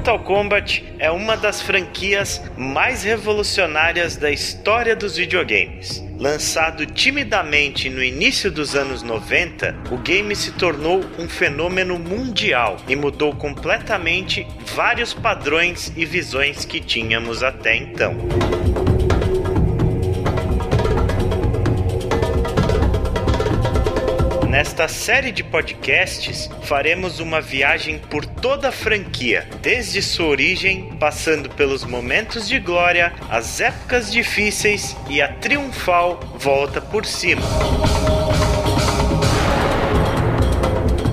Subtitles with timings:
[0.00, 6.02] Mortal Kombat é uma das franquias mais revolucionárias da história dos videogames.
[6.18, 12.96] Lançado timidamente no início dos anos 90, o game se tornou um fenômeno mundial e
[12.96, 18.16] mudou completamente vários padrões e visões que tínhamos até então.
[24.60, 31.48] Nesta série de podcasts, faremos uma viagem por toda a franquia, desde sua origem, passando
[31.48, 37.40] pelos momentos de glória, as épocas difíceis e a triunfal volta por cima.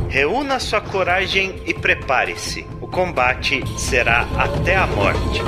[0.09, 2.67] Reúna sua coragem e prepare-se.
[2.81, 5.41] O combate será até a morte.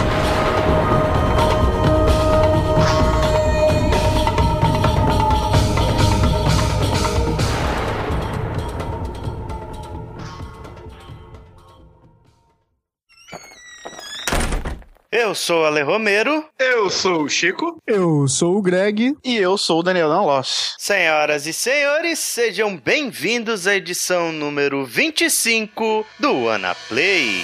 [15.29, 16.43] Eu sou o Ale Romero.
[16.57, 17.77] Eu sou o Chico.
[17.85, 19.15] Eu sou o Greg.
[19.23, 20.73] E eu sou o Daniel Danlos.
[20.79, 27.43] Senhoras e senhores, sejam bem-vindos à edição número 25 do Anaplay.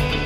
[0.00, 0.25] Muito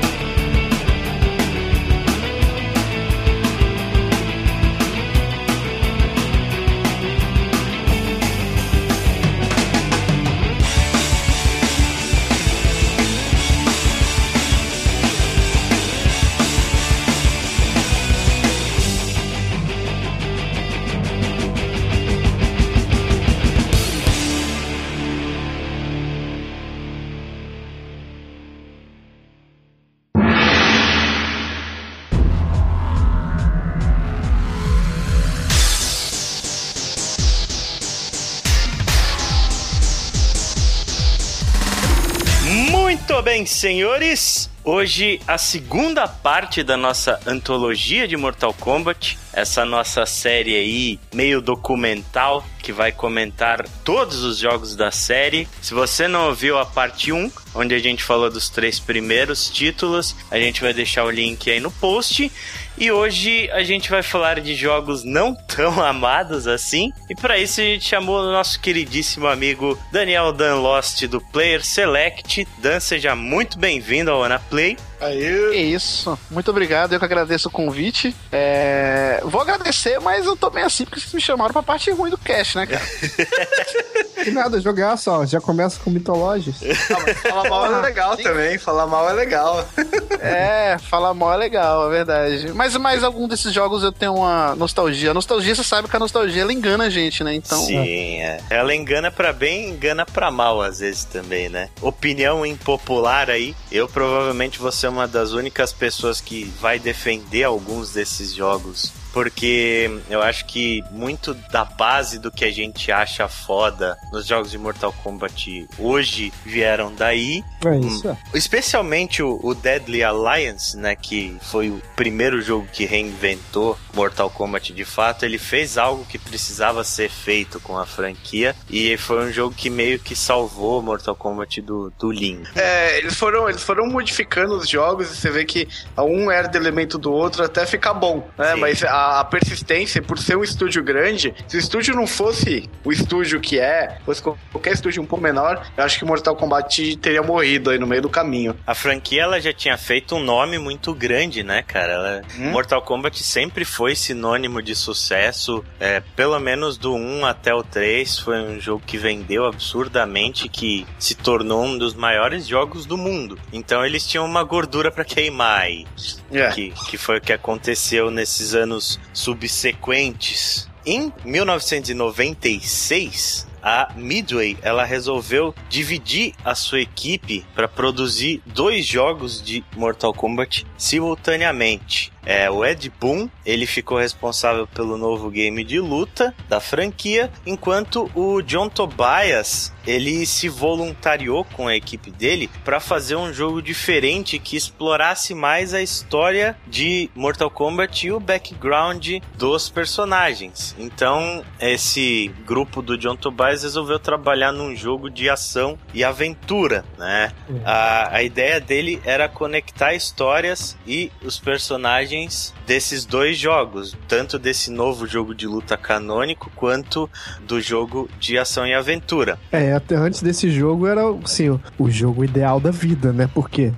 [43.31, 44.49] bem, senhores.
[44.61, 51.41] Hoje a segunda parte da nossa antologia de Mortal Kombat, essa nossa série aí meio
[51.41, 55.47] documental que vai comentar todos os jogos da série.
[55.61, 60.13] Se você não ouviu a parte 1, onde a gente falou dos três primeiros títulos,
[60.29, 62.29] a gente vai deixar o link aí no post.
[62.77, 66.91] E hoje a gente vai falar de jogos não tão amados assim.
[67.09, 71.63] E para isso a gente chamou o nosso queridíssimo amigo Daniel Dan Lost do Player
[71.63, 72.47] Select.
[72.57, 74.77] Dan, seja muito bem-vindo ao Ana Play.
[75.01, 75.49] Aí.
[75.51, 76.17] Que isso.
[76.29, 76.93] Muito obrigado.
[76.93, 78.15] Eu que agradeço o convite.
[78.31, 79.19] É...
[79.23, 82.17] Vou agradecer, mas eu tô bem assim porque vocês me chamaram pra parte ruim do
[82.17, 82.81] cast, né, cara?
[84.23, 85.25] que nada, jogar só.
[85.25, 86.57] Já começa com mitológias.
[86.91, 88.23] Ah, falar mal é legal Sim.
[88.23, 88.57] também.
[88.57, 89.65] Falar mal é legal.
[90.19, 92.51] é, falar mal é legal, é verdade.
[92.53, 95.11] Mas mais algum desses jogos eu tenho uma nostalgia.
[95.11, 97.33] A nostalgia, você sabe que a nostalgia ela engana a gente, né?
[97.33, 97.59] Então.
[97.61, 98.39] Sim, é.
[98.49, 101.69] Ela engana pra bem, engana pra mal às vezes também, né?
[101.81, 103.55] Opinião impopular aí.
[103.71, 109.91] Eu provavelmente vou ser uma das únicas pessoas que vai defender alguns desses jogos porque
[110.09, 114.57] eu acho que muito da base do que a gente acha foda nos jogos de
[114.57, 117.43] Mortal Kombat hoje vieram daí.
[117.65, 118.09] É isso.
[118.09, 124.29] Hum, especialmente o, o, Deadly Alliance, né, que foi o primeiro jogo que reinventou Mortal
[124.29, 129.25] Kombat de fato, ele fez algo que precisava ser feito com a franquia e foi
[129.25, 132.43] um jogo que meio que salvou Mortal Kombat do, do Lin.
[132.55, 135.67] É, eles foram, eles foram modificando os jogos e você vê que
[135.97, 138.53] um herda elemento do outro até ficar bom, né?
[138.53, 138.59] Sim.
[138.59, 142.91] Mas a a, persistência, por ser um estúdio grande, se o estúdio não fosse o
[142.91, 147.21] estúdio que é, fosse qualquer estúdio um pouco menor, eu acho que Mortal Kombat teria
[147.21, 148.55] morrido aí no meio do caminho.
[148.65, 151.93] A franquia ela já tinha feito um nome muito grande, né, cara?
[151.93, 152.51] Ela, hum?
[152.51, 158.19] Mortal Kombat sempre foi sinônimo de sucesso, é, pelo menos do 1 até o 3
[158.19, 163.37] foi um jogo que vendeu absurdamente, que se tornou um dos maiores jogos do mundo.
[163.51, 165.85] Então eles tinham uma gordura para queimar aí.
[166.31, 166.49] É.
[166.49, 170.67] Que, que foi o que aconteceu nesses anos subsequentes.
[170.85, 179.63] Em 1996, a Midway ela resolveu dividir a sua equipe para produzir dois jogos de
[179.75, 182.11] Mortal Kombat simultaneamente.
[182.25, 188.09] É, o Ed Boon, ele ficou responsável pelo novo game de luta da franquia, enquanto
[188.13, 194.37] o John Tobias, ele se voluntariou com a equipe dele para fazer um jogo diferente
[194.37, 200.75] que explorasse mais a história de Mortal Kombat e o background dos personagens.
[200.77, 207.31] Então, esse grupo do John Tobias resolveu trabalhar num jogo de ação e aventura, né?
[207.65, 214.37] A, a ideia dele era conectar histórias e os personagens personagens desses dois jogos, tanto
[214.37, 217.09] desse novo jogo de luta canônico quanto
[217.47, 219.39] do jogo de ação e aventura.
[219.51, 223.29] É, até antes desse jogo era assim, o, jogo ideal da vida, né?
[223.33, 223.71] Porque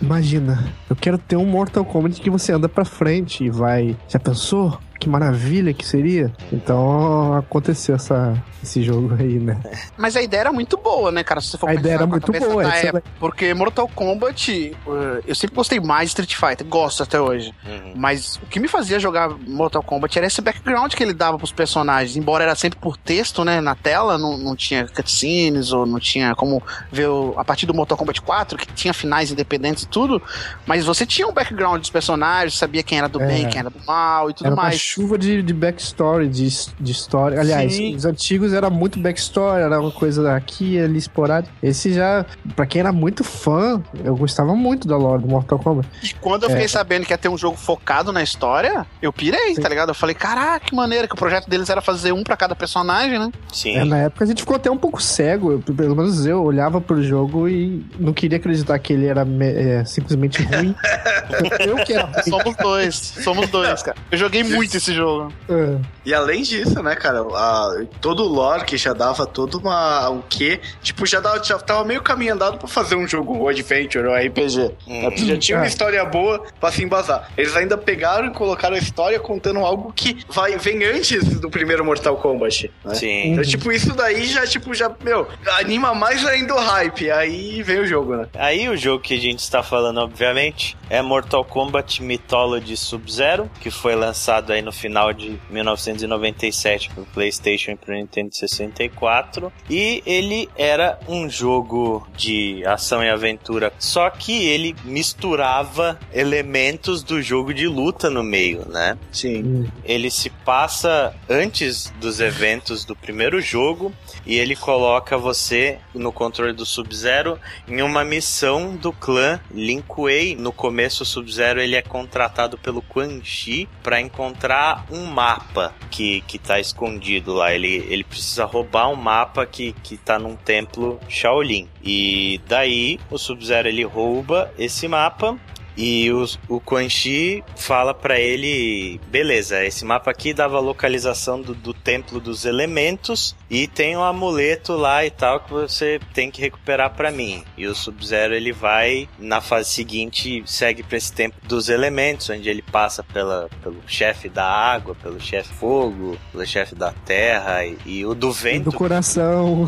[0.00, 3.96] imagina, eu quero ter um Mortal Kombat que você anda pra frente e vai.
[4.08, 4.78] Já pensou?
[5.00, 6.30] Que maravilha que seria.
[6.52, 9.58] Então aconteceu essa, esse jogo aí, né?
[9.96, 11.40] Mas a ideia era muito boa, né, cara?
[11.40, 12.60] Se você for a ideia era muito boa.
[12.70, 17.52] Época, porque Mortal Kombat, uh, eu sempre gostei mais de Street Fighter, gosto até hoje.
[17.66, 17.94] Uhum.
[17.96, 21.52] Mas o que me fazia jogar Mortal Kombat era esse background que ele dava pros
[21.52, 22.16] personagens.
[22.16, 26.34] Embora era sempre por texto, né, na tela, não, não tinha cutscenes ou não tinha
[26.34, 26.62] como
[26.92, 30.22] ver o, a partir do Mortal Kombat 4, que tinha finais independentes e tudo.
[30.66, 33.26] Mas você tinha um background dos personagens, sabia quem era do é.
[33.26, 36.48] bem, quem era do mal e tudo era mais chuva de, de backstory, de,
[36.80, 37.38] de história.
[37.38, 37.94] Aliás, Sim.
[37.94, 41.54] os antigos era muito backstory, era uma coisa aqui ali esporádica.
[41.62, 42.26] Esse já,
[42.56, 45.88] pra quem era muito fã, eu gostava muito da lore do Mortal Kombat.
[46.02, 46.52] E quando eu é.
[46.54, 49.60] fiquei sabendo que ia ter um jogo focado na história, eu pirei, Sim.
[49.60, 49.90] tá ligado?
[49.90, 53.16] Eu falei, caraca, que maneira, que o projeto deles era fazer um para cada personagem,
[53.16, 53.30] né?
[53.52, 53.76] Sim.
[53.76, 56.80] É, na época a gente ficou até um pouco cego, eu, pelo menos eu olhava
[56.80, 60.74] pro jogo e não queria acreditar que ele era é, simplesmente ruim.
[61.64, 62.22] eu que era ruim.
[62.28, 63.96] Somos dois, somos dois, cara.
[64.10, 65.32] Eu joguei muito esse jogo.
[65.48, 65.76] É.
[66.04, 70.08] E além disso, né, cara, a, todo o lore que já dava todo uma.
[70.10, 70.60] o quê?
[70.82, 74.72] Tipo, já, dava, já tava meio caminho andado pra fazer um jogo adventure ou RPG.
[74.88, 75.16] Hum.
[75.16, 75.68] Já tinha uma é.
[75.68, 77.30] história boa pra se embasar.
[77.36, 81.84] Eles ainda pegaram e colocaram a história contando algo que vai, vem antes do primeiro
[81.84, 82.70] Mortal Kombat.
[82.84, 82.94] Né?
[82.94, 83.32] Sim.
[83.32, 85.28] Então, tipo, isso daí já, tipo, já, meu,
[85.58, 87.10] anima mais ainda o hype.
[87.10, 88.26] Aí vem o jogo, né?
[88.34, 93.70] Aí o jogo que a gente está falando, obviamente, é Mortal Kombat Mythology Sub-Zero, que
[93.70, 99.52] foi lançado aí no final de 1997 pro PlayStation e pro Nintendo 64.
[99.68, 107.22] E ele era um jogo de ação e aventura, só que ele misturava elementos do
[107.22, 108.96] jogo de luta no meio, né?
[109.12, 109.70] Sim.
[109.84, 113.92] Ele se passa antes dos eventos do primeiro jogo
[114.26, 120.36] e ele coloca você no controle do Sub-Zero em uma missão do clã Lin Kuei.
[120.36, 124.49] No começo, o Sub-Zero ele é contratado pelo Quan Chi para encontrar
[124.90, 127.52] um mapa que, que tá escondido lá.
[127.52, 131.68] Ele, ele precisa roubar um mapa que, que tá num templo Shaolin.
[131.82, 135.38] E daí o Sub-Zero ele rouba esse mapa
[135.80, 141.40] e o, o Quan Chi fala para ele: beleza, esse mapa aqui dava a localização
[141.40, 146.30] do, do Templo dos Elementos e tem um amuleto lá e tal que você tem
[146.30, 147.42] que recuperar para mim.
[147.56, 152.50] E o Sub-Zero ele vai na fase seguinte, segue para esse Templo dos Elementos, onde
[152.50, 157.78] ele passa pela, pelo chefe da água, pelo chefe fogo, pelo chefe da terra e,
[157.86, 158.70] e o do vento.
[158.70, 159.66] do coração.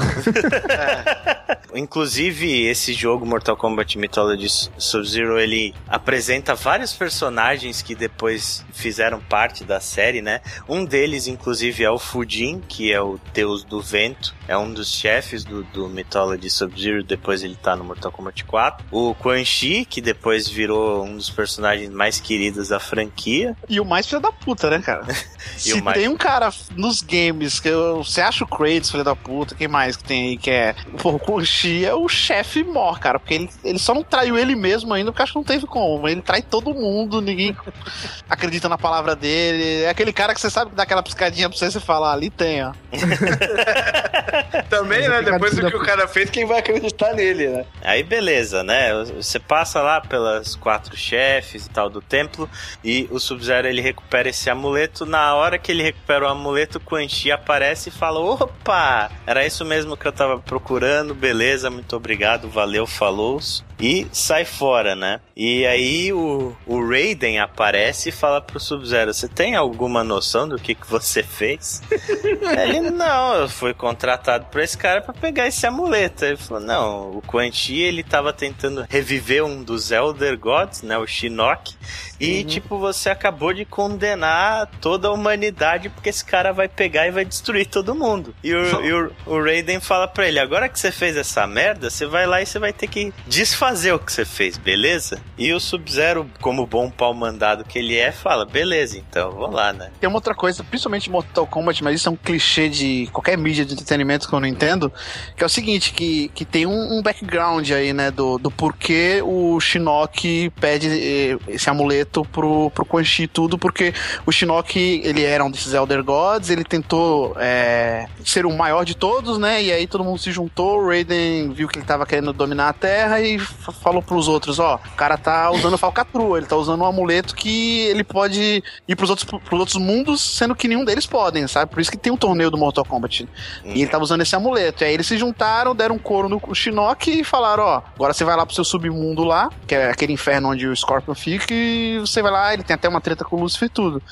[0.68, 1.56] é.
[1.74, 9.64] Inclusive, esse jogo Mortal Kombat Mythology Sub-Zero ele apresenta vários personagens que depois fizeram parte
[9.64, 10.40] da série, né?
[10.68, 14.92] Um deles, inclusive, é o Fujin, que é o deus do vento, é um dos
[14.92, 18.86] chefes do, do Mythology Sub-Zero, depois ele tá no Mortal Kombat 4.
[18.90, 23.56] O Quan Chi, que depois virou um dos personagens mais queridos da franquia.
[23.68, 25.06] E o mais filho da puta, né, cara?
[25.56, 25.98] Se mais...
[25.98, 29.68] tem um cara nos games que eu, você acha o Kratos filho da puta, quem
[29.68, 30.74] mais que tem aí que é...
[31.00, 34.38] Pô, o Quan Chi é o chefe mor, cara, porque ele, ele só não traiu
[34.38, 36.08] ele mesmo ainda, porque acho que não teve como.
[36.08, 37.56] Ele trai todo mundo, ninguém
[38.28, 39.82] acredita na palavra dele.
[39.82, 42.12] É aquele cara que você sabe que dá aquela piscadinha pra você, você falar, ah,
[42.12, 42.72] ali tem, ó.
[44.68, 45.22] Também, né?
[45.22, 47.64] Depois do que o cara fez, quem vai acreditar nele, né?
[47.82, 48.92] Aí beleza, né?
[49.16, 52.48] Você passa lá pelas quatro chefes e tal do templo
[52.84, 55.04] e o Sub-Zero ele recupera esse amuleto.
[55.04, 59.46] Na hora que ele recupera o amuleto, o Quan Chi aparece e fala: opa, era
[59.46, 63.40] isso mesmo que eu tava procurando, beleza, muito obrigado, valeu, falou
[63.82, 65.20] e sai fora, né?
[65.36, 70.56] E aí o, o Raiden aparece e fala pro Sub-Zero: Você tem alguma noção do
[70.56, 71.82] que, que você fez?
[71.90, 76.24] Ele, não, eu fui contratado por esse cara para pegar esse amuleto.
[76.24, 80.96] Ele falou: Não, o Quan Chi ele tava tentando reviver um dos Elder Gods, né?
[80.96, 81.74] O Shinnok.
[82.20, 82.46] E, uhum.
[82.46, 87.24] tipo, você acabou de condenar toda a humanidade porque esse cara vai pegar e vai
[87.24, 88.32] destruir todo mundo.
[88.44, 91.90] E o, e o, o Raiden fala pra ele: Agora que você fez essa merda,
[91.90, 95.20] você vai lá e você vai ter que desfazer fazer o que você fez, beleza?
[95.38, 99.72] E o Sub-Zero, como bom pau mandado que ele é, fala, beleza, então, vou lá,
[99.72, 99.90] né?
[99.98, 103.64] Tem uma outra coisa, principalmente Mortal Kombat, mas isso é um clichê de qualquer mídia
[103.64, 104.92] de entretenimento que eu não entendo,
[105.36, 109.22] que é o seguinte, que, que tem um, um background aí, né, do, do porquê
[109.24, 113.94] o Shinnok pede eh, esse amuleto pro, pro Quan Chi tudo, porque
[114.26, 118.94] o Shinnok, ele era um desses Elder Gods, ele tentou é, ser o maior de
[118.94, 122.32] todos, né, e aí todo mundo se juntou, o Raiden Viu que ele tava querendo
[122.32, 126.56] dominar a Terra e falou pros outros, ó, o cara tá usando falcatrua, ele tá
[126.56, 130.84] usando um amuleto que ele pode ir pros outros, pros outros mundos, sendo que nenhum
[130.84, 131.70] deles podem, sabe?
[131.70, 133.22] Por isso que tem um torneio do Mortal Kombat.
[133.22, 133.72] Uhum.
[133.72, 134.82] E ele tava usando esse amuleto.
[134.82, 138.24] E aí eles se juntaram, deram um couro no Shinnok e falaram, ó, agora você
[138.24, 141.98] vai lá pro seu submundo lá, que é aquele inferno onde o Scorpion fica, e
[142.00, 144.02] você vai lá, ele tem até uma treta com o Lucifer e tudo.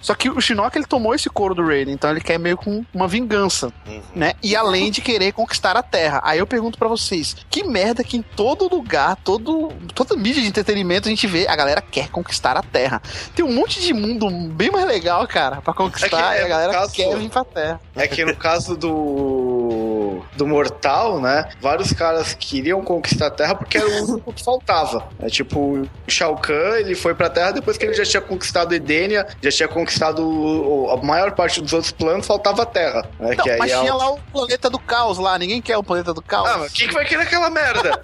[0.00, 2.84] Só que o Shinnok, ele tomou esse couro do Raiden, então ele quer meio com
[2.94, 4.00] uma vingança, uhum.
[4.14, 4.34] né?
[4.42, 6.20] E além de querer conquistar a Terra.
[6.22, 10.48] Aí eu pergunto para vocês, que merda que em todo lugar, todo, toda mídia de
[10.48, 13.00] entretenimento a gente vê, a galera quer conquistar a Terra.
[13.34, 16.44] Tem um monte de mundo bem mais legal, cara, para conquistar, é que, é, e
[16.44, 17.80] a galera caso, quer vir pra Terra.
[17.96, 19.90] É que no caso do
[20.36, 25.08] do Mortal, né, vários caras queriam conquistar a Terra porque era o único que faltava.
[25.20, 28.74] É tipo, o Shao Kahn, ele foi pra Terra depois que ele já tinha conquistado
[28.74, 33.08] Edenia, já tinha conquistado o, a maior parte dos outros planos, faltava a Terra.
[33.18, 36.14] Né, Não, mas é tinha lá o planeta do caos lá, ninguém quer o planeta
[36.14, 36.48] do caos.
[36.50, 38.00] Ah, mas quem que vai querer aquela merda?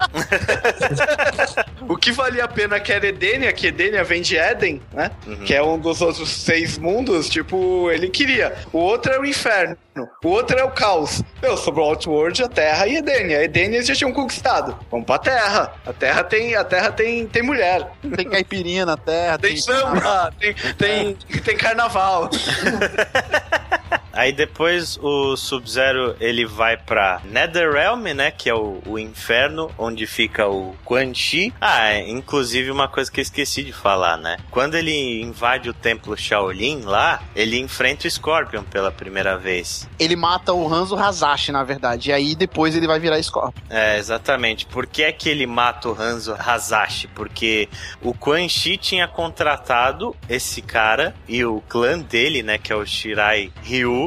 [1.87, 5.11] o que valia a pena que era Edenia, que Edenia vem de Éden, né?
[5.25, 5.43] Uhum.
[5.43, 8.55] Que é um dos outros seis mundos, tipo, ele queria.
[8.71, 9.77] O outro é o inferno.
[10.23, 11.23] O outro é o caos.
[11.41, 13.39] Eu sobre o Outworld, a Terra e Edenia.
[13.39, 14.77] A Edenia eles já tinham conquistado.
[14.91, 15.73] Vamos pra Terra.
[15.85, 17.87] A Terra tem, a terra tem, tem mulher.
[18.15, 19.37] Tem caipirinha na Terra.
[19.37, 22.29] Tem, tem samba, tem, tem, tem carnaval.
[24.17, 28.31] Aí depois o Sub-Zero ele vai pra Netherrealm, né?
[28.31, 31.53] Que é o, o inferno, onde fica o Quan Chi.
[31.61, 34.37] Ah, é, inclusive uma coisa que eu esqueci de falar, né?
[34.49, 39.87] Quando ele invade o templo Shaolin lá, ele enfrenta o Scorpion pela primeira vez.
[39.99, 42.09] Ele mata o Hanzo Hazashi, na verdade.
[42.09, 43.61] E aí depois ele vai virar Scorpion.
[43.69, 44.65] É, exatamente.
[44.65, 47.07] Por que é que ele mata o Hanzo Hazashi?
[47.09, 47.69] Porque
[48.01, 52.57] o Quan Chi tinha contratado esse cara e o clã dele, né?
[52.57, 54.06] Que é o Shirai Ryu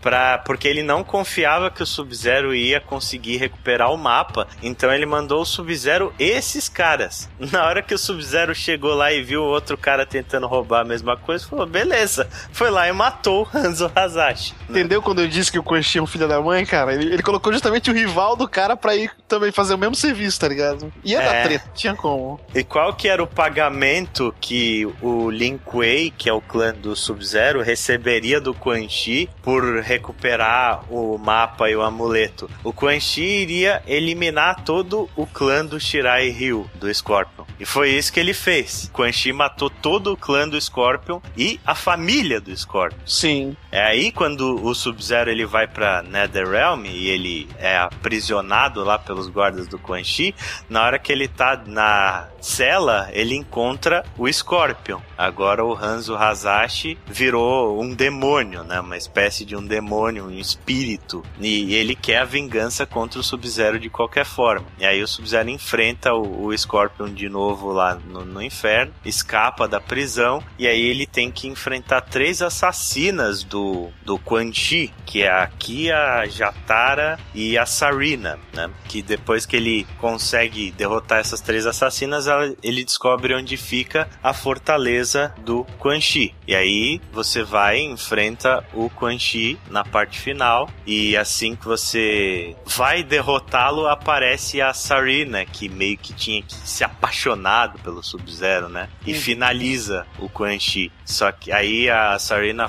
[0.00, 4.46] pra, porque ele não confiava que o Sub-Zero ia conseguir recuperar o mapa.
[4.62, 7.28] Então ele mandou o Sub-Zero esses caras.
[7.38, 10.84] Na hora que o Sub-Zero chegou lá e viu o outro cara tentando roubar a
[10.84, 12.28] mesma coisa, falou: beleza.
[12.52, 14.54] Foi lá e matou o Hanzo Hazashi.
[14.68, 16.94] Entendeu quando eu disse que o Quan é um filho da mãe, cara?
[16.94, 20.38] Ele, ele, colocou justamente o rival do cara pra ir também fazer o mesmo serviço,
[20.38, 20.92] tá ligado?
[21.04, 21.24] Ia é.
[21.24, 22.40] dar treta, tinha como.
[22.54, 26.94] E qual que era o pagamento que o Lin Kuei, que é o clã do
[26.94, 33.22] Sub-Zero, receberia do Quan Chi por recuperar o mapa e o amuleto, o Quan Chi
[33.22, 37.44] iria eliminar todo o clã do Shirai Ryu, do Scorpion.
[37.58, 38.88] E foi isso que ele fez.
[38.92, 42.98] Quan Chi matou todo o clã do Scorpion e a família do Scorpion.
[43.04, 43.56] Sim.
[43.72, 49.28] É aí quando o Sub-Zero ele vai para Netherrealm e ele é aprisionado lá pelos
[49.28, 50.34] guardas do Quan Chi,
[50.68, 55.00] na hora que ele tá na cela, ele encontra o Scorpion.
[55.18, 58.80] Agora o Hanzo Hazashi virou um demônio, né?
[58.80, 61.24] Uma espécie de um demônio, um espírito.
[61.40, 64.66] E ele quer a vingança contra o Sub-Zero de qualquer forma.
[64.78, 69.66] E aí o Sub-Zero enfrenta o, o, Scorpion de novo lá no, no, inferno, escapa
[69.66, 75.22] da prisão, e aí ele tem que enfrentar três assassinas do, do Quan Chi, que
[75.22, 78.70] é a Kia, a Jatara e a Sarina, né?
[78.88, 82.26] Que depois que ele consegue derrotar essas três assassinas,
[82.62, 86.34] ele descobre onde fica a fortaleza do Quan Chi.
[86.46, 90.68] E aí você vai enfrenta o Quan Chi na parte final.
[90.86, 96.84] E assim que você vai derrotá-lo, aparece a Sarina, que meio que tinha que se
[96.84, 98.88] apaixonado pelo Sub-Zero, né?
[99.06, 99.20] E uhum.
[99.20, 100.92] finaliza o Quan Chi.
[101.04, 102.68] Só que aí a Sarina,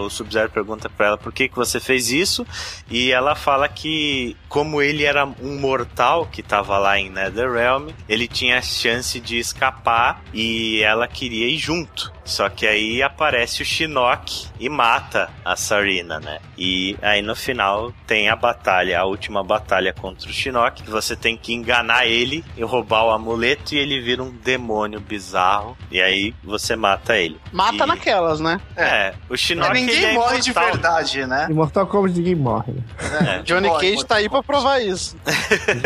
[0.00, 2.46] o Sub-Zero pergunta pra ela por que, que você fez isso.
[2.90, 8.26] E ela fala que, como ele era um mortal que tava lá em Netherrealm, ele
[8.26, 12.17] tinha a chance de escapar e ela queria ir junto.
[12.28, 16.38] Só que aí aparece o Shinnok e mata a Sarina, né?
[16.58, 21.16] E aí no final tem a batalha, a última batalha contra o Shinnok, que você
[21.16, 25.76] tem que enganar ele e roubar o amuleto e ele vira um demônio bizarro.
[25.90, 27.40] E aí você mata ele.
[27.50, 27.86] Mata e...
[27.86, 28.60] naquelas, né?
[28.76, 31.46] É, o Shinnok ninguém é morre de verdade, né?
[31.50, 32.74] Em Mortal Kombat ninguém morre.
[32.98, 35.16] É, Johnny morre, Cage tá aí pra provar isso.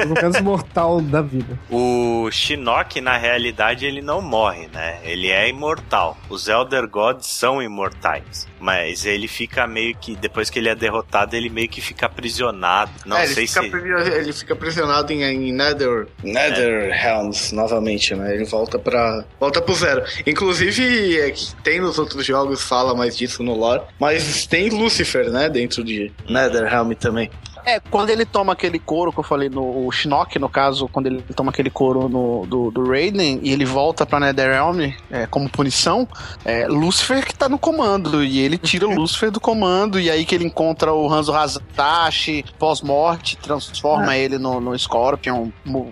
[0.08, 1.56] no caso mortal da vida.
[1.70, 4.98] O Shinnok, na realidade, ele não morre, né?
[5.04, 8.46] Ele é imortal os Elder Gods são imortais.
[8.58, 10.16] Mas ele fica meio que.
[10.16, 12.90] Depois que ele é derrotado, ele meio que fica aprisionado.
[13.04, 13.58] Não é, sei se.
[13.58, 16.06] Ele fica aprisionado em, em Nether.
[16.22, 17.06] Nether é.
[17.06, 18.34] Helms, novamente, né?
[18.34, 19.24] Ele volta pra.
[19.38, 20.04] Volta pro zero.
[20.26, 23.82] Inclusive, é, tem nos outros jogos, fala mais disso no lore.
[23.98, 25.48] Mas tem Lucifer, né?
[25.48, 27.30] Dentro de Nether Helm também.
[27.64, 31.22] É, quando ele toma aquele couro que eu falei no Shinnok, no caso, quando ele
[31.34, 36.08] toma aquele couro no, do, do Raiden e ele volta pra Netherrealm é, como punição,
[36.44, 40.24] é Lucifer que tá no comando e ele tira o Lucifer do comando e aí
[40.24, 44.20] que ele encontra o Hanzo Hazashi pós-morte, transforma é.
[44.20, 45.50] ele no, no Scorpion,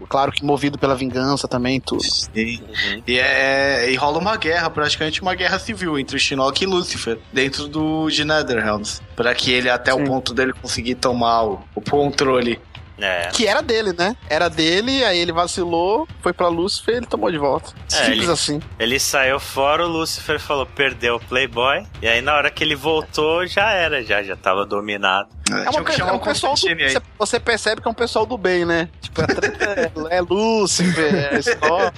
[0.08, 2.02] claro que movido pela vingança também, tudo.
[2.02, 2.60] Sim.
[2.60, 3.02] Uhum.
[3.06, 7.18] E, é, e rola uma guerra, praticamente uma guerra civil entre o Shinnok e Lucifer,
[7.32, 10.02] dentro do de Netherrealms, para que ele até Sim.
[10.02, 12.58] o ponto dele conseguir tomar o, o controle
[12.98, 13.28] é.
[13.32, 14.14] Que era dele, né?
[14.28, 17.72] Era dele, aí ele vacilou, foi pra Lúcifer e ele tomou de volta.
[17.92, 18.60] É, Simples ele, assim.
[18.78, 21.86] Ele saiu fora, o Lúcifer falou, perdeu o Playboy.
[22.02, 25.28] E aí na hora que ele voltou, já era, já, já tava dominado.
[25.50, 28.36] É, é, uma, é um pessoal do, você, você, percebe que é um pessoal do
[28.36, 28.88] bem, né?
[29.00, 29.64] Tipo, a treta
[30.10, 31.96] é, é Lúcifer, é Scott,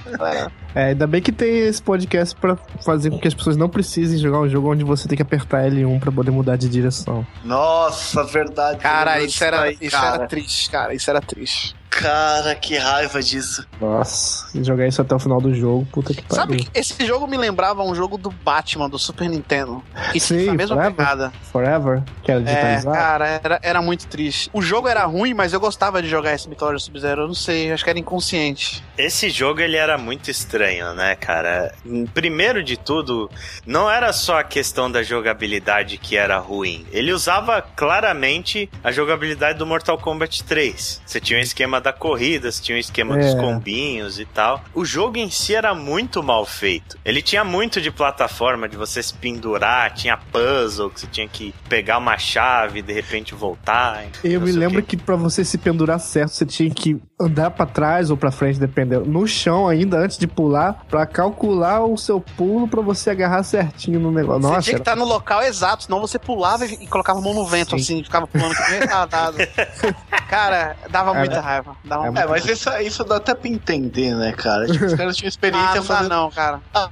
[0.75, 0.85] é.
[0.85, 4.39] Ainda bem que tem esse podcast pra fazer com que as pessoas não precisem jogar
[4.39, 7.25] um jogo onde você tem que apertar L1 pra poder mudar de direção.
[7.43, 8.79] Nossa, verdade.
[8.79, 10.15] Cara, isso, era, aí, isso cara.
[10.15, 10.93] era triste, cara.
[10.93, 11.75] Isso era triste.
[12.03, 13.65] Cara, que raiva disso.
[13.79, 16.35] Nossa, jogar isso até o final do jogo, puta que pariu.
[16.35, 19.81] Sabe, esse jogo me lembrava um jogo do Batman, do Super Nintendo.
[20.13, 21.33] E Sim, a mesma Forever, pegada.
[21.49, 22.93] Forever, que era digitalizado.
[22.93, 24.49] É, cara, era, era muito triste.
[24.51, 27.21] O jogo era ruim, mas eu gostava de jogar esse Metal Sub-Zero.
[27.21, 28.83] Eu não sei, acho que era inconsciente.
[28.97, 31.73] Esse jogo, ele era muito estranho, né, cara?
[32.13, 33.31] Primeiro de tudo,
[33.65, 36.85] não era só a questão da jogabilidade que era ruim.
[36.91, 41.01] Ele usava claramente a jogabilidade do Mortal Kombat 3.
[41.05, 43.21] Você tinha um esquema da corrida, tinha um esquema é.
[43.21, 44.63] dos combinhos e tal.
[44.73, 46.97] O jogo em si era muito mal feito.
[47.03, 51.53] Ele tinha muito de plataforma, de você se pendurar, tinha puzzle, que você tinha que
[51.69, 54.05] pegar uma chave e de repente voltar.
[54.23, 58.09] Eu me lembro que, para você se pendurar certo, você tinha que andar para trás
[58.09, 59.05] ou para frente, dependendo.
[59.05, 63.99] No chão ainda, antes de pular, para calcular o seu pulo para você agarrar certinho
[63.99, 64.41] no negócio.
[64.41, 67.33] Nossa, você tinha que estar no local exato, senão você pulava e colocava a mão
[67.33, 67.75] no vento, Sim.
[67.75, 69.37] assim, ficava pulando retardado.
[70.29, 71.72] Cara, dava muita raiva.
[71.83, 74.65] Dava é, mas isso, isso dá até pra entender, né, cara?
[74.67, 76.09] Tipo, os caras tinham experiência ah, não fazendo.
[76.09, 76.61] não, cara.
[76.73, 76.89] Ah,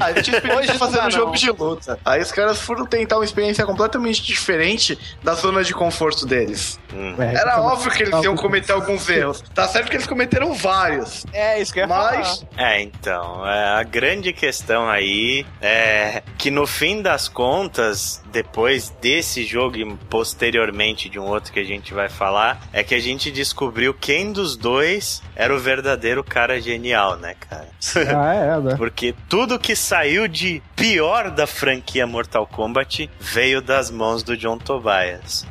[0.00, 1.32] ah tinha experiência fazendo jogo não.
[1.32, 1.98] de luta.
[2.04, 6.78] Aí os caras foram tentar uma experiência completamente diferente da zona de conforto deles.
[6.92, 7.14] Hum.
[7.18, 9.42] É, Era óbvio que eles iam cometer alguns erros.
[9.54, 11.24] Tá certo que eles cometeram vários.
[11.32, 12.40] É, isso que eu ia Mas...
[12.40, 12.70] Falar.
[12.72, 19.44] É, então, é, a grande questão aí é que no fim das contas, depois desse
[19.44, 23.30] jogo e posteriormente de um outro que a gente vai falar, é que a gente
[23.30, 27.68] descobriu quem dos dois era o verdadeiro cara genial, né, cara?
[28.14, 28.74] Ah, é, né?
[28.78, 34.58] Porque tudo que saiu de pior da franquia Mortal Kombat veio das mãos do John
[34.58, 35.46] Tobias.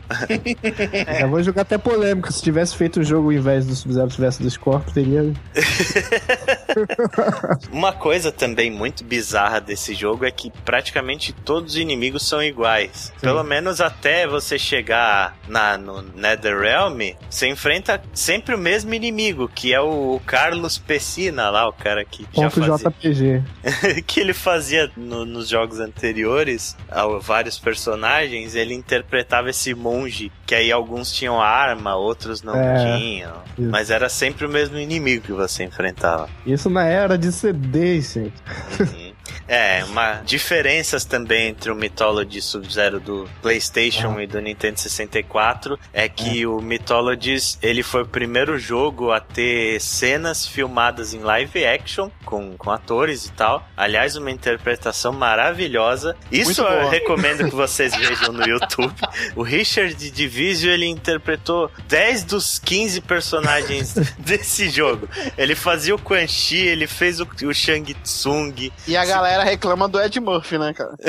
[1.07, 2.31] é, eu vou jogar até polêmica.
[2.31, 5.21] Se tivesse feito o jogo ao invés do Sub-Zero, tivesse do Scorpio, teria.
[7.71, 13.13] Uma coisa também muito bizarra desse jogo é que praticamente todos os inimigos são iguais.
[13.15, 13.21] Sim.
[13.21, 19.73] Pelo menos até você chegar na, no Netherrealm, você enfrenta sempre o mesmo inimigo, que
[19.73, 22.89] é o Carlos Pessina lá, o cara que Ponto já fazia...
[22.89, 24.01] JPG.
[24.07, 26.75] que ele fazia no, nos jogos anteriores,
[27.21, 33.43] vários personagens, ele interpretava esse monge, que aí alguns tinham arma, outros não é, tinham.
[33.57, 33.69] Isso.
[33.69, 36.29] Mas era sempre o mesmo inimigo que você enfrentava.
[36.45, 38.33] Isso na era de CD, gente.
[39.47, 44.23] É, uma diferenças também entre o Mythology Sub-Zero do PlayStation ah.
[44.23, 46.47] e do Nintendo 64 é que é.
[46.47, 52.57] o Mythologies ele foi o primeiro jogo a ter cenas filmadas em live action com,
[52.57, 53.67] com atores e tal.
[53.77, 56.15] Aliás, uma interpretação maravilhosa.
[56.31, 58.93] Isso eu recomendo que vocês vejam no YouTube.
[59.35, 65.07] O Richard Divisio ele interpretou 10 dos 15 personagens desse jogo.
[65.37, 68.71] Ele fazia o Quan Chi, ele fez o, o Shang Tsung.
[68.87, 70.95] E a galera reclama do Ed Murphy, né, cara?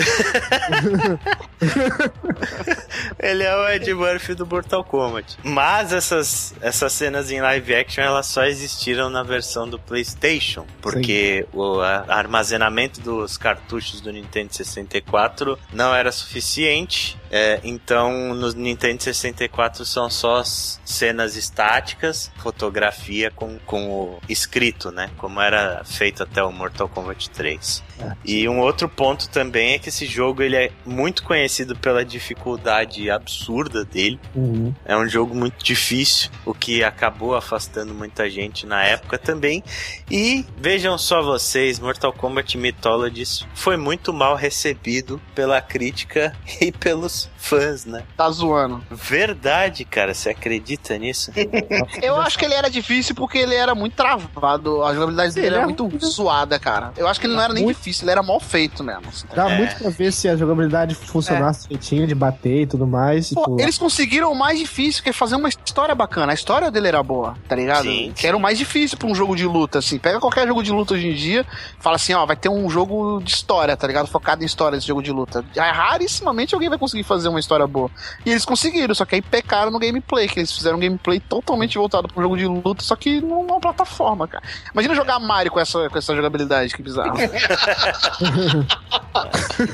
[3.18, 5.36] Ele é o Ed Murphy do Mortal Kombat.
[5.42, 10.66] Mas essas, essas cenas em live action, elas só existiram na versão do PlayStation.
[10.80, 17.18] Porque o a, armazenamento dos cartuchos do Nintendo 64 não era suficiente.
[17.36, 25.10] É, então, no Nintendo 64 são só cenas estáticas, fotografia com, com o escrito, né?
[25.18, 27.84] Como era feito até o Mortal Kombat 3.
[28.00, 28.12] É.
[28.24, 33.10] E um outro ponto também é que esse jogo ele é muito conhecido pela dificuldade
[33.10, 34.18] absurda dele.
[34.34, 34.74] Uhum.
[34.86, 39.62] É um jogo muito difícil, o que acabou afastando muita gente na época também.
[40.10, 47.25] E vejam só vocês, Mortal Kombat Mythologies foi muito mal recebido pela crítica e pelos
[47.38, 48.02] os fãs, né?
[48.16, 48.82] Tá zoando.
[48.90, 50.12] Verdade, cara.
[50.14, 51.30] Você acredita nisso?
[52.02, 54.82] Eu acho que ele era difícil porque ele era muito travado.
[54.84, 56.92] A jogabilidade Sim, dele ele era é muito zoada, cara.
[56.96, 59.02] Eu acho que ele não era nem Muito- difícil, ele era mal feito mesmo.
[59.08, 59.26] assim.
[59.34, 59.56] Dá É.
[59.58, 63.32] muito pra ver se a jogabilidade funcionasse direitinho, de bater e tudo mais.
[63.32, 66.32] Pô, tipo, eles conseguiram o mais difícil, que é fazer uma história bacana.
[66.32, 67.84] A história dele era boa, tá ligado?
[67.84, 69.98] Sim, que era o mais difícil pra um jogo de luta, assim.
[69.98, 71.44] Pega qualquer jogo de luta hoje em dia,
[71.80, 74.06] fala assim, ó, vai ter um jogo de história, tá ligado?
[74.06, 75.44] Focado em história esse jogo de luta.
[75.54, 77.90] É, rarissimamente alguém vai conseguir fazer uma história boa.
[78.24, 81.78] E eles conseguiram, só que aí pecaram no gameplay, que eles fizeram um gameplay totalmente
[81.78, 84.44] voltado pra um jogo de luta, só que numa plataforma, cara.
[84.72, 87.16] Imagina jogar Mario com essa, com essa jogabilidade, que bizarro.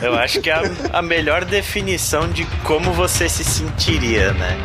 [0.01, 4.57] Eu acho que é a, a melhor definição de como você se sentiria, né?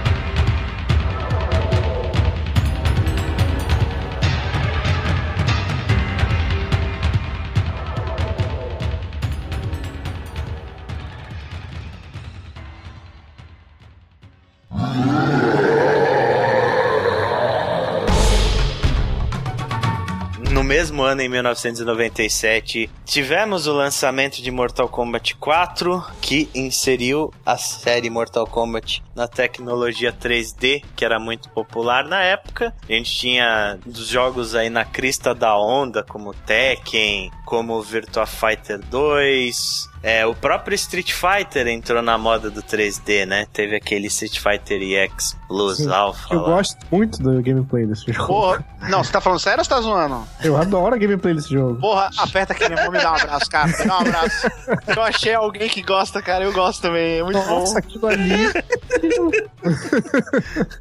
[20.51, 27.57] No mesmo ano, em 1997, tivemos o lançamento de Mortal Kombat 4, que inseriu a
[27.57, 32.73] série Mortal Kombat na tecnologia 3D, que era muito popular na época.
[32.89, 38.79] A gente tinha dos jogos aí na crista da onda, como Tekken, como Virtua Fighter
[38.79, 39.89] 2.
[40.03, 43.45] É, o próprio Street Fighter entrou na moda do 3D, né?
[43.51, 46.33] Teve aquele Street Fighter EX Plus Sim, Alpha.
[46.33, 46.47] eu lá.
[46.49, 48.27] gosto muito do gameplay desse jogo.
[48.27, 50.23] Porra, não, você tá falando sério ou você tá zoando?
[50.43, 51.79] Eu adoro a gameplay desse jogo.
[51.79, 53.67] Porra, aperta aqui, meu irmão, me dá um abraço, cara.
[53.67, 54.47] Me dá um abraço.
[54.95, 56.43] Eu achei alguém que gosta, cara.
[56.43, 57.19] Eu gosto também.
[57.19, 57.77] É muito Nossa, bom.
[57.79, 58.51] aquilo ali.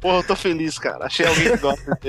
[0.01, 1.05] Porra, eu tô feliz, cara.
[1.05, 1.99] Achei alguém que gosta.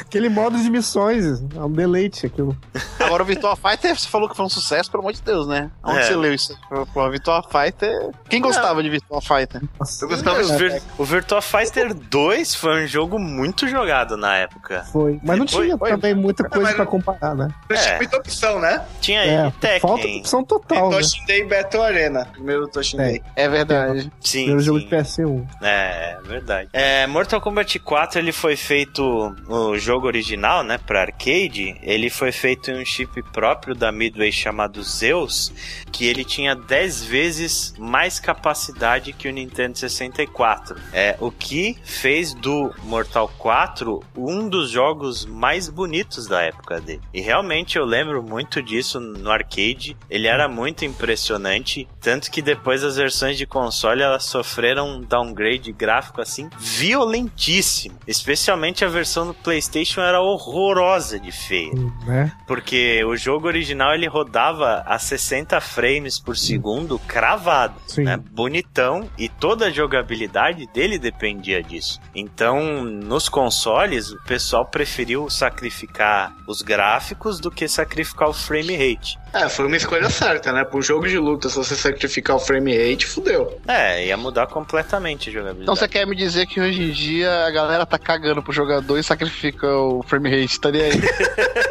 [0.00, 1.42] aquele modo de missões.
[1.54, 2.56] É um deleite aquilo.
[3.00, 5.70] Agora, o Virtua Fighter, você falou que foi um sucesso, pelo amor de Deus, né?
[5.82, 6.02] Onde É.
[6.02, 6.55] você leu isso?
[6.92, 8.10] Pô, Virtua Fighter.
[8.28, 9.62] Quem gostava de Virtua Fighter?
[9.78, 14.16] Nossa, Eu gostava O, do Vir- o Virtua Fighter 2 foi um jogo muito jogado
[14.16, 14.84] na época.
[14.92, 15.20] Foi.
[15.22, 15.90] Mas não tinha foi.
[15.90, 17.48] também muita coisa mas- pra comparar, né?
[17.70, 17.96] Não tinha É.
[17.98, 18.84] muita opção, né?
[19.00, 19.80] Tinha É, aí Tekken.
[19.80, 20.96] falta opção total, né?
[20.96, 22.26] Toshin Day Battle Arena.
[22.32, 23.22] Primeiro Toshin Day.
[23.36, 24.10] É verdade.
[24.20, 25.46] Sim, Primeiro jogo de PS1.
[25.62, 26.68] É, é verdade.
[26.72, 29.02] É, Mortal Kombat 4 ele foi feito
[29.48, 31.78] o jogo original, né, para arcade.
[31.82, 35.52] Ele foi feito em um chip próprio da Midway chamado Zeus,
[35.92, 40.76] que ele tinha 10 vezes mais capacidade que o Nintendo 64.
[40.92, 47.00] É o que fez do Mortal 4 um dos jogos mais bonitos da época dele.
[47.12, 49.96] E realmente eu lembro muito disso no arcade.
[50.08, 55.72] Ele era muito impressionante, tanto que depois as versões de console elas sofreram um downgrade
[55.72, 57.98] gráfico assim violentíssimo.
[58.06, 61.72] Especialmente a versão do PlayStation era horrorosa de feia,
[62.06, 62.32] Né?
[62.46, 68.04] porque o jogo original ele rodava a 60 frames por segundo cravado Sim.
[68.04, 72.00] né, bonitão e toda a jogabilidade dele dependia disso.
[72.14, 79.18] Então, nos consoles, o pessoal preferiu sacrificar os gráficos do que sacrificar o frame rate.
[79.32, 80.64] É, foi uma escolha certa, né?
[80.64, 83.60] Pro jogo de luta, se você sacrificar o frame rate, fudeu.
[83.68, 85.64] É, ia mudar completamente a jogabilidade.
[85.64, 88.96] Então você quer me dizer que hoje em dia a galera tá cagando pro jogador
[88.98, 90.92] e sacrifica o frame rate, tá nem aí?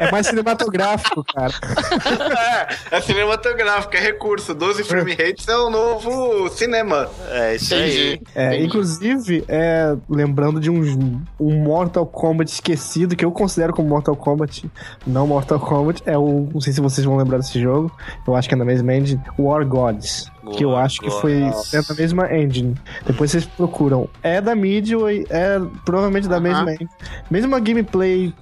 [0.00, 1.52] É mais cinematográfico, cara.
[2.92, 4.54] é, é cinematográfico, é recurso.
[4.54, 7.08] 12 frame rates é o novo cinema.
[7.30, 8.20] É isso aí.
[8.34, 14.16] É, inclusive, é, lembrando de um, um Mortal Kombat esquecido, que eu considero como Mortal
[14.16, 14.70] Kombat,
[15.06, 16.48] não Mortal Kombat, é o.
[16.52, 17.90] Não sei se vocês vão lembrar desse jogo,
[18.26, 20.30] eu acho que é na mesma engine, War Gods.
[20.52, 22.74] Que eu acho que foi é da mesma engine.
[23.06, 24.08] Depois vocês procuram.
[24.22, 26.42] É da Midway, é provavelmente da Aham.
[26.42, 26.90] mesma engine.
[27.30, 28.32] Mesma gameplay,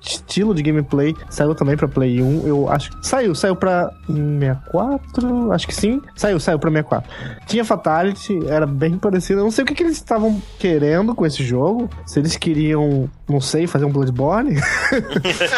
[0.00, 2.46] estilo de gameplay, saiu também pra Play 1.
[2.46, 6.00] Eu acho que saiu, saiu pra 64, acho que sim.
[6.16, 7.10] Saiu, saiu pra 64.
[7.46, 9.40] Tinha Fatality, era bem parecido.
[9.40, 11.88] Eu não sei o que, que eles estavam querendo com esse jogo.
[12.06, 14.58] Se eles queriam, não sei, fazer um Bloodborne.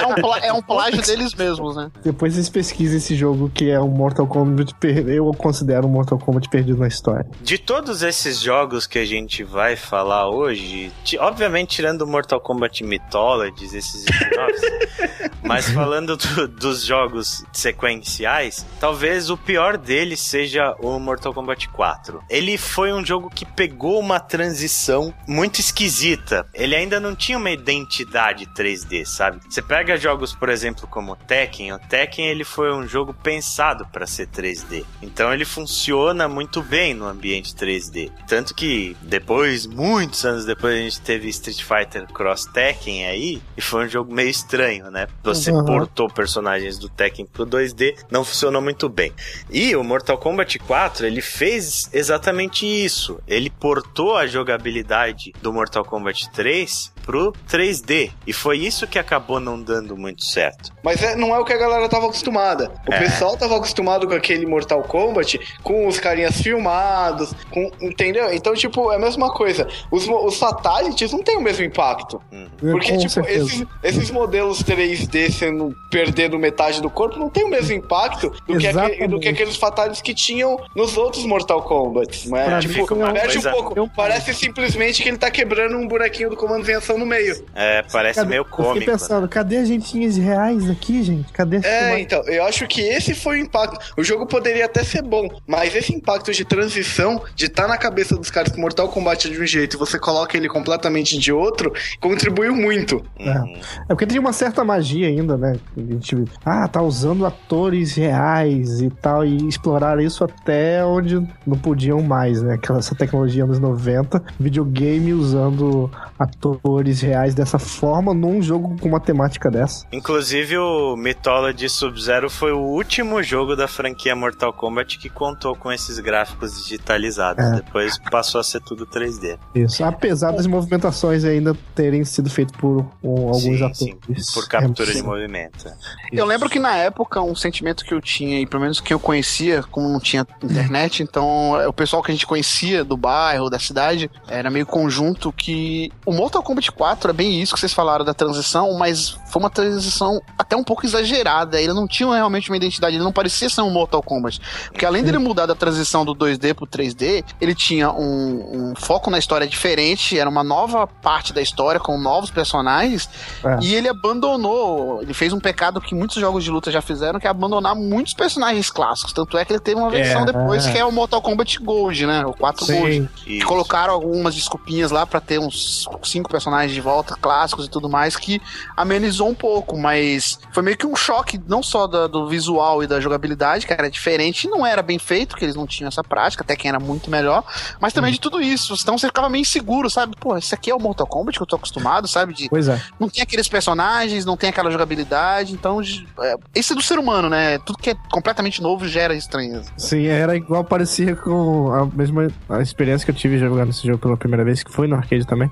[0.00, 1.90] É um, plá- é um plágio deles mesmos, né?
[2.04, 4.74] Depois vocês pesquisem esse jogo que é um Mortal Kombat.
[4.76, 7.26] per- Eu considero um Mortal Kombat perdido na história.
[7.42, 12.40] De todos esses jogos que a gente vai falar hoje, ti- obviamente tirando o Mortal
[12.40, 14.04] Kombat Mythologies, esses
[15.42, 22.20] mas falando do- dos jogos sequenciais, talvez o pior deles seja o Mortal Kombat 4.
[22.28, 26.46] Ele foi um jogo que pegou uma transição muito esquisita.
[26.54, 29.40] Ele ainda não tinha uma identidade 3D, sabe?
[29.48, 33.86] Você pega jogos, por exemplo, como o Tekken, o Tekken ele foi um jogo pensado
[33.86, 34.84] para ser 3D.
[35.02, 38.10] Então ele funciona muito bem no ambiente 3D.
[38.26, 43.60] Tanto que depois, muitos anos depois, a gente teve Street Fighter Cross Tekken aí, e
[43.60, 45.06] foi um jogo meio estranho, né?
[45.22, 45.64] Você uhum.
[45.64, 49.12] portou personagens do Tekken pro 2D, não funcionou muito bem.
[49.50, 53.20] E o Mortal Kombat 4, ele fez exatamente isso.
[53.26, 58.10] Ele portou a jogabilidade do Mortal Kombat 3 pro 3D.
[58.26, 60.72] E foi isso que acabou não dando muito certo.
[60.82, 62.72] Mas é, não é o que a galera tava acostumada.
[62.86, 62.98] O é.
[62.98, 68.32] pessoal tava acostumado com aquele Mortal Kombat, com os carinhas filmados, com, entendeu?
[68.34, 69.68] Então, tipo, é a mesma coisa.
[69.90, 72.20] Os, os Fatalities não tem o mesmo impacto.
[72.32, 72.46] Hum.
[72.58, 77.48] Porque, com tipo, esses, esses, modelos 3D sendo perdendo metade do corpo não tem o
[77.48, 82.28] mesmo impacto do, que, aquele, do que aqueles Fatalities que tinham nos outros Mortal Kombat.
[82.28, 83.90] Mas, tipo, perde um pouco.
[83.94, 87.44] Parece simplesmente que ele tá quebrando um buraquinho do comando em ação no meio.
[87.54, 88.62] É, parece cadê, meio cômico.
[88.62, 89.28] Eu fiquei pensando, né?
[89.28, 91.32] cadê as gentinhas reais aqui, gente?
[91.32, 93.78] Cadê É, então, eu acho que esse foi o impacto.
[93.96, 97.78] O jogo poderia até ser bom, mas esse impacto de transição, de estar tá na
[97.78, 101.18] cabeça dos caras que Mortal Kombat é de um jeito e você coloca ele completamente
[101.18, 103.04] de outro, contribuiu muito.
[103.18, 105.56] É, é porque tem uma certa magia ainda, né?
[105.76, 111.58] A gente, ah, tá usando atores reais e tal, e explorar isso até onde não
[111.58, 112.54] podiam mais, né?
[112.54, 118.88] Aquela essa tecnologia anos 90, videogame usando atores atores reais dessa forma num jogo com
[118.88, 119.86] uma temática dessa.
[119.92, 125.72] Inclusive, o Mythology Sub-Zero foi o último jogo da franquia Mortal Kombat que contou com
[125.72, 127.44] esses gráficos digitalizados.
[127.44, 127.56] É.
[127.56, 129.38] Depois passou a ser tudo 3D.
[129.54, 133.76] Isso, apesar das movimentações ainda terem sido feitas por um, alguns sim, atores.
[133.78, 135.66] Sim, por captura é, de movimento.
[136.12, 139.00] Eu lembro que na época, um sentimento que eu tinha, e pelo menos que eu
[139.00, 143.50] conhecia, como não tinha internet, então é, o pessoal que a gente conhecia do bairro,
[143.50, 147.72] da cidade, era meio conjunto que o Mortal Kombat 4 é bem isso que vocês
[147.72, 151.60] falaram da transição, mas foi uma transição até um pouco exagerada.
[151.60, 154.40] Ele não tinha realmente uma identidade, ele não parecia ser um Mortal Kombat.
[154.70, 159.10] Porque além dele mudar da transição do 2D pro 3D, ele tinha um, um foco
[159.10, 163.08] na história diferente, era uma nova parte da história com novos personagens,
[163.44, 163.58] é.
[163.60, 167.26] e ele abandonou, ele fez um pecado que muitos jogos de luta já fizeram, que
[167.26, 169.12] é abandonar muitos personagens clássicos.
[169.12, 170.72] Tanto é que ele teve uma versão é, depois é.
[170.72, 172.24] que é o Mortal Kombat Gold, né?
[172.24, 172.80] O 4 Sim.
[172.80, 173.10] Gold.
[173.16, 177.88] Que colocaram algumas desculpinhas lá para ter uns cinco personagens de volta, clássicos e tudo
[177.88, 178.40] mais, que
[178.76, 182.86] amenizou um pouco, mas foi meio que um choque, não só da, do visual e
[182.86, 186.42] da jogabilidade, que era diferente, não era bem feito, que eles não tinham essa prática,
[186.42, 187.44] até quem era muito melhor,
[187.80, 188.14] mas também hum.
[188.14, 188.74] de tudo isso.
[188.80, 190.14] Então você ficava meio inseguro, sabe?
[190.18, 192.32] Pô, esse aqui é o Mortal Kombat que eu tô acostumado, sabe?
[192.32, 192.80] De, pois é.
[192.98, 195.80] Não tem aqueles personagens, não tem aquela jogabilidade, então.
[196.20, 197.58] É, esse é do ser humano, né?
[197.58, 199.70] Tudo que é completamente novo gera estranheza.
[199.76, 203.98] Sim, era igual, parecia com a mesma a experiência que eu tive jogando esse jogo
[203.98, 205.50] pela primeira vez, que foi no arcade também.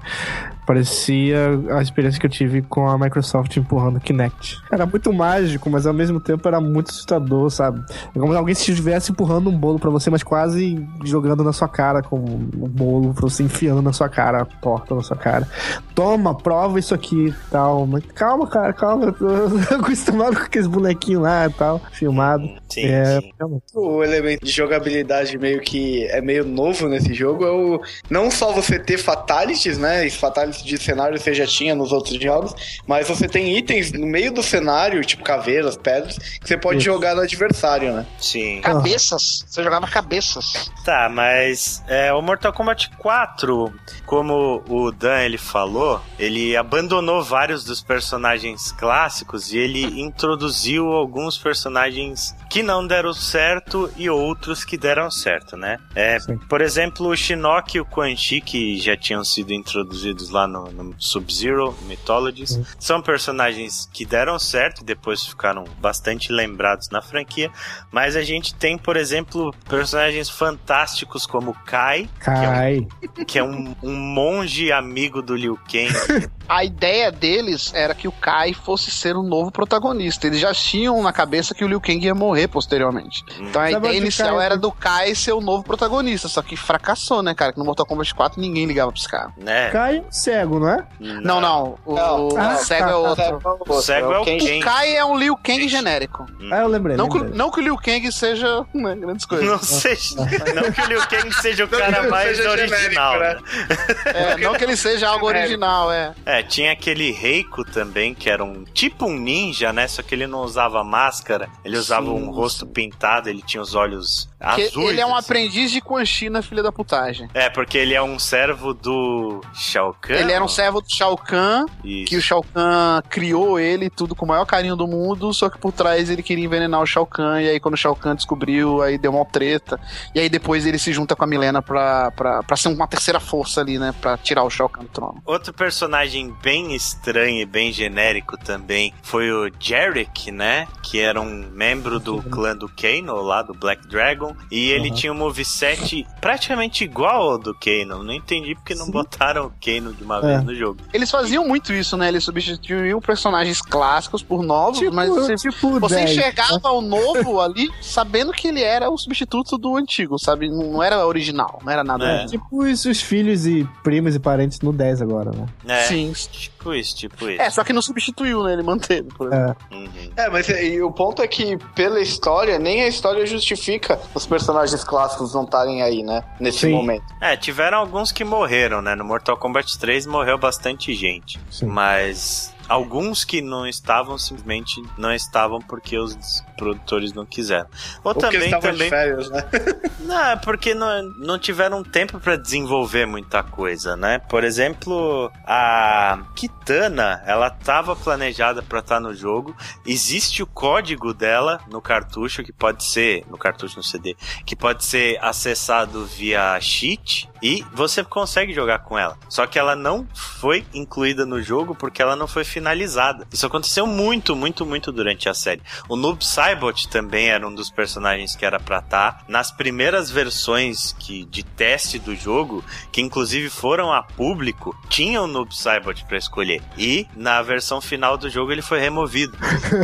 [0.67, 4.59] Parecia a experiência que eu tive com a Microsoft empurrando o Kinect.
[4.73, 7.85] Era muito mágico, mas ao mesmo tempo era muito assustador, sabe?
[8.15, 11.69] É como se alguém estivesse empurrando um bolo para você, mas quase jogando na sua
[11.69, 15.47] cara com um bolo pra você enfiando na sua cara, a porta na sua cara.
[15.95, 17.87] Toma, prova isso aqui e tal.
[17.87, 19.07] Mas calma, cara, calma.
[19.07, 19.27] Eu tô
[19.77, 22.49] acostumado com aqueles bonequinhos lá e tal, filmado.
[22.69, 23.33] Sim, é, sim.
[23.75, 28.53] O elemento de jogabilidade meio que é meio novo nesse jogo é o não só
[28.53, 30.09] você ter fatalities, né?
[30.11, 32.55] Fatalities de cenário você já tinha nos outros jogos,
[32.87, 36.85] mas você tem itens no meio do cenário, tipo caveiras, pedras, que você pode Isso.
[36.87, 38.07] jogar no adversário, né?
[38.19, 38.61] Sim.
[38.61, 39.45] Cabeças.
[39.47, 40.71] Você jogava cabeças.
[40.85, 43.73] Tá, mas é, o Mortal Kombat 4,
[44.07, 51.39] como o Dan ele falou, ele abandonou vários dos personagens clássicos e ele introduziu alguns
[51.39, 55.79] personagens que não deram certo e outros que deram certo, né?
[55.95, 60.44] É, por exemplo, o Shinnok e o Quan Chi, que já tinham sido introduzidos lá
[60.47, 62.53] no, no Sub-Zero Mythologies.
[62.53, 62.65] Uhum.
[62.79, 67.51] São personagens que deram certo e depois ficaram bastante lembrados na franquia.
[67.91, 72.87] Mas a gente tem, por exemplo, personagens fantásticos como Kai, Kai.
[73.01, 75.93] que é, um, que é um, um monge amigo do Liu Kang.
[76.49, 80.27] a ideia deles era que o Kai fosse ser o um novo protagonista.
[80.27, 83.25] Eles já tinham na cabeça que o Liu Kang ia morrer posteriormente.
[83.39, 83.47] Hum.
[83.49, 87.23] Então a Sabe ideia inicial era do Kai ser o novo protagonista, só que fracassou,
[87.23, 87.53] né, cara?
[87.53, 89.33] Que no Mortal Kombat 4 ninguém ligava pra esse cara.
[89.37, 89.71] Né?
[89.71, 90.05] Kai
[90.35, 90.85] cego, não é?
[90.99, 91.79] Não, não.
[91.85, 92.29] O, não.
[92.29, 93.65] o ah, cego tá, é outro.
[93.69, 94.59] O cego é o Kang.
[94.59, 96.27] O Kai é um Liu Kang genérico.
[96.51, 96.97] Ah, eu lembrei.
[96.97, 97.31] Não, lembrei.
[97.31, 99.47] Que, não que o Liu Kang seja né, grandes coisas.
[99.47, 103.13] Não, seja, não que o Liu Kang seja o cara mais original.
[103.15, 103.95] Genérico, né?
[104.07, 106.15] É, não que ele seja algo original, é.
[106.27, 109.87] É, tinha aquele Reiko também, que era um tipo um ninja, né?
[109.87, 112.13] Só que ele não usava máscara, ele usava Sim.
[112.13, 114.91] um rosto pintado, ele tinha os olhos azuis.
[114.91, 115.27] Ele é um assim.
[115.27, 117.29] aprendiz de Quan Chi na filha da putagem.
[117.35, 120.17] É, porque ele é um servo do Shao Kahn.
[120.25, 122.07] Ele era um servo do Shao Kahn, Isso.
[122.09, 125.59] que o Shao Kahn criou ele tudo com o maior carinho do mundo, só que
[125.59, 128.83] por trás ele queria envenenar o Shao Kahn, e aí quando o Shao Kahn descobriu,
[128.83, 129.79] aí deu uma treta,
[130.15, 133.21] e aí depois ele se junta com a Milena pra, pra, pra ser uma terceira
[133.21, 135.23] força ali, né, pra tirar o Shao Kahn do trono.
[135.27, 140.67] Outro personagem bem estranho e bem genérico também foi o Jarek, né?
[140.83, 144.35] Que era um membro do clã do Kano, lá do Black Dragon.
[144.51, 144.95] E ele Uhum.
[144.95, 148.03] tinha um moveset praticamente igual ao do Kano.
[148.03, 148.93] Não entendi porque não Sim.
[148.93, 150.27] botaram o Kano de uma É.
[150.35, 150.79] vez no jogo.
[150.93, 155.81] Eles faziam muito isso, né, eles substituíam personagens clássicos por novos, Tipo, mas você, tipo
[155.81, 160.49] você 10, enxergava o novo ali, sabendo que ele era o substituto do antigo, sabe?
[160.49, 162.27] Não não era original, não era nada É.
[162.27, 165.47] Tipo isso, os filhos e primos e parentes no 10 agora, né?
[165.67, 166.13] É, Sim.
[166.31, 167.41] tipo isso, tipo isso.
[167.41, 168.53] É, só que não substituiu, né?
[168.55, 169.57] Ele manteve, por exemplo.
[169.71, 169.75] É.
[169.75, 169.89] Uhum.
[170.17, 174.83] É, mas e o ponto é que, pela história, nem a história justifica os personagens
[174.83, 176.23] clássicos não estarem aí, né?
[176.41, 176.73] Nesse Sim.
[176.73, 177.05] momento.
[177.21, 178.95] É, tiveram alguns que morreram, né?
[178.95, 181.41] No Mortal Kombat 3 morreu bastante gente.
[181.51, 181.67] Sim.
[181.67, 187.69] Mas alguns que não estavam, simplesmente não estavam porque os produtores não quiseram.
[188.03, 188.75] Ou, Ou também, também.
[188.75, 189.45] de férias, né?
[190.01, 194.19] Não, é porque não, não tiveram tempo pra desenvolver muita coisa, né?
[194.19, 199.57] Por exemplo, a Kitana, ela tava planejada pra estar no jogo.
[199.87, 204.15] Existe o código dela no cartucho que pode ser, no cartucho no CD,
[204.45, 209.19] que pode ser acessado via cheat e você consegue jogar com ela.
[209.29, 213.27] Só que ela não foi incluída no jogo porque ela não foi finalizada.
[213.31, 215.61] Isso aconteceu muito, muito, muito durante a série.
[215.87, 220.95] O Noob Saibot também era um dos personagens que era pra estar nas primeiras versões
[220.99, 226.17] que de teste do jogo, que inclusive foram a público, tinha o Noob Saibot pra
[226.17, 226.63] escolher.
[226.79, 229.37] E na versão final do jogo ele foi removido.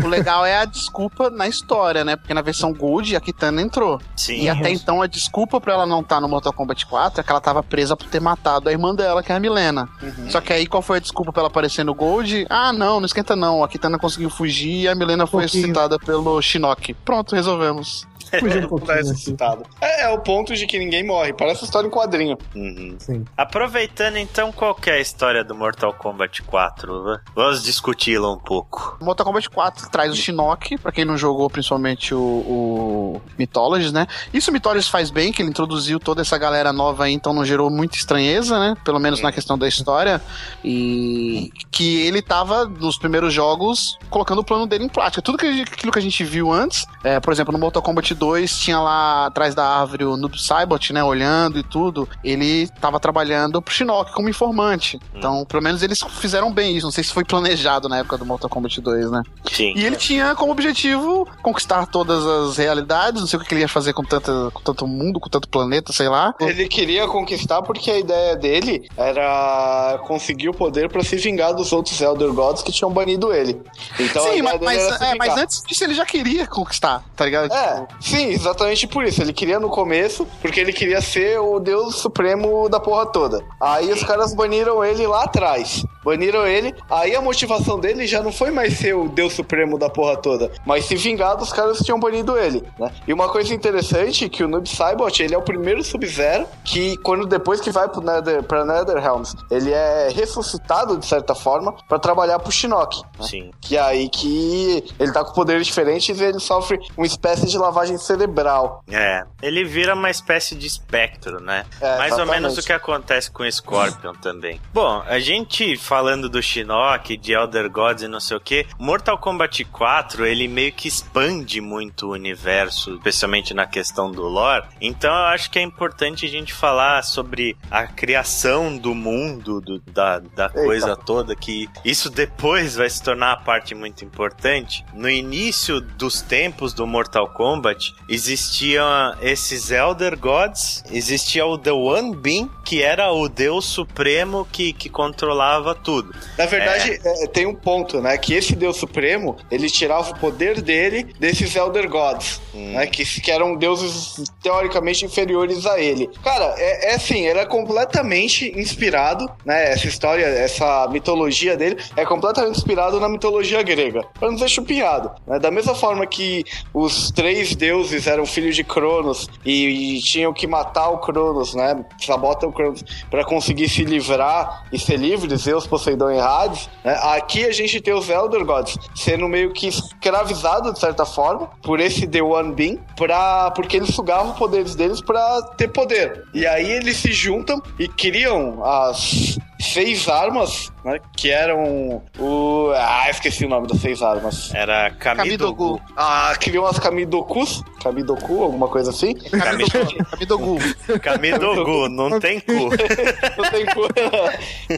[0.03, 2.17] O legal é a desculpa na história, né?
[2.17, 4.01] Porque na versão Gold a Kitana entrou.
[4.17, 4.45] Sim.
[4.45, 7.31] E até então a desculpa pra ela não estar no Mortal Kombat 4 é que
[7.31, 9.89] ela tava presa por ter matado a irmã dela, que é a Milena.
[10.29, 12.47] Só que aí qual foi a desculpa pra ela aparecer no Gold?
[12.49, 13.65] Ah, não, não esquenta não.
[13.65, 16.95] A Kitana conseguiu fugir e a Milena foi ressuscitada pelo Shinnok.
[17.05, 18.07] Pronto, resolvemos.
[18.33, 19.65] Um Tá pouquinho ressuscitado.
[19.81, 21.33] É, é o ponto de que ninguém morre.
[21.33, 22.37] Parece história em quadrinho.
[22.55, 22.95] Uhum.
[22.99, 23.25] Sim.
[23.37, 27.03] Aproveitando então, qual que é a história do Mortal Kombat 4?
[27.03, 28.97] Va- Vamos discuti-la um pouco.
[29.01, 34.07] Mortal Kombat 4 traz o Shinnok, pra quem não jogou principalmente o, o Mythologies, né?
[34.33, 37.45] Isso o Mythologies faz bem, que ele introduziu toda essa galera nova aí, então não
[37.45, 38.75] gerou muita estranheza, né?
[38.85, 40.21] Pelo menos na questão da história.
[40.65, 45.21] E que ele tava, nos primeiros jogos, colocando o plano dele em prática.
[45.23, 48.59] Tudo que, aquilo que a gente viu antes, é, por exemplo, no Mortal Kombat 2,
[48.59, 51.03] tinha lá atrás da árvore o Noob Saibot, né?
[51.03, 52.09] Olhando e tudo.
[52.23, 54.99] Ele tava trabalhando pro Shinnok como informante.
[55.15, 56.87] Então, pelo menos eles fizeram bem isso.
[56.87, 59.23] Não sei se foi planejado na época do Mortal Kombat 2, né?
[59.51, 59.73] Sim.
[59.77, 63.21] E ele tinha como objetivo conquistar todas as realidades.
[63.21, 65.93] Não sei o que ele ia fazer com, tanta, com tanto mundo, com tanto planeta,
[65.93, 66.35] sei lá.
[66.41, 71.73] Ele queria conquistar porque a ideia dele era conseguir o poder pra se vingar dos
[71.73, 73.61] outros Elder Gods que tinham banido ele.
[73.99, 77.53] Então, Sim, mas, mas, é, mas antes disso ele já queria conquistar, tá ligado?
[77.53, 79.21] É, sim, exatamente por isso.
[79.23, 83.45] Ele queria no começo, porque ele queria ser o deus supremo da porra toda.
[83.61, 85.85] Aí os caras baniram ele lá atrás.
[86.03, 89.91] Baniram ele, aí a motivação dele já não foi mais ser o deus supremo da
[89.91, 92.91] porra toda, mas se vingar dos caras que tinham banido ele, né?
[93.07, 96.97] E uma coisa interessante é que o Noob Saibot, ele é o primeiro Sub-Zero que
[96.99, 101.99] quando depois que vai pro Nether, pra Netherrealms, ele é ressuscitado de certa forma pra
[101.99, 103.03] trabalhar pro Shinnok.
[103.19, 103.27] né?
[103.27, 103.51] Sim.
[103.61, 107.59] Que é aí que ele tá com poderes diferentes e ele sofre uma espécie de
[107.59, 108.83] lavagem cerebral.
[108.91, 111.65] É, ele vira uma espécie de espectro, né?
[111.81, 112.43] É, Mais ou exatamente.
[112.43, 114.61] menos o que acontece com o Scorpion também.
[114.73, 119.19] Bom, a gente falando do Shinnok, de Elder Gods e não sei o que, Mortal
[119.19, 124.67] Kombat 4, ele meio que expande muito o universo, especialmente na questão do lore.
[124.81, 129.81] Então eu acho que é importante a gente falar sobre a criação do mundo, do-
[129.81, 134.85] da, da coisa toda, que isso depois vai se tornar a parte muito importante.
[134.93, 142.17] No início dos tempos do Mortal Kombat, existiam esses Elder Gods, existia o The One
[142.17, 146.15] Being, que era o deus supremo que, que controlava tudo.
[146.37, 148.17] Na verdade, é, tem um ponto, né?
[148.19, 152.87] Que esse Deus Supremo, ele tirava o poder dele desses Elder Gods, né?
[152.87, 156.09] Que, que eram deuses teoricamente inferiores a ele.
[156.23, 159.73] Cara, é, é assim, era completamente inspirado, né?
[159.73, 164.03] Essa história, essa mitologia dele é completamente inspirado na mitologia grega.
[164.19, 165.39] Pra não ser chupinhado, né?
[165.39, 167.70] Da mesma forma que os três deuses
[168.07, 171.85] eram filhos de Cronos e, e tinham que matar o Cronos, né?
[171.99, 175.37] Sabota o Cronos pra conseguir se livrar e ser livre.
[175.37, 176.99] Zeus Poseidon e Hades, né?
[177.03, 181.81] aqui a gente tem os Elder Gods sendo meio que escravizados, de certa forma, por
[181.81, 186.25] esse The One Being, pra, porque eles sugavam poderes deles para ter poder.
[186.35, 190.99] E aí eles se juntam e criam as seis armas, né?
[191.17, 192.73] Que eram o.
[192.75, 194.53] Ah, esqueci o nome das seis armas.
[194.55, 195.81] Era Kamidogu.
[195.97, 197.63] Ah, criam as Kamidokus.
[197.83, 199.15] Kamidoku, alguma coisa assim.
[199.15, 200.59] Kamidogu.
[201.01, 202.53] Kamidogu, não tem cu.
[203.37, 203.89] não tem cu.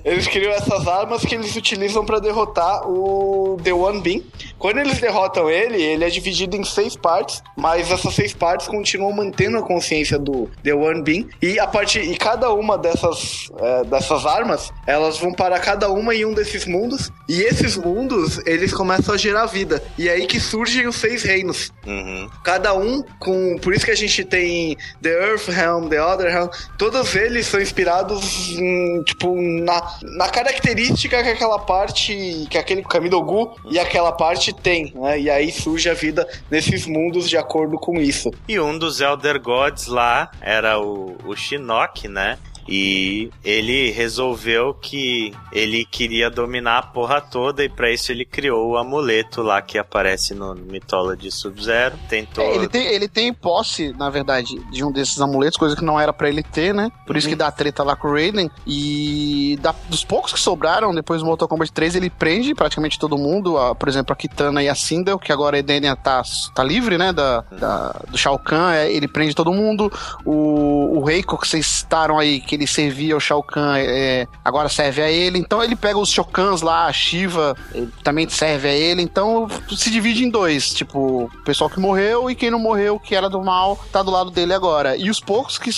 [0.04, 4.26] Eles criam essas armas que eles utilizam para derrotar o The One Being.
[4.58, 9.12] Quando eles derrotam ele, ele é dividido em seis partes, mas essas seis partes continuam
[9.12, 11.28] mantendo a consciência do The One Being.
[11.40, 16.14] E a partir e cada uma dessas, é, dessas armas elas vão para cada uma
[16.14, 19.82] em um desses mundos, e esses mundos, eles começam a gerar vida.
[19.96, 21.72] E é aí que surgem os seis reinos.
[21.86, 22.28] Uhum.
[22.42, 23.56] Cada um com...
[23.58, 27.60] Por isso que a gente tem The Earth Realm, The Other Realm, todos eles são
[27.60, 34.52] inspirados, em, tipo, na, na característica que aquela parte, que aquele Kamidogu e aquela parte
[34.52, 35.20] tem, né?
[35.20, 38.30] E aí surge a vida nesses mundos de acordo com isso.
[38.48, 42.38] E um dos Elder Gods lá era o, o Shinnok, né?
[42.68, 48.70] E ele resolveu que ele queria dominar a porra toda e para isso ele criou
[48.70, 51.98] o amuleto lá que aparece no Mythology Sub-Zero.
[52.08, 52.44] Tentou.
[52.44, 55.98] É, ele, tem, ele tem posse, na verdade, de um desses amuletos, coisa que não
[55.98, 56.90] era para ele ter, né?
[57.06, 57.32] Por isso uhum.
[57.32, 58.50] que dá treta lá com o Raiden.
[58.66, 63.18] E da, dos poucos que sobraram, depois do Mortal Kombat 3, ele prende praticamente todo
[63.18, 63.58] mundo.
[63.58, 66.22] A, por exemplo, a Kitana e a Sindel, que agora a Edenia tá,
[66.54, 67.12] tá livre, né?
[67.12, 69.90] Da, da do Shao Kahn, é, ele prende todo mundo.
[70.24, 74.68] O, o Reiko, que vocês citaram aí, que ele servia ao Shao Kahn, é, agora
[74.68, 75.38] serve a ele.
[75.38, 77.56] Então ele pega os Shokans lá, a Shiva,
[78.04, 79.00] também serve a ele.
[79.00, 83.14] Então se divide em dois, tipo, o pessoal que morreu e quem não morreu, que
[83.14, 84.94] era do mal, tá do lado dele agora.
[84.98, 85.70] E os poucos que,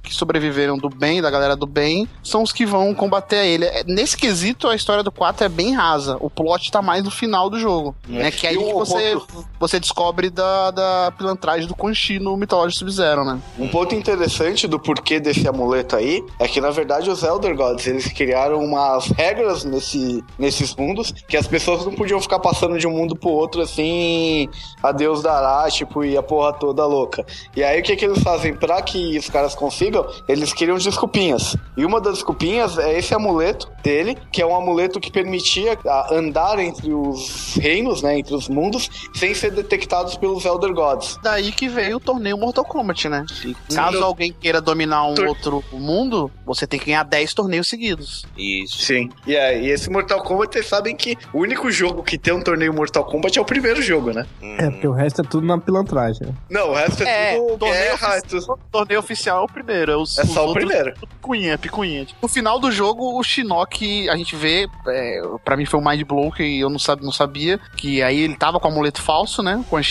[0.00, 3.64] que sobreviveram do bem, da galera do bem, são os que vão combater a ele.
[3.64, 6.18] É, nesse quesito, a história do 4 é bem rasa.
[6.20, 8.12] O plot tá mais no final do jogo, é.
[8.12, 8.30] né?
[8.30, 9.18] Que aí que você,
[9.58, 13.40] você descobre da, da pilantragem do Quan Chi no Mythology Sub-Zero, né?
[13.58, 17.86] Um ponto interessante do porquê desse amuleto aí é que, na verdade, os Elder Gods,
[17.86, 22.86] eles criaram umas regras nesse, nesses mundos que as pessoas não podiam ficar passando de
[22.86, 24.48] um mundo pro outro assim,
[24.82, 27.24] a Deus dará, tipo, e a porra toda louca.
[27.54, 30.06] E aí, o que que eles fazem para que os caras consigam?
[30.28, 31.56] Eles criam desculpinhas.
[31.76, 35.78] E uma das desculpinhas é esse amuleto dele, que é um amuleto que permitia
[36.10, 41.18] andar entre os reinos, né, entre os mundos, sem ser detectados pelos Elder Gods.
[41.22, 43.24] Daí que veio o torneio Mortal Kombat, né?
[43.44, 46.01] E caso alguém queira dominar um outro mundo,
[46.44, 48.24] você tem que ganhar 10 torneios seguidos.
[48.36, 48.78] Isso.
[48.82, 49.08] Sim.
[49.26, 52.42] E, é, e esse Mortal Kombat, vocês sabem que o único jogo que tem um
[52.42, 54.26] torneio Mortal Kombat é o primeiro jogo, né?
[54.40, 56.34] É, porque o resto é tudo na pilantragem.
[56.50, 58.08] Não, o resto é, é tudo torneio guerra.
[58.08, 58.28] Ofici...
[58.28, 58.58] tudo...
[58.70, 59.92] Torneio oficial é o primeiro.
[59.92, 60.94] É, os, é só o primeiro.
[60.98, 62.06] Picuinha, picuinha.
[62.20, 66.02] No final do jogo, o Shinnok, a gente vê, é, pra mim foi um mind
[66.02, 69.42] blow que eu não, sabia, não sabia, que aí ele tava com o amuleto falso,
[69.42, 69.56] né?
[69.56, 69.82] O Quan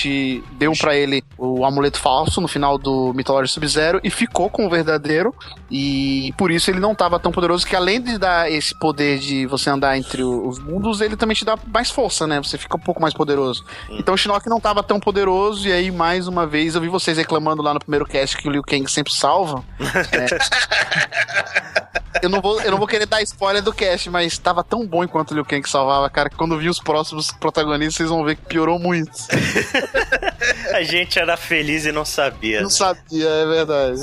[0.53, 4.69] deu para ele o amuleto falso no final do Mythology Sub-Zero e ficou com o
[4.69, 5.33] verdadeiro.
[5.69, 6.00] E
[6.37, 9.69] por isso ele não estava tão poderoso que além de dar esse poder de você
[9.69, 12.37] andar entre os mundos, ele também te dá mais força, né?
[12.41, 13.63] Você fica um pouco mais poderoso.
[13.89, 13.97] Hum.
[13.99, 17.17] Então o Shinnok não estava tão poderoso e aí mais uma vez eu vi vocês
[17.17, 19.63] reclamando lá no primeiro cast que o Liu Kang sempre salva.
[20.11, 21.81] é...
[22.21, 25.03] eu não vou, eu não vou querer dar spoiler do cast, mas estava tão bom
[25.03, 28.35] enquanto o Liu Kang salvava, cara, que quando vi os próximos protagonistas, vocês vão ver
[28.35, 29.11] que piorou muito.
[30.73, 32.57] A gente era feliz e não sabia.
[32.57, 32.73] Não né?
[32.73, 34.01] sabia, é verdade.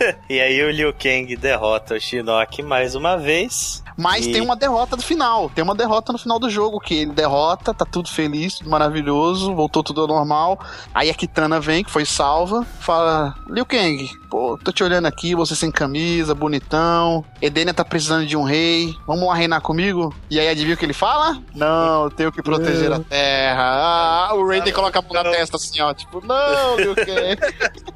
[0.00, 0.16] É.
[0.34, 3.82] e aí o Liu Kang derrota o Shinnok mais uma vez.
[3.96, 4.32] Mas e...
[4.32, 5.48] tem uma derrota no final.
[5.48, 9.54] Tem uma derrota no final do jogo, que ele derrota, tá tudo feliz, tudo maravilhoso,
[9.54, 10.60] voltou tudo ao normal.
[10.94, 15.34] Aí a Kitana vem, que foi salva, fala: Liu Kang, pô, tô te olhando aqui,
[15.34, 17.24] você sem camisa, bonitão.
[17.40, 20.14] Edenia tá precisando de um rei, vamos lá reinar comigo?
[20.30, 21.40] E aí adivinha o que ele fala?
[21.54, 23.62] Não, eu tenho que proteger a terra.
[23.62, 27.38] Ah, o Raiden coloca a mão na testa assim, ó, tipo, não, Liu Kang.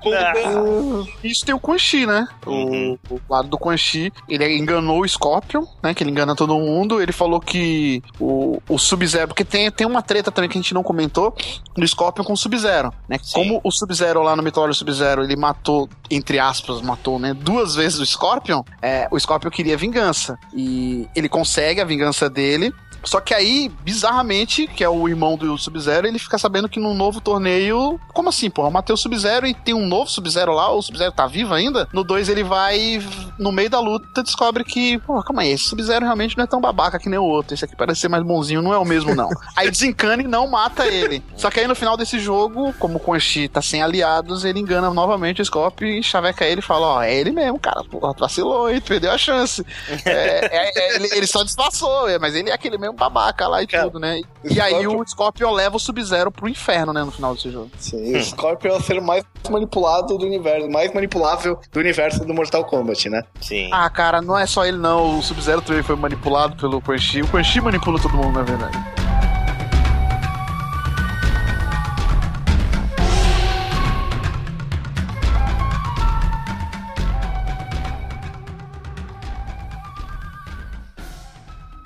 [1.22, 2.26] Isso tem o Quan Chi, né?
[2.46, 2.98] Uhum.
[3.08, 5.94] O, o lado do Quan Chi, ele enganou o Scorpion, né?
[5.94, 7.00] Que ele engana todo mundo.
[7.00, 9.28] Ele falou que o, o Sub-Zero.
[9.28, 11.34] Porque tem, tem uma treta também que a gente não comentou
[11.76, 13.18] do Scorpion com o Sub-Zero, né?
[13.22, 13.34] Sim.
[13.34, 17.34] Como o Sub-Zero lá no Mythology Sub-Zero ele matou, entre aspas, matou, né?
[17.34, 18.62] Duas vezes o Scorpion.
[18.82, 20.38] É, o Scorpion queria vingança.
[20.54, 22.72] E ele consegue a vingança dele.
[23.04, 26.94] Só que aí, bizarramente, que é o irmão do Sub-Zero, ele fica sabendo que num
[26.94, 28.00] novo torneio.
[28.12, 28.68] Como assim, porra?
[28.68, 31.88] Eu matei o Sub-Zero e tem um novo Sub-Zero lá, o Sub-Zero tá vivo ainda?
[31.92, 33.00] No 2 ele vai
[33.38, 36.60] no meio da luta descobre que, pô, calma aí, esse Sub-Zero realmente não é tão
[36.60, 37.54] babaca que nem o outro.
[37.54, 39.28] Esse aqui parece ser mais bonzinho, não é o mesmo, não.
[39.56, 41.22] aí desencana e não mata ele.
[41.36, 44.60] Só que aí no final desse jogo, como o Quan Chi tá sem aliados, ele
[44.60, 48.12] engana novamente o Scorpio e chaveca ele e fala: Ó, é ele mesmo, cara, porra,
[48.18, 49.64] vacilou e perdeu a chance.
[50.04, 53.62] é, é, é, ele, ele, só disfarçou, é, mas ele é aquele mesmo babaca lá
[53.62, 54.20] e cara, tudo, né?
[54.44, 57.70] E, e aí o Scorpion leva o Sub-Zero pro inferno, né, no final desse jogo.
[57.78, 62.34] Sim, o Scorpion é o ser mais manipulado do universo, mais manipulável do universo do
[62.34, 63.22] Mortal Kombat, né?
[63.40, 63.68] Sim.
[63.72, 65.18] Ah, cara, não é só ele não.
[65.18, 67.22] O Sub-Zero também foi manipulado pelo Quan Chi.
[67.22, 68.99] O Quan Chi manipula todo mundo, na verdade.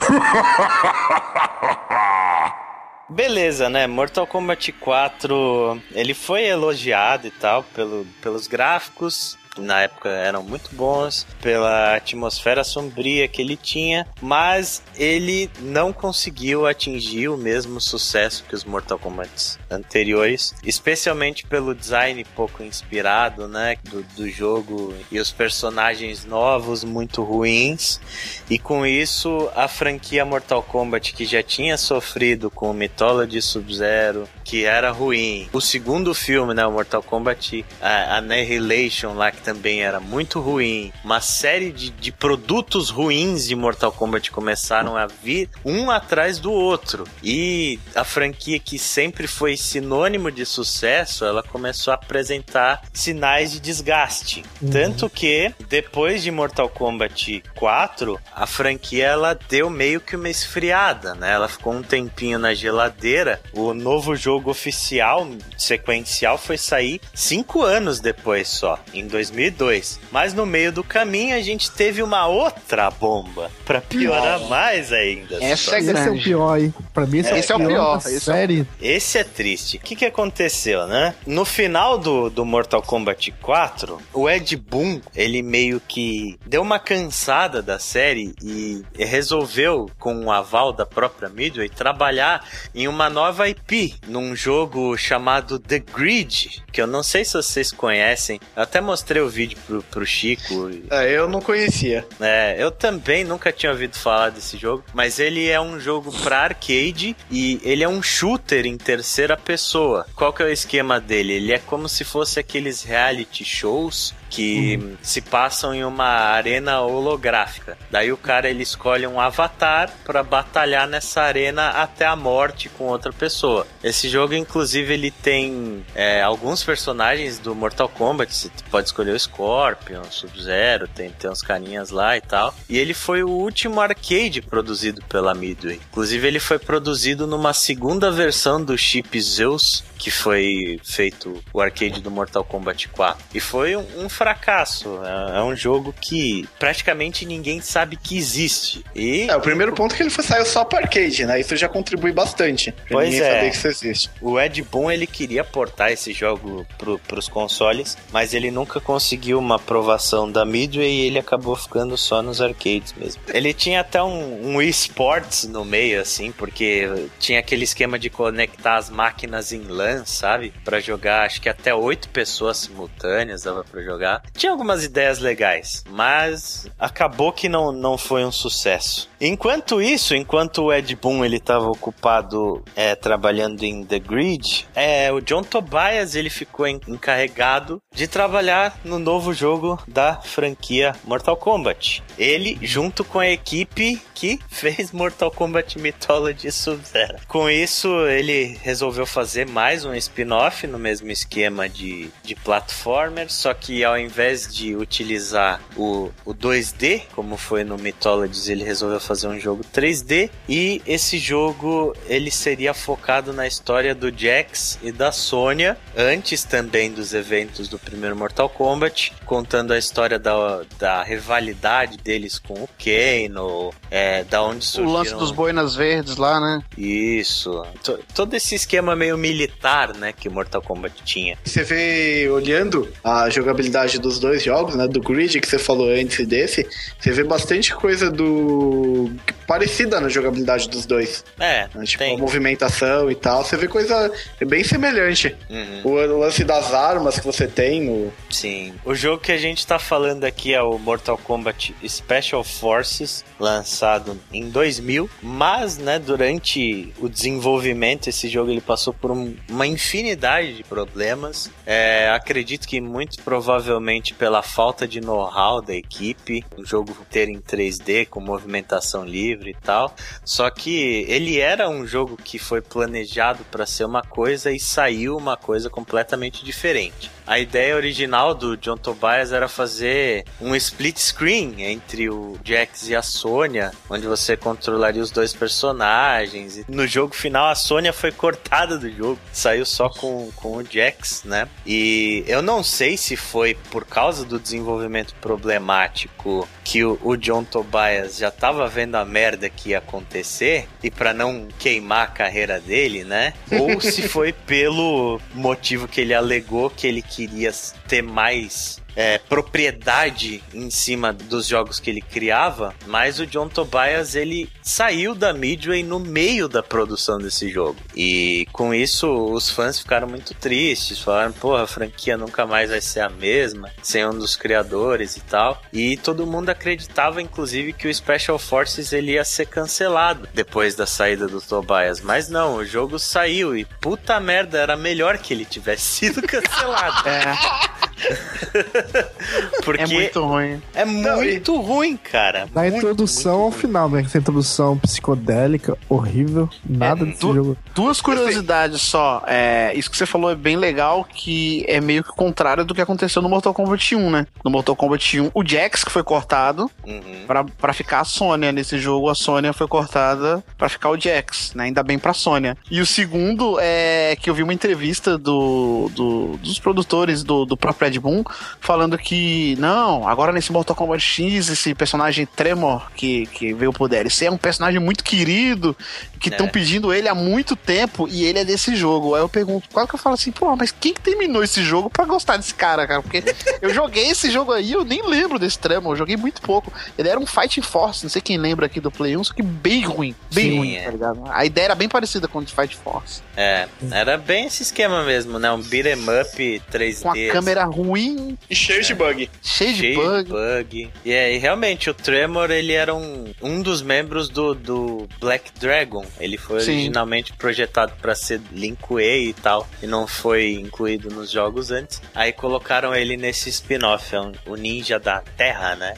[3.09, 3.87] Beleza, né?
[3.87, 10.75] Mortal Kombat 4, ele foi elogiado e tal pelo, pelos gráficos, na época eram muito
[10.75, 18.45] bons, pela atmosfera sombria que ele tinha, mas ele não conseguiu atingir o mesmo sucesso
[18.49, 25.19] que os Mortal Kombat anteriores, especialmente pelo design pouco inspirado, né, do, do jogo e
[25.19, 28.01] os personagens novos muito ruins,
[28.49, 34.29] e com isso a franquia Mortal Kombat que já tinha sofrido com o Mythology Sub-Zero,
[34.45, 40.01] que era ruim, o segundo filme, né, o Mortal Kombat Annihilation lá que também era
[40.01, 45.91] muito ruim, uma série de, de produtos ruins de Mortal Kombat começaram a vir um
[45.91, 47.05] atrás do outro.
[47.23, 53.61] E a franquia que sempre foi sinônimo de sucesso, ela começou a apresentar sinais de
[53.61, 54.43] desgaste.
[54.63, 54.71] Uhum.
[54.71, 61.15] Tanto que, depois de Mortal Kombat 4, a franquia ela deu meio que uma esfriada,
[61.15, 61.33] né?
[61.33, 63.43] Ela ficou um tempinho na geladeira.
[63.53, 65.29] O novo jogo oficial,
[65.59, 70.01] sequencial, foi sair cinco anos depois só, em 2000 2002.
[70.11, 75.43] Mas no meio do caminho a gente teve uma outra bomba para piorar mais ainda.
[75.43, 75.99] Essa é grande.
[75.99, 76.75] Esse é o pior, hein?
[76.93, 77.99] Pra mim esse é, esse é o pior.
[77.99, 78.67] Esse série.
[78.81, 78.95] É...
[78.95, 79.77] Esse é triste.
[79.77, 81.15] O que que aconteceu, né?
[81.27, 86.79] No final do, do Mortal Kombat 4, o Ed Boon, ele meio que deu uma
[86.79, 93.49] cansada da série e resolveu, com o aval da própria Midway, trabalhar em uma nova
[93.49, 98.41] IP, num jogo chamado The Grid, que eu não sei se vocês conhecem.
[98.57, 100.71] Eu até mostrei o vídeo pro, pro Chico.
[100.91, 102.07] É, eu não conhecia.
[102.21, 106.41] É, eu também nunca tinha ouvido falar desse jogo, mas ele é um jogo pra
[106.41, 110.07] arcade e ele é um shooter em terceira pessoa.
[110.15, 111.35] Qual que é o esquema dele?
[111.35, 114.97] Ele é como se fosse aqueles reality shows que uhum.
[115.01, 117.79] se passam em uma arena holográfica.
[117.89, 122.85] Daí o cara ele escolhe um avatar para batalhar nessa arena até a morte com
[122.85, 123.65] outra pessoa.
[123.83, 128.35] Esse jogo, inclusive, ele tem é, alguns personagens do Mortal Kombat.
[128.35, 132.53] Você pode escolher o Scorpion, Sub-Zero, tem, tem uns carinhas lá e tal.
[132.69, 135.81] E ele foi o último arcade produzido pela Midway.
[135.91, 142.03] Inclusive, ele foi produzido numa segunda versão do chip Zeus, que foi feito o arcade
[142.03, 143.25] do Mortal Kombat 4.
[143.33, 145.01] E foi um, um fracasso.
[145.03, 148.85] É, é, um jogo que praticamente ninguém sabe que existe.
[148.95, 151.41] E é, o primeiro ponto é que ele foi, saiu só para arcade, né?
[151.41, 152.71] Isso já contribui bastante.
[152.71, 153.33] Pra pois ninguém é.
[153.35, 154.11] saber que isso existe.
[154.21, 159.39] O Ed Boon, ele queria portar esse jogo pro, pros consoles, mas ele nunca conseguiu
[159.39, 163.23] uma aprovação da Midway e ele acabou ficando só nos arcades mesmo.
[163.33, 168.77] Ele tinha até um, um esports no meio, assim, porque tinha aquele esquema de conectar
[168.77, 170.53] as máquinas em LAN, sabe?
[170.65, 174.23] Para jogar, acho que até oito pessoas simultâneas dava para jogar.
[174.33, 179.09] Tinha algumas ideias legais, mas acabou que não, não foi um sucesso.
[179.27, 185.11] Enquanto isso, enquanto o Ed Boon ele estava ocupado é, trabalhando em The Grid, é,
[185.11, 192.03] o John Tobias ele ficou encarregado de trabalhar no novo jogo da franquia Mortal Kombat.
[192.19, 197.17] Ele, junto com a equipe que fez Mortal Kombat Mythology Sub-Zero.
[197.27, 203.55] Com isso, ele resolveu fazer mais um spin-off no mesmo esquema de, de platformer, só
[203.55, 209.14] que ao invés de utilizar o, o 2D, como foi no Mythologies, ele resolveu fazer
[209.23, 215.13] um jogo 3D e esse jogo ele seria focado na história do Jax e da
[215.13, 221.99] Sonya, antes também dos eventos do primeiro Mortal Kombat, contando a história da, da rivalidade
[221.99, 224.91] deles com o Kano, é, da onde surgiram...
[224.91, 226.63] O lance dos boinas verdes lá, né?
[226.77, 227.63] Isso.
[227.83, 231.37] T todo esse esquema meio militar, né, que Mortal Kombat tinha.
[231.45, 236.27] Você vê, olhando a jogabilidade dos dois jogos, né, do Grid que você falou antes
[236.27, 236.67] desse,
[236.99, 239.04] você vê bastante coisa do
[239.47, 241.25] parecida na jogabilidade dos dois.
[241.39, 241.85] É, né?
[241.85, 242.15] Tipo, tem.
[242.17, 243.45] a movimentação e tal.
[243.45, 244.11] Você vê coisa
[244.47, 245.35] bem semelhante.
[245.51, 245.81] Uhum.
[245.85, 248.13] O lance das armas que você tem no.
[248.31, 248.75] Sim.
[248.85, 254.19] O jogo que a gente tá falando aqui é o Mortal Kombat Special Forces, lançado
[254.33, 260.55] em 2000, mas, né, durante o desenvolvimento esse jogo ele passou por um- uma infinidade
[260.55, 261.51] de problemas.
[261.67, 267.41] É, acredito que muito provavelmente pela falta de know-how da equipe, o jogo ter em
[267.41, 269.95] 3D com movimentação livre e tal.
[270.25, 275.17] Só que ele era um jogo que foi planejado para ser uma coisa e saiu
[275.17, 277.11] uma coisa completamente diferente.
[277.27, 282.95] A ideia original do John Tobias era fazer um split screen entre o Jax e
[282.95, 286.63] a Sônia, onde você controlaria os dois personagens.
[286.69, 291.25] No jogo final, a Sônia foi cortada do jogo, saiu só com, com o Jax,
[291.25, 291.49] né?
[291.65, 297.43] E eu não sei se foi por causa do desenvolvimento problemático que o, o John
[297.43, 302.61] Tobias já tava vendo a merda que ia acontecer e para não queimar a carreira
[302.61, 303.33] dele, né?
[303.53, 307.53] Ou se foi pelo motivo que ele alegou que ele queria
[307.87, 314.15] ter mais é, propriedade em cima dos jogos que ele criava, mas o John Tobias
[314.15, 317.77] ele saiu da Midway no meio da produção desse jogo.
[317.95, 322.81] E com isso os fãs ficaram muito tristes, falaram, porra, a franquia nunca mais vai
[322.81, 325.61] ser a mesma, sem um dos criadores e tal.
[325.73, 330.87] E todo mundo acreditava, inclusive, que o Special Forces ele ia ser cancelado depois da
[330.87, 332.01] saída do Tobias.
[332.01, 337.09] Mas não, o jogo saiu e puta merda, era melhor que ele tivesse sido cancelado.
[337.09, 337.84] É,
[339.65, 340.63] Porque é muito ruim.
[340.75, 342.47] é muito ruim, cara.
[342.53, 343.61] Da Muito, introdução muito ao ruim.
[343.61, 344.03] final, né?
[344.03, 346.49] Essa introdução psicodélica, horrível.
[346.69, 347.57] Nada É, desse du- jogo.
[347.75, 349.23] Duas curiosidades só.
[349.27, 352.75] É, isso que você falou é bem legal, que é meio que o contrário do
[352.75, 354.27] que aconteceu no Mortal Kombat 1, né?
[354.45, 357.25] No Mortal Kombat 1, o Jax que foi cortado Uhum.
[357.27, 358.53] pra, pra ficar a Sônia.
[358.53, 361.65] Nesse jogo, a Sônia foi cortada pra ficar o Jax, né?
[361.65, 362.57] Ainda bem pra Sônia.
[362.71, 367.57] E o segundo é que eu vi uma entrevista do, do- dos produtores do, do
[367.57, 368.23] próprio Red Boon
[368.61, 373.89] falando que, não, agora nesse Mortal Kombat X, esse personagem Tremor que, que veio pro
[373.89, 375.77] DLC é um personagem muito querido,
[376.19, 376.51] que estão É.
[376.51, 379.15] pedindo ele há muito tempo e ele é desse jogo.
[379.15, 381.91] Aí eu pergunto, qual que eu falo assim, pô, mas quem que terminou esse jogo
[381.91, 383.03] pra gostar desse cara, cara?
[383.03, 383.23] Porque
[383.61, 386.73] eu joguei esse jogo aí, eu nem lembro desse Tremor, eu joguei muito pouco.
[386.97, 389.43] Ele era um Fighting Force, não sei quem lembra aqui do Play 1, só que
[389.43, 390.85] bem ruim, bem Sim, ruim, é.
[390.85, 391.23] tá ligado?
[391.31, 393.23] A ideia era bem parecida com o de Fight Force.
[393.37, 395.51] É, era bem esse esquema mesmo, né?
[395.53, 397.03] Um beat'em up 3D.
[397.03, 399.31] Com a câmera ruim, E cheio de bug.
[399.43, 400.25] cheia de cheio bug.
[400.25, 400.91] de bug.
[401.05, 406.05] E aí, realmente, o Tremor, ele era um, um dos membros do, do Black Dragon.
[406.21, 406.73] Ele foi Sim.
[406.73, 412.01] originalmente projetado para ser Lin Kuei e tal, e não foi incluído nos jogos antes.
[412.15, 415.95] Aí colocaram ele nesse spin-off, é um- o Ninja da Terra, né?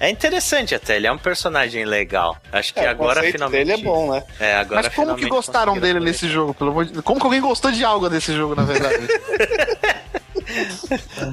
[0.00, 0.06] É.
[0.06, 2.36] É interessante até, ele é um personagem legal.
[2.52, 3.66] Acho que É, o agora finalmente...
[3.66, 4.22] dele é bom, né?
[4.40, 7.02] É, agora Mas como que gostaram dele nesse jogo, pelo amor de?
[7.02, 8.96] Como que alguém gostou de algo desse jogo, na verdade?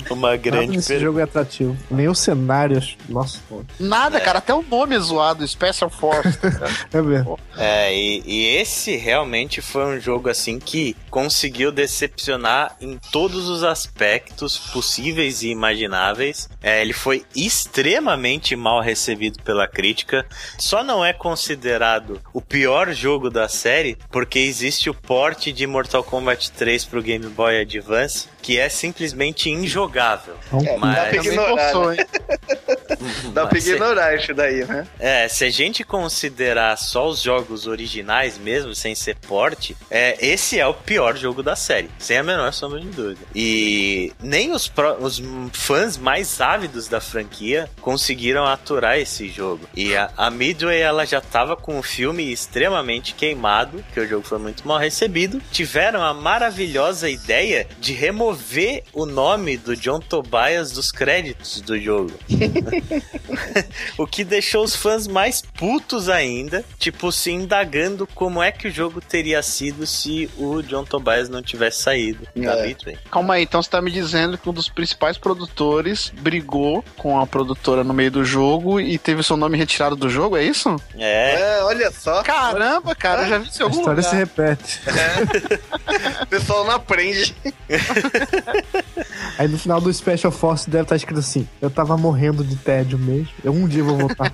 [0.09, 1.05] Uma Nada grande nesse pergunta.
[1.05, 1.77] jogo é atrativo.
[1.89, 3.63] Nem o cenário, acho- nossa, pô.
[3.79, 6.37] Nada, cara, até o nome é zoado, Special Force.
[6.93, 7.37] É mesmo.
[7.57, 13.63] É, e, e esse realmente foi um jogo assim que conseguiu decepcionar em todos os
[13.63, 16.49] aspectos possíveis e imagináveis.
[16.61, 20.25] É, ele foi extremamente mal recebido pela crítica.
[20.57, 26.03] Só não é considerado o pior jogo da série porque existe o port de Mortal
[26.03, 30.35] Kombat 3 pro Game Boy Advance que é simplesmente injogável.
[30.51, 31.97] É um É, dá pra ignorar, forçou, né?
[31.99, 32.07] hein?
[33.33, 34.87] Dá pra Mas se- ignorar isso daí, né?
[34.99, 40.59] É, se a gente considerar só os jogos originais mesmo, sem ser porte, é, esse
[40.59, 43.21] é o pior jogo da série, sem a menor sombra de dúvida.
[43.35, 45.21] E nem os, pró- os
[45.53, 49.67] fãs mais ávidos da franquia conseguiram aturar esse jogo.
[49.75, 54.25] E a, a Midway, ela já tava com o filme extremamente queimado, que o jogo
[54.25, 55.41] foi muito mal recebido.
[55.51, 62.11] Tiveram a maravilhosa ideia de remover o nome do John Tobias dos créditos do jogo.
[63.97, 68.71] O que deixou os fãs mais putos ainda, tipo, se indagando como é que o
[68.71, 72.67] jogo teria sido se o John Tobias não tivesse saído da É.
[72.67, 72.97] Midway.
[73.11, 77.25] Calma aí, então você tá me dizendo que um dos principais produtores brigou com a
[77.27, 80.75] produtora no meio do jogo e teve seu nome retirado do jogo, é isso?
[80.97, 82.21] É, É, olha só.
[82.23, 84.03] Caramba, cara, eu já vi isso em A história lugar.
[84.09, 84.81] se repete.
[86.21, 87.35] O pessoal não aprende.
[89.37, 92.97] Aí no final do Special Force deve estar escrito assim: Eu tava morrendo de tédio
[92.97, 93.29] mesmo.
[93.43, 94.31] Eu um dia vou voltar.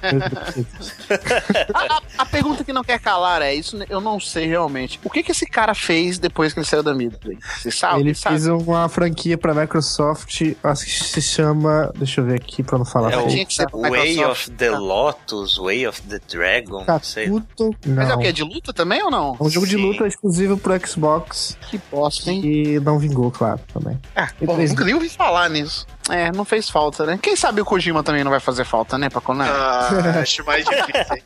[1.74, 5.00] a, a, a, pergunta que não quer calar é: Isso eu não sei realmente.
[5.04, 7.38] O que que esse cara fez depois que ele saiu da Midway?
[7.58, 8.02] Você sabe?
[8.02, 8.36] Ele sabe?
[8.36, 11.92] fez uma franquia pra Microsoft, acho que se chama.
[11.96, 13.12] Deixa eu ver aqui pra não falar.
[13.12, 13.28] É o
[13.90, 16.86] Way of the Lotus, Way of the Dragon.
[16.86, 18.28] Catuto, Mas é o que?
[18.28, 19.36] É de luta também ou não?
[19.40, 19.76] É um jogo Sim.
[19.76, 21.58] de luta exclusivo pro Xbox.
[21.70, 22.42] Que bosta, hein?
[22.46, 24.00] E não vingou, claro, também.
[24.16, 25.86] Ah, bom, nunca nem ouvi falar nisso.
[26.10, 27.20] É, não fez falta, né?
[27.22, 29.50] Quem sabe o Kojima também não vai fazer falta, né, pra Konami?
[29.50, 31.24] Ah, acho mais difícil.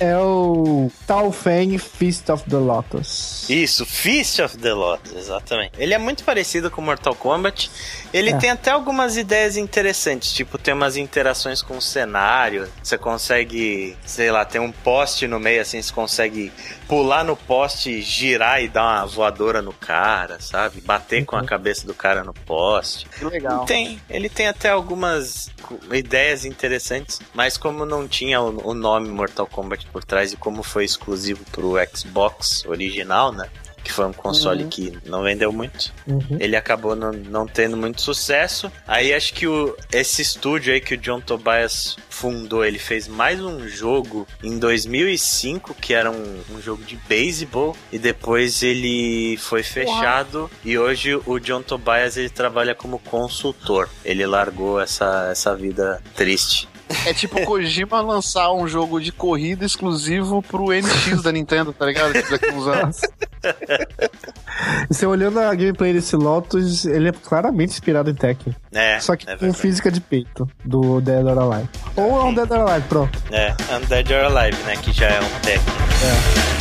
[0.00, 3.48] é o Tao Feng Feast of the Lotus.
[3.50, 5.72] Isso, Feast of the Lotus, exatamente.
[5.76, 7.70] Ele é muito parecido com Mortal Kombat.
[8.12, 8.36] Ele é.
[8.38, 12.68] tem até algumas ideias interessantes, tipo, tem umas interações com o cenário.
[12.82, 16.52] Você consegue, sei lá, tem um poste no meio, assim, você consegue
[16.88, 20.80] pular no poste, girar e dar uma voadora no cara, sabe?
[20.80, 21.24] Bater uhum.
[21.24, 21.46] com a uhum.
[21.46, 23.08] cabeça do cara no poste.
[23.08, 23.64] Que legal.
[23.64, 25.50] Tem, ele tem até algumas
[25.92, 30.62] ideias interessantes, mas como não tinha o, o nome Mortal Kombat por trás e como
[30.62, 33.48] foi exclusivo pro Xbox original, né?
[33.84, 34.70] Que foi um console uhum.
[34.70, 35.92] que não vendeu muito.
[36.06, 36.38] Uhum.
[36.40, 38.72] Ele acabou não, não tendo muito sucesso.
[38.88, 43.40] Aí acho que o, esse estúdio aí que o John Tobias fundou, ele fez mais
[43.40, 49.62] um jogo em 2005, que era um, um jogo de beisebol, e depois ele foi
[49.62, 50.50] fechado, Uau.
[50.64, 53.88] e hoje o John Tobias ele trabalha como consultor.
[54.04, 56.68] Ele largou essa, essa vida triste.
[57.06, 62.12] É tipo Kojima lançar um jogo de corrida exclusivo pro NX da Nintendo, tá ligado?
[62.12, 63.00] Tipo, daqui uns anos.
[64.88, 68.54] Você olhando a gameplay desse Lotus, ele é claramente inspirado em Tekken.
[68.72, 68.98] É.
[69.00, 71.68] Só que é com física de peito, do Dead or Alive.
[71.96, 73.22] Ou é um Dead or Alive, pronto.
[73.30, 74.76] É, é um Dead or Alive, né?
[74.76, 75.74] Que já é um Tekken.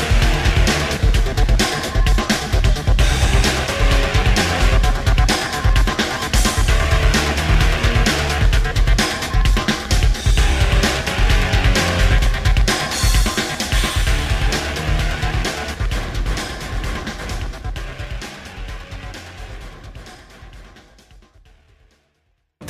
[0.09, 0.12] É.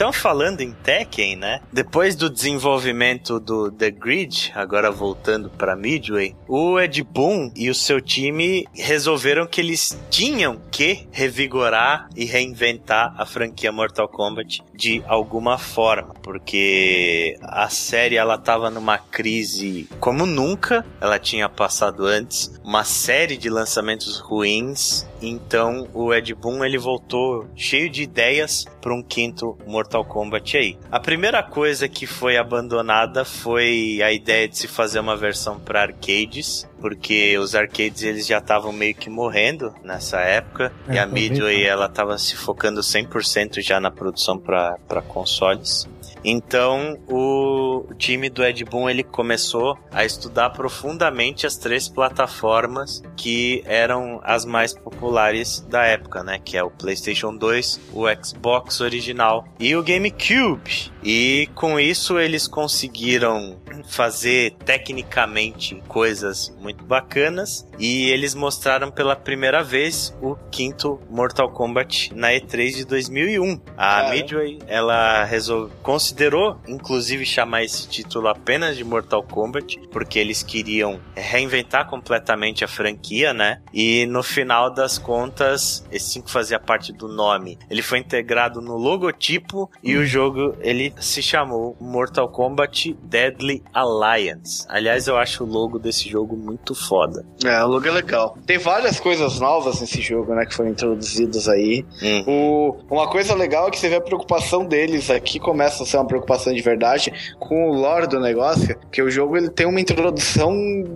[0.03, 1.61] Então, falando em Tekken, né?
[1.71, 7.73] Depois do desenvolvimento do The Grid, agora voltando para Midway, o Ed Boon e o
[7.73, 15.01] seu time resolveram que eles tinham que revigorar e reinventar a franquia Mortal Kombat de
[15.07, 22.59] alguma forma, porque a série ela tava numa crise como nunca ela tinha passado antes,
[22.61, 28.93] uma série de lançamentos ruins então o Ed Boon ele voltou cheio de ideias para
[28.93, 30.77] um quinto Mortal Kombat aí.
[30.91, 35.83] A primeira coisa que foi abandonada foi a ideia de se fazer uma versão para
[35.83, 41.05] arcades, porque os arcades eles já estavam meio que morrendo nessa época é, e a
[41.05, 45.87] Midway ela estava se focando 100% já na produção para consoles.
[46.23, 53.61] Então, o time do Ed Boon ele começou a estudar profundamente as três plataformas que
[53.65, 56.39] eram as mais populares da época, né?
[56.43, 60.92] Que é o PlayStation 2, o Xbox original e o GameCube.
[61.03, 69.63] E com isso eles conseguiram fazer tecnicamente coisas muito bacanas e eles mostraram pela primeira
[69.63, 73.59] vez o quinto Mortal Kombat na E3 de 2001.
[73.77, 80.43] A Midway, ela resolveu considerou, inclusive, chamar esse título apenas de Mortal Kombat, porque eles
[80.43, 83.61] queriam reinventar completamente a franquia, né?
[83.73, 87.57] E no final das contas, esse 5 fazia parte do nome.
[87.69, 94.65] Ele foi integrado no logotipo e o jogo ele se chamou Mortal Kombat Deadly Alliance.
[94.69, 97.25] Aliás, eu acho o logo desse jogo muito foda.
[97.43, 98.37] É, o logo é legal.
[98.45, 101.85] Tem várias coisas novas nesse jogo, né, que foram introduzidas aí.
[102.01, 102.23] Hum.
[102.27, 105.97] O, uma coisa legal é que você vê a preocupação deles aqui começa a ser
[105.97, 109.79] uma preocupação de verdade com o lore do negócio, que o jogo ele tem uma
[109.79, 110.53] introdução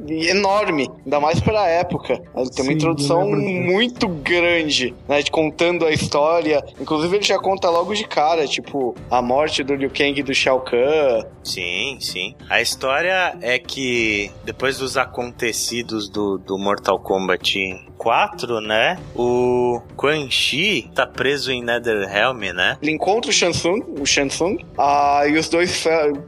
[0.08, 2.14] enorme, ainda mais para a época.
[2.36, 6.64] Ele tem Sim, uma introdução muito grande, né, de contando a história.
[6.80, 10.34] Inclusive ele já conta logo de cara, tipo, a morte do Liu Kang e do
[10.34, 11.24] Shao Kahn.
[11.44, 12.36] Sim, sim.
[12.50, 17.58] A história é que depois dos acontecidos do, do Mortal Kombat
[17.98, 18.98] 4, né?
[19.16, 22.78] O Quan Chi tá preso em Netherrealm, né?
[22.82, 25.84] Ele encontra o Shansung, o Shansung, ah, e os dois,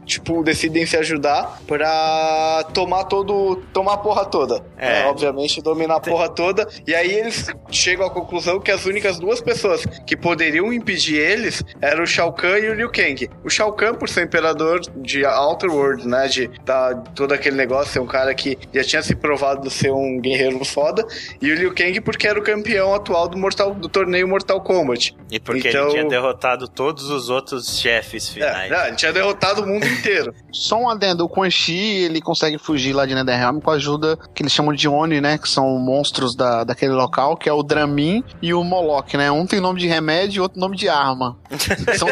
[0.06, 4.64] tipo, decidem se ajudar pra tomar todo, tomar a porra toda.
[4.78, 5.04] É.
[5.04, 5.06] Né?
[5.08, 6.68] Obviamente, dominar a porra toda.
[6.86, 11.64] E aí eles chegam à conclusão que as únicas duas pessoas que poderiam impedir eles
[11.82, 13.30] eram o Shao Kahn e o Liu Kang.
[13.44, 16.28] O Shao Kahn, por ser imperador de Outer World, né?
[16.28, 20.20] De da, todo aquele negócio, é um cara que já tinha se provado ser um
[20.20, 21.06] guerreiro foda.
[21.42, 25.16] E o Liu Kang porque era o campeão atual do, Mortal, do torneio Mortal Kombat.
[25.32, 28.72] E porque Então- ele tinha derrotado todos os outros chefes É, finais.
[28.72, 30.34] não, ele tinha derrotado o mundo inteiro.
[30.52, 34.18] Só um adendo, o Quan Chi, ele consegue fugir lá de Netherrealm com a ajuda
[34.34, 35.38] que eles chamam de Oni, né?
[35.38, 39.32] Que são monstros da, daquele local, que é o Dramin e o Moloch, né?
[39.32, 41.38] Um tem nome de remédio e outro nome de arma.
[41.98, 42.08] são,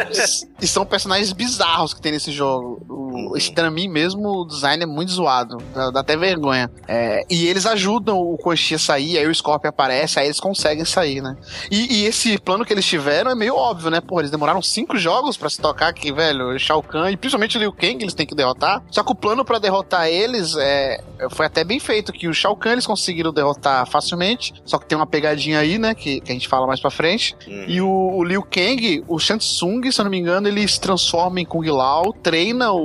[0.61, 2.82] e são personagens bizarros que tem nesse jogo.
[2.89, 3.38] O- Uhum.
[3.38, 5.57] Esse Dramin mesmo, o design é muito zoado.
[5.73, 6.69] Dá, dá até vergonha.
[6.88, 10.84] É, e eles ajudam o Chi a sair, aí o Scorpion aparece, aí eles conseguem
[10.86, 11.36] sair, né?
[11.71, 14.01] E, e esse plano que eles tiveram é meio óbvio, né?
[14.01, 16.59] Pô, eles demoraram cinco jogos pra se tocar aqui, velho.
[16.59, 18.84] Shao Kahn e principalmente o Liu Kang eles têm que derrotar.
[18.91, 21.01] Só que o plano pra derrotar eles é,
[21.32, 24.53] foi até bem feito, que o Shao Kahn eles conseguiram derrotar facilmente.
[24.65, 25.95] Só que tem uma pegadinha aí, né?
[25.95, 27.36] Que, que a gente fala mais pra frente.
[27.47, 27.65] Hum.
[27.67, 31.16] E o, o Liu Kang, o Shansung, se eu não me engano, ele se transforma
[31.39, 32.78] em Kung Lao, treina o,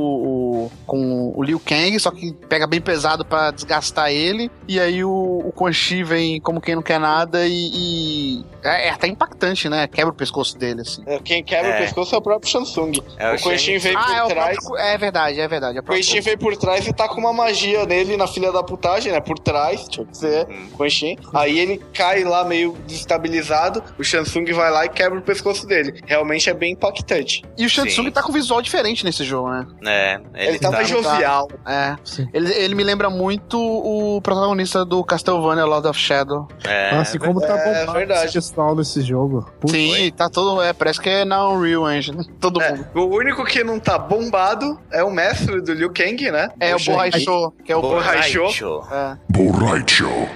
[0.66, 4.51] o- com o Liu Kang, só que pega bem pesado pra desgastar ele.
[4.68, 5.11] E aí o,
[5.45, 7.70] o Quan Chi vem como quem não quer nada e.
[7.72, 9.87] e- é, é até impactante, né?
[9.89, 11.03] Quebra o pescoço dele, assim.
[11.07, 11.76] É, Quem quebra É.
[11.76, 12.93] o pescoço é o próprio Shansung.
[13.18, 14.57] É o o Quan Chi veio Ah, por é o trás.
[14.59, 14.76] próprio.
[14.85, 15.78] É verdade, é verdade.
[15.78, 18.53] É o Quan Chi veio por trás e tá com uma magia nele na filha
[18.53, 19.20] da putagem, né?
[19.20, 20.68] Por trás, deixa eu dizer, Uhum.
[20.76, 21.18] Quan Chi.
[21.35, 26.01] Aí ele cai lá meio desestabilizado, o Shansung vai lá e quebra o pescoço dele.
[26.07, 27.43] Realmente é bem impactante.
[27.59, 28.20] E o Shansung Sim.
[28.20, 29.66] tá com visual diferente nesse jogo, né?
[29.84, 31.48] É, ele, Ele, tá tá- mais jovial.
[31.66, 31.96] É.
[32.04, 32.28] Sim.
[32.32, 36.48] Ele, ele me lembra muito o protagonista do Castlevania Lord of Shadow.
[36.64, 38.38] é, Nossa, e como tá é bombado verdade.
[38.38, 39.50] esse nesse jogo.
[39.60, 40.60] Puta, Sim, tá todo.
[40.62, 42.24] É, parece que é na Unreal Engine.
[42.40, 42.86] Todo É, mundo.
[42.94, 46.48] o único que não tá bombado é o mestre do Liu Kang, né?
[46.60, 47.80] É o Borrachou, que é o.
[47.82, 48.84] Borrachou.
[48.90, 49.16] É.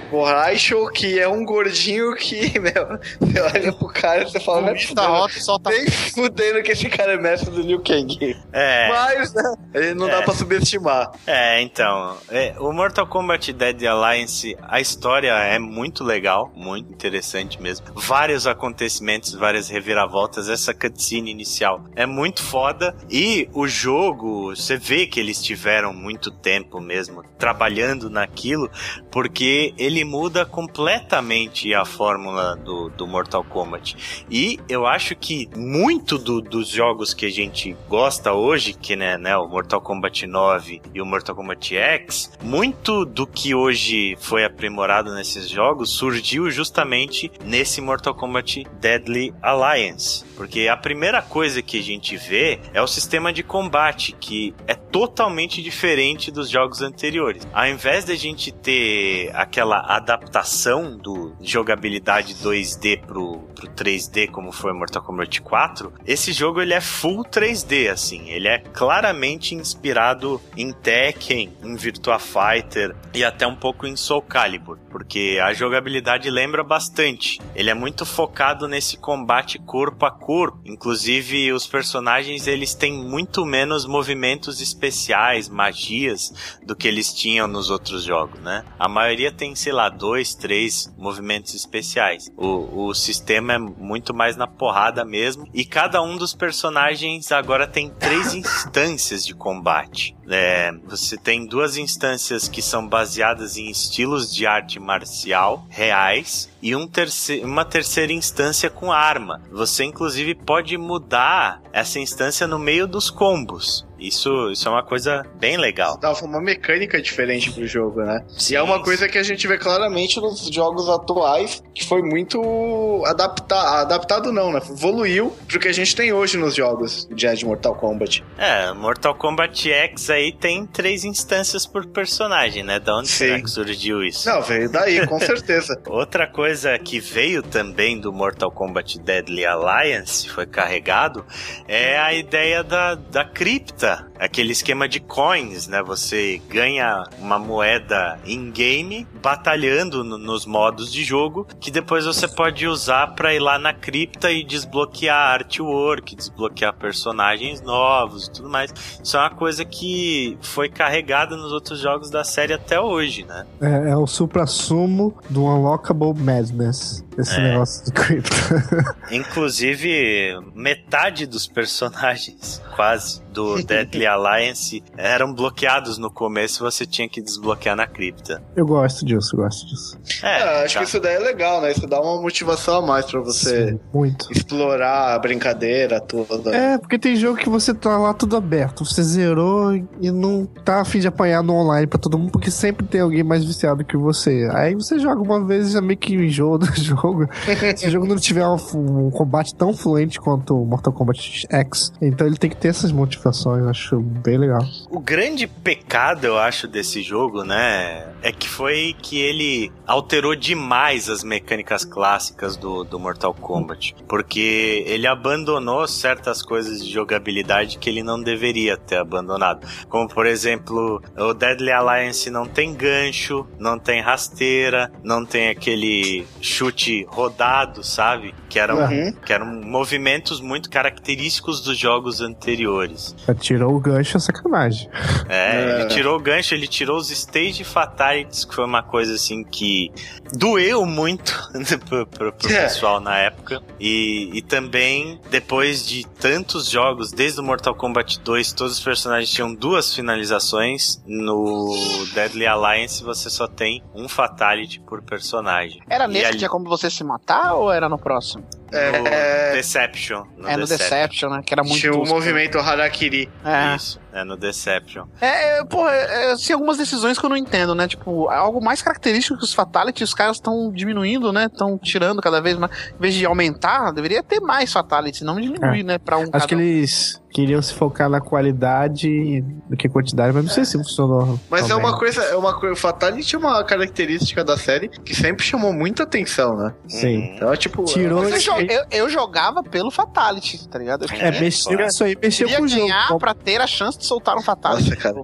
[0.09, 4.69] Borracho, que é um gordinho que, meu, você olha pro cara e você fala, "Não
[4.69, 5.69] é rota só tá.
[5.69, 8.35] Nem fudendo que esse cara é mestre do Liu Kang.
[8.53, 9.43] É, Mas, né,
[9.73, 10.21] ele não dá É.
[10.21, 11.11] pra subestimar.
[11.25, 12.17] é, então.
[12.29, 17.85] é, o Mortal Kombat Dead Alliance, a história é muito legal, muito interessante mesmo.
[17.95, 20.49] Vários acontecimentos, várias reviravoltas.
[20.49, 22.95] Essa cutscene inicial é muito foda.
[23.09, 28.69] E o jogo, você vê que eles tiveram muito tempo mesmo trabalhando naquilo,
[29.11, 34.25] porque ele muda completamente a fórmula do, do Mortal Kombat.
[34.29, 37.56] E eu acho que muito do- dos jogos que a gente
[37.87, 43.05] gosta hoje, que né, né, o Mortal Kombat 9 e o Mortal Kombat X, muito
[43.05, 50.23] do que hoje foi aprimorado nesses jogos surgiu justamente nesse Mortal Kombat Deadly Alliance.
[50.35, 54.75] Porque a primeira coisa que a gente vê é o sistema de combate, que é
[54.91, 57.47] totalmente diferente dos jogos anteriores.
[57.53, 64.51] Ao invés de a gente ter aquela adaptação do jogabilidade 2D pro, pro 3D, como
[64.51, 68.29] foi Mortal Kombat 4, esse jogo ele é full 3D, assim.
[68.29, 74.21] Ele é claramente inspirado em Tekken, em Virtua Fighter e até um pouco em Soul
[74.21, 77.39] Calibur, porque a jogabilidade lembra bastante.
[77.55, 80.59] Ele é muito focado nesse combate corpo a corpo.
[80.65, 86.31] Inclusive, os personagens eles têm muito menos movimentos especiais, magias,
[86.63, 88.63] do que eles tinham nos outros jogos, né?
[88.77, 92.31] A maioria tem, sei lá, dois, três movimentos especiais.
[92.37, 95.47] O, o sistema é muito mais na porrada mesmo.
[95.53, 100.15] E cada um dos personagens agora tem três instâncias de combate.
[100.29, 106.75] É, você tem duas instâncias que são baseadas em estilos de arte marcial reais e
[106.75, 109.41] um terce uma terceira instância com arma.
[109.51, 113.86] Você inclusive pode mudar essa instância no meio dos combos.
[113.99, 115.97] Isso, isso é uma coisa bem legal.
[115.97, 118.23] Dá uma mecânica diferente pro jogo, né?
[118.37, 122.01] Sim, e é uma coisa que a gente vê claramente nos jogos atuais, que foi
[122.01, 124.59] muito adaptado, adaptado não, né?
[124.69, 128.23] Evoluiu pro que a gente tem hoje nos jogos de de Mortal Kombat.
[128.37, 132.79] É, Mortal Kombat X aí tem três instâncias por personagem, né?
[132.79, 133.17] Da onde Sim.
[133.17, 134.27] será que surgiu isso?
[134.29, 135.79] Não, veio daí, com certeza.
[135.87, 141.25] Outra coisa que veio também do Mortal Kombat Deadly Alliance, foi carregado,
[141.67, 143.86] é a ideia da, da cripta.
[144.19, 145.81] Aquele esquema de coins, né?
[145.83, 152.65] Você ganha uma moeda in-game batalhando no- nos modos de jogo, que depois você pode
[152.67, 158.73] usar pra ir lá na cripta e desbloquear artwork, desbloquear personagens novos e tudo mais.
[159.03, 163.45] Isso é uma coisa que foi carregada nos outros jogos da série até hoje, né?
[163.61, 167.03] É, é o supra-sumo do Unlockable Madness.
[167.17, 167.51] Esse É.
[167.51, 168.35] negócio de cripto.
[169.11, 177.09] Inclusive, metade dos personagens, quase, do Deadly Deadly Alliance eram bloqueados no começo, você tinha
[177.09, 178.41] que desbloquear na cripta.
[178.55, 179.97] Eu gosto disso, eu gosto disso.
[180.23, 180.79] É, é acho tá.
[180.79, 181.71] que isso daí é legal, né?
[181.71, 184.31] Isso dá uma motivação a mais pra você Sim, muito.
[184.31, 186.55] explorar a brincadeira toda.
[186.55, 190.81] É, porque tem jogo que você tá lá tudo aberto, você zerou e não tá
[190.81, 193.97] afim de apanhar no online pra todo mundo, porque sempre tem alguém mais viciado que
[193.97, 194.49] você.
[194.53, 197.27] Aí você joga uma vez e já meio que enjoa do jogo.
[197.75, 201.91] Se o jogo não tiver um, um combate tão fluente quanto o Mortal Kombat X,
[202.01, 204.65] então ele tem que ter essas motivações, eu acho bem legal.
[204.89, 211.09] O grande pecado, eu acho, desse jogo, né, é que foi que ele alterou demais
[211.09, 213.95] as mecânicas clássicas do, do Mortal Kombat.
[214.07, 219.67] Porque ele abandonou certas coisas de jogabilidade que ele não deveria ter abandonado.
[219.89, 226.25] Como, por exemplo, o Deadly Alliance não tem gancho, não tem rasteira, não tem aquele
[226.41, 228.33] chute rodado, sabe?
[228.49, 229.13] Que eram, uhum.
[229.13, 233.15] que eram movimentos muito característicos dos jogos anteriores.
[233.57, 234.87] Tirou o gancho, é sacanagem.
[235.27, 239.15] É, é, ele tirou o gancho, ele tirou os stage fatalities, que foi uma coisa
[239.15, 239.91] assim que
[240.31, 241.33] doeu muito
[241.89, 242.63] pro, pro, pro é.
[242.63, 243.59] pessoal na época.
[243.79, 249.31] E, e também, depois de tantos jogos, desde o Mortal Kombat 2, todos os personagens
[249.31, 251.01] tinham duas finalizações.
[251.07, 251.75] No
[252.13, 255.81] Deadly Alliance você só tem um fatality por personagem.
[255.89, 256.33] Era nesse ali...
[256.33, 258.43] que tinha como você se matar ou era no próximo?
[258.71, 259.53] No é...
[259.53, 260.23] Deception.
[260.37, 260.89] No é no Deception.
[260.89, 261.41] Deception, né?
[261.45, 261.79] Que era muito.
[261.79, 263.29] Tinha o movimento Harakiri.
[263.43, 263.75] É.
[263.75, 265.05] Isso, é no Deception.
[265.21, 267.87] É, é porra, é, assim, algumas decisões que eu não entendo, né?
[267.87, 271.45] Tipo, algo mais característico que os Fatalities, os caras estão diminuindo, né?
[271.45, 272.71] Estão tirando cada vez mais.
[272.97, 275.83] Em vez de aumentar, deveria ter mais Fatalities, não diminuir, é.
[275.83, 275.97] né?
[275.97, 280.51] Pra um Acho que eles queriam se focar na qualidade do que quantidade, mas não
[280.51, 281.39] sei se funcionou.
[281.51, 281.85] Mas é também.
[281.85, 282.75] é uma coisa, é uma coisa.
[282.75, 286.73] Fatality é uma característica da série que sempre chamou muita atenção, né?
[286.87, 287.35] Sim.
[287.35, 287.83] Então, tipo.
[287.83, 288.23] Tirou.
[288.23, 291.05] Eu, eu, jogava pelo Fatality, tá ligado?
[291.13, 292.81] é, mexeu isso aí, mexeu com o jogo.
[292.81, 294.89] ganhar pra ter a chance de soltar um Fatality.
[294.89, 295.21] Nossa, cara.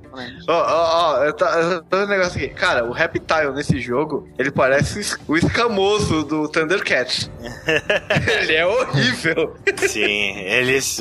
[0.48, 2.50] Ó, ó, ó, eu tô um negócio aqui.
[2.50, 7.32] Cara, o Reptile nesse jogo, ele parece o escamoso do Thundercat.
[8.42, 9.56] ele é horrível.
[9.88, 11.00] Sim, eles.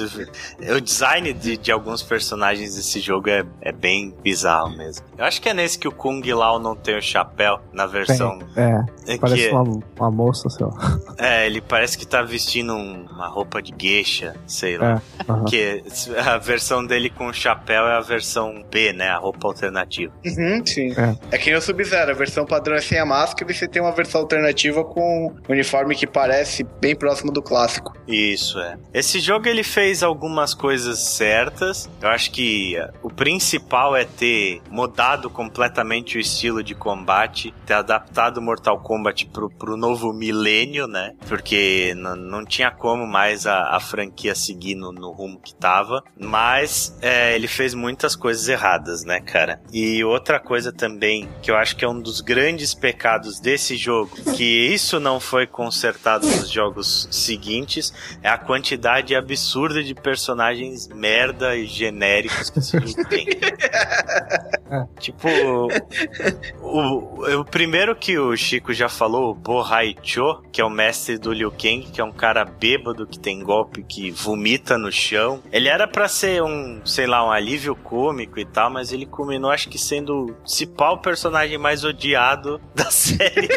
[0.60, 5.04] Eu design de, de alguns personagens desse jogo é, é bem bizarro mesmo.
[5.16, 8.38] Eu acho que é nesse que o Kung Lao não tem o chapéu na versão.
[8.56, 10.98] É, é parece que, uma, uma moça, sei lá.
[11.18, 15.02] É, ele parece que tá vestindo um, uma roupa de geisha, sei lá.
[15.26, 15.44] É, uh -huh.
[15.48, 15.82] Que
[16.18, 19.08] a versão dele com o chapéu é a versão B, né?
[19.08, 20.12] A roupa alternativa.
[20.24, 20.92] Uhum, sim.
[20.92, 23.68] É, é que nem o Sub-Zero, a versão padrão é sem a máscara e você
[23.68, 27.96] tem uma versão alternativa com um uniforme que parece bem próximo do clássico.
[28.06, 28.76] Isso, é.
[28.92, 31.88] Esse jogo ele fez algumas coisas certas.
[32.00, 38.40] Eu acho que o principal é ter mudado completamente o estilo de combate, ter adaptado
[38.40, 41.14] Mortal Kombat pro, pro novo milênio, né?
[41.28, 46.02] Porque não tinha como mais a, a franquia seguir no, no, rumo que tava.
[46.18, 49.60] Mas é, ele fez muitas coisas erradas, né, cara?
[49.72, 54.16] E outra coisa também que eu acho que é um dos grandes pecados desse jogo,
[54.36, 57.92] que isso não foi consertado nos jogos seguintes,
[58.22, 63.26] é a quantidade absurda de personagens merda e genéricos que esse jogo tem.
[64.98, 65.28] tipo,
[66.60, 71.18] o, o, primeiro que o Chico já falou, o Bohai Cho, que é o mestre
[71.18, 75.42] do Liu Kang, que é um cara bêbado que tem golpe que vomita no chão.
[75.52, 79.50] Ele era para ser um, sei lá, um alívio cômico e tal, mas ele culminou,
[79.50, 83.48] acho que sendo o principal personagem mais odiado da série.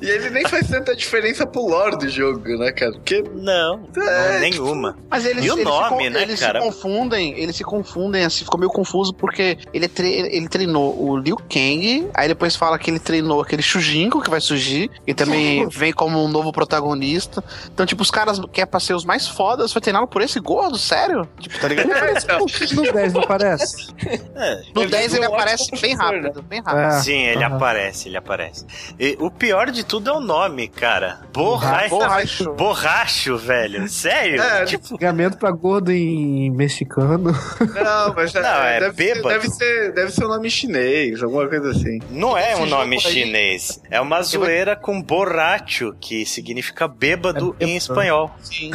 [0.00, 2.92] e ele nem faz tanta diferença pro lore do jogo, né, cara?
[2.92, 3.22] Porque...
[3.34, 4.96] Não, é, não nenhuma.
[5.08, 6.60] Mas eles, e o nome, ficam, né, eles cara?
[6.60, 11.16] se confundem, eles se confundem, assim, ficou meio confuso porque ele, tre ele treinou o
[11.16, 15.68] Liu Kang, aí depois fala que ele treinou aquele Shujinko que vai surgir, e também
[15.70, 17.44] vem como um novo protagonista.
[17.72, 20.40] Então, tipo, os caras que é pra ser os mais fodas, foi treinado por esse
[20.40, 21.28] gordo, sério?
[21.38, 21.90] Tipo, tá ligado?
[22.74, 23.94] no 10 não aparece.
[24.34, 24.62] É.
[24.74, 26.80] No 10 ele aparece bem rápido, bem rápido.
[26.80, 27.56] É, Sim, ele uhum.
[27.56, 28.66] aparece, ele aparece.
[28.98, 31.20] E o pior de tudo é o nome, cara.
[31.32, 31.90] Borracho.
[31.90, 33.88] Borracho, Borracho velho.
[33.88, 34.40] Sério?
[34.40, 34.90] É, tipo...
[34.90, 37.32] Pagamento pra gordo em mexicano.
[37.60, 39.28] Não, mas não, é, deve, bêbado.
[39.28, 42.00] Ser, deve, ser, deve ser um nome chinês, alguma coisa assim.
[42.10, 43.80] Não é um nome chinês.
[43.90, 48.30] É uma zoeira com borracho, que significa bêbado é em espanhol.
[48.42, 48.70] Sim.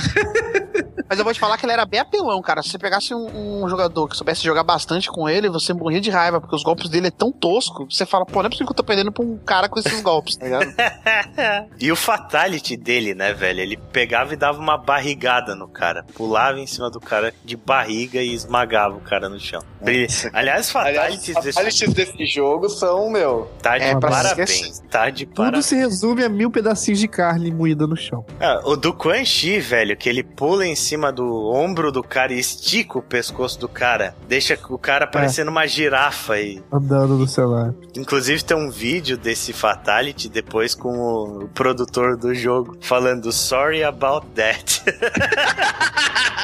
[1.08, 2.62] mas eu vou te falar que ele era bem apelão, cara.
[2.62, 6.10] Se você pegasse um, um, jogador que soubesse jogar bastante com ele, você morria de
[6.10, 8.66] raiva, porque os golpes dele é tão tosco que você fala, pô, não é possível
[8.68, 10.74] que eu tô perdendo pra um cara com esses golpes, tá ligado?
[11.80, 13.60] e o fatality dele, né, velho?
[13.60, 16.04] Ele pegava e dava uma barrigada no cara.
[16.16, 19.62] Pulava em cima do cara de barriga e esmagava o cara no chão.
[19.80, 20.32] Nossa.
[20.34, 23.52] Aliás, Fatalities fatalities desse jogo são, meu.
[23.62, 24.84] Tá de É, parabéns.
[24.90, 25.66] Tá de Tudo parabéns.
[25.66, 28.26] se resume a mil pedacinhos de carne moída no chão.
[28.40, 32.34] Ah, o do Quan Chi, velho, que ele pula em cima do ombro do cara
[32.34, 34.15] e estica o pescoço do cara.
[34.28, 36.62] Deixa o cara parecendo uma girafa e.
[36.72, 37.74] Andando no celular.
[37.96, 44.26] Inclusive tem um vídeo desse Fatality depois com o produtor do jogo falando sorry about
[44.36, 44.82] that.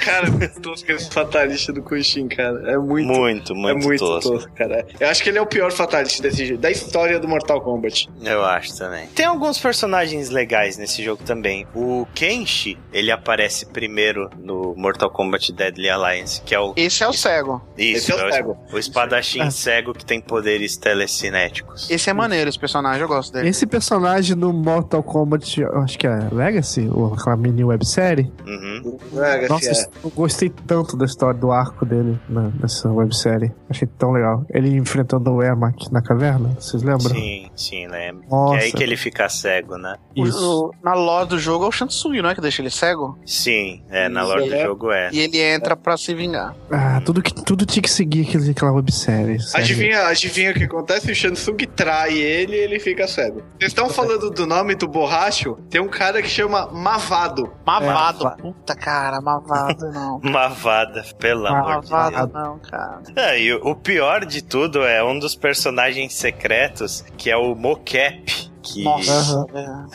[0.00, 2.72] Cara, muito tosco esse fatalista do Kunshin, cara.
[2.72, 3.12] É muito.
[3.12, 4.30] muito, é muito, muito tosco.
[4.32, 4.52] tosco.
[4.52, 4.86] cara.
[4.98, 8.08] Eu acho que ele é o pior fatalista desse jogo, da história do Mortal Kombat.
[8.22, 9.06] Eu acho também.
[9.08, 11.66] Tem alguns personagens legais nesse jogo também.
[11.74, 16.72] O Kenshi, ele aparece primeiro no Mortal Kombat Deadly Alliance, que é o.
[16.76, 17.62] Esse é o cego.
[17.76, 18.56] Isso, Esse é o é o, cego.
[18.72, 19.50] o espadachim Ah.
[19.50, 21.88] cego que tem poderes telecinéticos.
[21.90, 23.48] Esse é maneiro, esse personagem, eu gosto dele.
[23.48, 28.30] Esse personagem no Mortal Kombat, eu acho que é Legacy, ou aquela mini websérie.
[28.46, 28.98] Uhum.
[29.16, 29.88] É, Nossa, é.
[30.04, 33.52] eu gostei tanto da história do arco dele na- nessa websérie.
[33.68, 34.44] Achei tão legal.
[34.50, 37.10] Ele enfrentando o Ermac na caverna, vocês lembram?
[37.10, 38.24] Sim, sim, lembro.
[38.30, 39.96] Nossa, Que é aí que ele fica cego, né?
[40.14, 40.66] Isso.
[40.66, 42.34] o- na lore do jogo é o Shansung, não é?
[42.34, 43.18] Que deixa ele cego?
[43.26, 44.64] Sim, é, na lore do é.
[44.64, 45.10] jogo é.
[45.12, 46.54] E ele entra pra se vingar.
[46.70, 49.40] Ah, tudo, que, tudo tinha que seguir aquele, aquela websérie.
[49.40, 49.64] sério.
[49.64, 51.12] Adivinha, adivinha o que acontece?
[51.12, 53.42] O Shansung trai ele e ele fica cego.
[53.58, 55.56] Vocês estão falando do nome do borracho?
[55.70, 57.52] Tem um cara que chama Mavado.
[57.64, 58.26] Mavado.
[58.26, 60.20] É, Puta, cara, mavado não.
[60.24, 61.90] Mavada, pelo amor de Deus.
[61.90, 63.02] Mavado não, cara.
[63.14, 67.54] É, e o o pior de tudo é um dos personagens secretos, que é o
[67.54, 68.50] Mocap.
[68.66, 69.46] Que Nossa,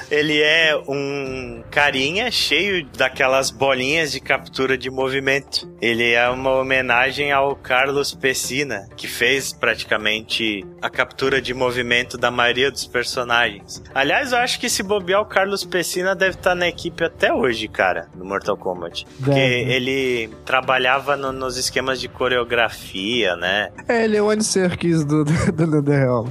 [0.09, 5.69] ele é um carinha cheio daquelas bolinhas de captura de movimento.
[5.81, 12.31] Ele é uma homenagem ao Carlos Pessina, que fez praticamente a captura de movimento da
[12.31, 13.81] maioria dos personagens.
[13.93, 17.67] Aliás, eu acho que se bobear o Carlos Pessina deve estar na equipe até hoje,
[17.67, 19.05] cara, no Mortal Kombat.
[19.17, 19.71] Porque Deve.
[19.73, 23.69] ele trabalhava no- nos esquemas de coreografia, né?
[23.87, 26.27] É, ele é o Andy Serkis do, do, do NetherRealm.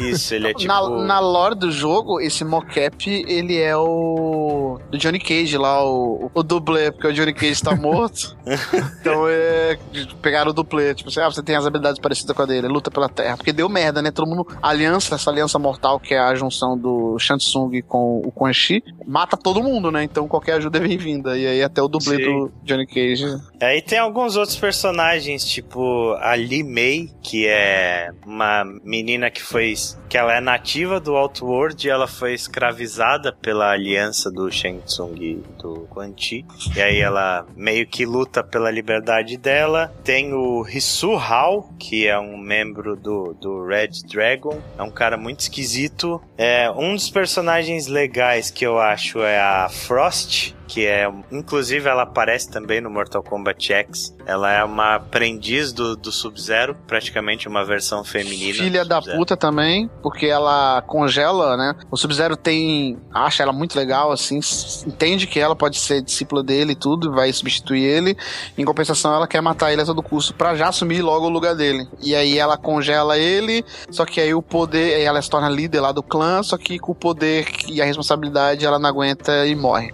[0.00, 0.66] Isso, ele é tipo.
[0.72, 1.83] Na, na lore do jogo,
[2.20, 4.78] esse mocap, ele é o.
[4.90, 8.36] do Johnny Cage lá, o, o dublê, porque o Johnny Cage tá morto.
[9.00, 9.78] então é.
[10.22, 10.94] Pegaram o dublê.
[10.94, 13.36] Tipo assim, ah, você tem as habilidades parecidas com a dele, luta pela terra.
[13.36, 14.10] Porque deu merda, né?
[14.10, 14.46] Todo mundo.
[14.62, 19.36] Aliança, essa aliança mortal, que é a junção do Shansung com o Quan Chi, mata
[19.36, 20.04] todo mundo, né?
[20.04, 21.36] Então qualquer ajuda é bem-vinda.
[21.36, 22.24] E aí até o dublê Sim.
[22.24, 23.26] do Johnny Cage.
[23.60, 29.74] Aí tem alguns outros personagens, tipo a Li Mei, que é uma menina que foi.
[30.08, 35.14] que ela é nativa do Outworld e ela foi escravizada pela aliança do Shang Tsung
[35.20, 36.44] e do Quan Chi.
[36.76, 39.92] E aí ela meio que luta pela liberdade dela.
[40.04, 44.60] Tem o Hisu Hao, que é um membro do, do Red Dragon.
[44.78, 46.20] É um cara muito esquisito.
[46.36, 52.02] É, um dos personagens legais que eu acho é a Frost, que é, inclusive, ela
[52.02, 54.14] aparece também no Mortal Kombat X.
[54.26, 58.54] Ela é uma aprendiz do, do Sub-Zero, praticamente uma versão feminina.
[58.54, 61.74] Filha da puta também, porque ela congela, né?
[61.90, 62.98] O Sub-Zero tem.
[63.12, 64.40] acha ela muito legal, assim,
[64.86, 68.16] entende que ela pode ser discípula dele e tudo, vai substituir ele.
[68.56, 71.54] Em compensação, ela quer matar ele a todo custo pra já assumir logo o lugar
[71.54, 71.86] dele.
[72.02, 75.00] E aí ela congela ele, só que aí o poder.
[75.00, 78.64] ela se torna líder lá do clã, só que com o poder e a responsabilidade
[78.64, 79.92] ela não aguenta e morre.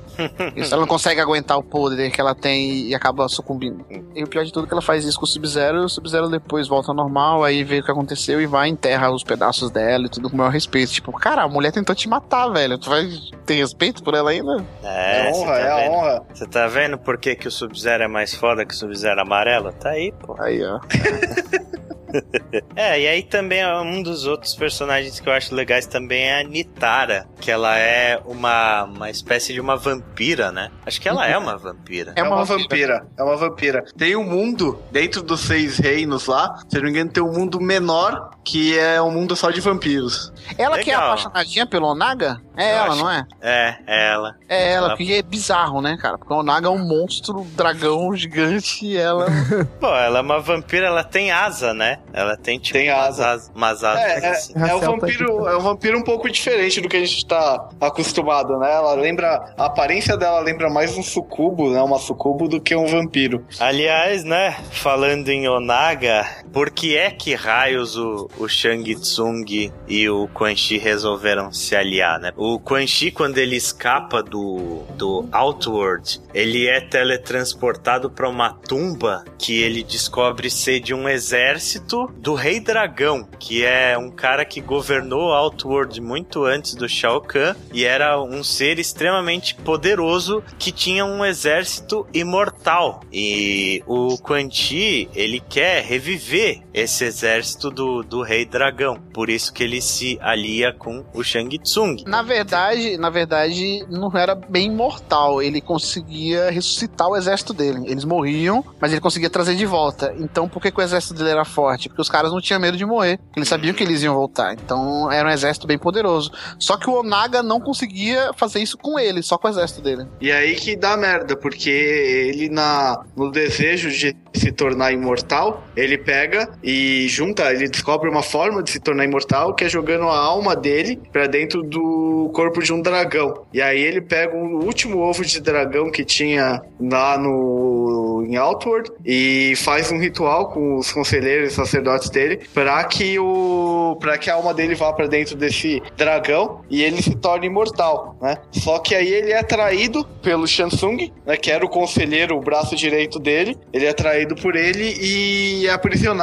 [0.56, 3.84] Isso, ela não consegue aguentar o poder que ela tem e acaba sucumbindo.
[4.14, 5.88] E o pior de tudo é que ela faz isso com o Sub-Zero, e o
[5.88, 9.22] Sub-Zero depois volta ao normal, aí vê o que aconteceu e vai e enterra os
[9.22, 10.92] pedaços dela e tudo com o maior respeito.
[10.92, 12.78] Tipo, cara, a mulher tentou te matar, velho.
[12.78, 13.08] Tu vai
[13.46, 14.64] ter respeito por ela ainda?
[14.82, 15.92] É, É, honra, tá é vendo?
[15.94, 16.22] honra.
[16.32, 19.72] Você tá vendo por que, que o Sub-Zero é mais foda que o Sub-Zero amarelo?
[19.72, 20.36] Tá aí, pô.
[20.38, 20.80] Aí, ó.
[22.76, 26.40] É, e aí também é um dos outros personagens que eu acho legais também é
[26.40, 30.70] a Nitara, que ela é uma, uma espécie de uma vampira, né?
[30.86, 32.12] Acho que ela é uma vampira.
[32.16, 33.06] É uma, vampira.
[33.18, 33.84] É uma vampira.
[33.98, 36.60] Tem um mundo dentro dos seis reinos lá.
[36.68, 39.60] Se eu não me engano, tem um mundo menor que é um mundo só de
[39.60, 40.32] vampiros.
[40.56, 41.08] Ela que é Legal.
[41.12, 42.40] apaixonadinha pelo Onaga?
[42.56, 42.96] É Eu ela, acho.
[43.02, 43.26] não é?
[43.40, 44.34] É, é ela.
[44.48, 46.16] É ela, Ela- porque é bizarro, né, cara?
[46.18, 49.26] Porque o Onaga é um monstro, dragão gigante e ela.
[49.78, 51.99] Pô, ela é uma vampira, ela tem asa, né?
[52.12, 53.28] Ela tem tipo Tem umas asa.
[53.28, 54.52] asas, umas asas É, é, assim.
[54.54, 57.68] é, um Raciel vampiro, é um vampiro um pouco diferente do que a gente tá
[57.80, 58.72] acostumado, né?
[58.72, 59.52] Ela lembra.
[59.56, 61.80] A aparência dela lembra mais um sucubo, né?
[61.80, 63.44] Uma sucubo do que um vampiro.
[63.60, 70.08] Aliás, né, falando em Onaga, por que é que raios o, o Shang Tsung e
[70.08, 72.32] o Quan Chi resolveram se aliar, né?
[72.36, 79.24] O Quan Chi, quando ele escapa do, do Outworld, ele é teletransportado para uma tumba
[79.38, 84.60] que ele descobre ser de um exército do Rei Dragão, que é um cara que
[84.60, 91.04] governou Outworld muito antes do Shao Kahn e era um ser extremamente poderoso que tinha
[91.04, 93.02] um exército imortal.
[93.12, 96.39] E o Quan Chi, ele quer reviver
[96.72, 98.96] esse exército do, do Rei Dragão.
[99.12, 101.96] Por isso que ele se alia com o Shang Tsung.
[102.06, 105.42] Na verdade, na verdade, não era bem imortal.
[105.42, 107.84] Ele conseguia ressuscitar o exército dele.
[107.86, 110.14] Eles morriam, mas ele conseguia trazer de volta.
[110.18, 111.88] Então, por que, que o exército dele era forte?
[111.88, 113.18] Porque os caras não tinham medo de morrer.
[113.36, 114.54] Eles sabiam que eles iam voltar.
[114.54, 116.30] Então, era um exército bem poderoso.
[116.58, 120.06] Só que o Onaga não conseguia fazer isso com ele, só com o exército dele.
[120.20, 125.98] E aí que dá merda, porque ele na no desejo de se tornar imortal, ele
[125.98, 126.29] pega
[126.62, 130.54] e junta, ele descobre uma forma de se tornar imortal, que é jogando a alma
[130.56, 133.44] dele para dentro do corpo de um dragão.
[133.52, 138.90] E aí ele pega o último ovo de dragão que tinha lá no em Outward
[139.04, 144.30] e faz um ritual com os conselheiros e sacerdotes dele para que o para que
[144.30, 148.38] a alma dele vá para dentro desse dragão e ele se torne imortal, né?
[148.52, 152.76] Só que aí ele é atraído pelo Shansung, né, que era o conselheiro, o braço
[152.76, 153.56] direito dele.
[153.72, 156.19] Ele é atraído por ele e é aprisionado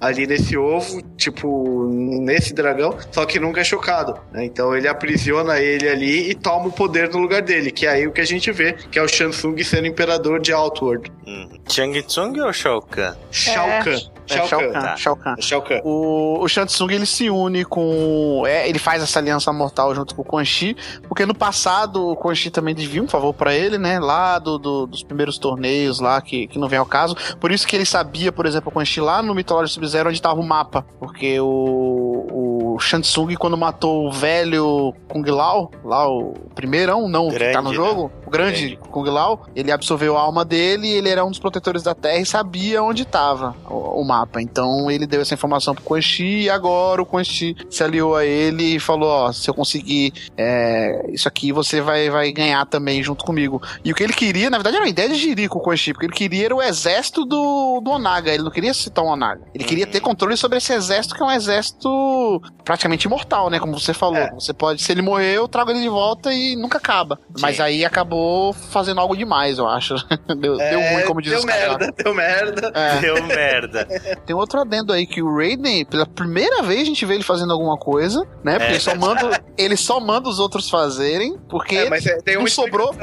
[0.00, 4.14] ali nesse ovo, tipo, nesse dragão, só que nunca é chocado.
[4.32, 4.44] Né?
[4.44, 8.06] Então ele aprisiona ele ali e toma o poder no lugar dele, que é aí
[8.06, 11.10] o que a gente vê, que é o Shansung sendo imperador de Outworld.
[11.26, 11.48] Hum.
[11.68, 13.14] Shang Tsung ou Shao Kahn?
[13.30, 13.98] Shao Kahn.
[14.30, 14.96] É, Shao Kahn.
[14.96, 15.36] Shao Kahn.
[15.40, 15.80] Shao Kahn.
[15.84, 18.44] O, o Shansung ele se une com.
[18.46, 20.76] É, ele faz essa aliança mortal junto com o Quan Chi,
[21.08, 23.98] porque no passado o Quan Chi também devia um favor pra ele, né?
[23.98, 27.16] Lá do, do- dos primeiros torneios lá, que, que não vem ao caso.
[27.40, 30.20] Por isso que ele sabia, por exemplo, o Quan Chi lá no Mythology Sub-Zero onde
[30.20, 30.84] tava o mapa.
[30.98, 37.30] Porque o, o Shansung, quando matou o velho Kung Lao, lá o primeirão, não o
[37.30, 38.90] que tá no Grande, jogo, o grande, Grande.
[38.90, 42.26] Kung Lao, ele absorveu a alma dele, ele era um dos protetores da Terra e
[42.26, 44.42] sabia onde estava o, o mapa.
[44.42, 48.16] Então ele deu essa informação pro Quan Chi e agora o Quan Chi se aliou
[48.16, 52.66] a ele e falou: Ó, se eu conseguir é, isso aqui, você vai, vai ganhar
[52.66, 53.62] também junto comigo.
[53.84, 55.76] E o que ele queria, na verdade, era uma ideia de Jirico com o Quan
[55.76, 58.32] Chi, porque ele queria era o exército do, do Onaga.
[58.32, 59.42] Ele não queria citar o Onaga.
[59.54, 63.58] Ele queria ter controle sobre esse exército, que é um exército praticamente imortal, né?
[63.58, 64.16] Como você falou.
[64.16, 64.30] É.
[64.32, 67.18] Você pode, se ele morrer, eu trago ele de volta e nunca acaba.
[67.40, 67.62] Mas Sim.
[67.62, 69.96] aí acabou fazendo algo demais, eu acho.
[70.38, 72.72] deu, deu ruim, como diz É, deu os merda, deu merda.
[72.72, 73.00] É.
[73.00, 73.84] Deu merda.
[74.24, 77.52] Tem outro adendo aí que o Raiden, pela primeira vez a gente vê ele fazendo
[77.52, 78.52] alguma coisa, né?
[78.52, 78.70] Porque É.
[78.74, 82.46] ele, só manda, ele só manda os outros fazerem, porque, É, mas é- tem não
[82.46, 82.94] sobrou-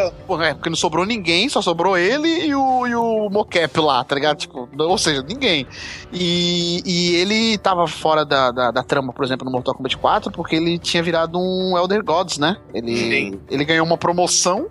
[0.42, 4.16] é, porque não sobrou ninguém, só sobrou ele e o, e o Mocap lá, tá
[4.16, 4.38] ligado?
[4.38, 5.68] Tipo, ou seja, ninguém.
[6.14, 10.32] E, e ele tava fora da, da, da trama, por exemplo, no Mortal Kombat 4,
[10.32, 12.58] porque ele tinha virado um Elder Gods, né?
[12.74, 13.40] Ele, Sim.
[13.50, 14.68] ele ganhou uma promoção,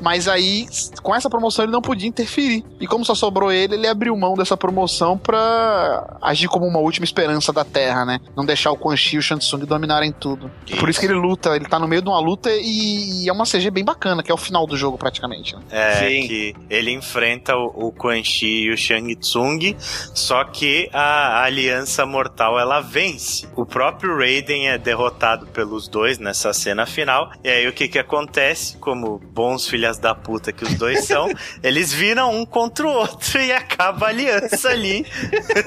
[0.00, 0.66] mas aí,
[1.02, 2.64] com essa promoção, ele não podia interferir.
[2.80, 7.04] E como só sobrou ele, ele abriu mão dessa promoção pra agir como uma última
[7.04, 8.18] esperança da Terra, né?
[8.36, 10.50] Não deixar o Quan Chi e o Shang Tsung dominarem tudo.
[10.78, 13.32] Por isso que ele luta, ele tá no meio de uma luta e, e é
[13.32, 15.54] uma CG bem bacana, que é o final do jogo praticamente.
[15.54, 15.62] né?
[15.70, 16.26] É, Sim.
[16.26, 19.76] que ele enfrenta o, o Quan Chi e o Shang Tsung,
[20.14, 23.48] só que a, aliança mortal ela vence.
[23.54, 27.30] O próprio Raiden é derrotado pelos dois nessa cena final.
[27.44, 28.76] E aí o que que acontece?
[28.78, 31.28] Como bons filhas da puta que os dois são,
[31.62, 35.04] eles viram um contra o outro e acaba a aliança ali.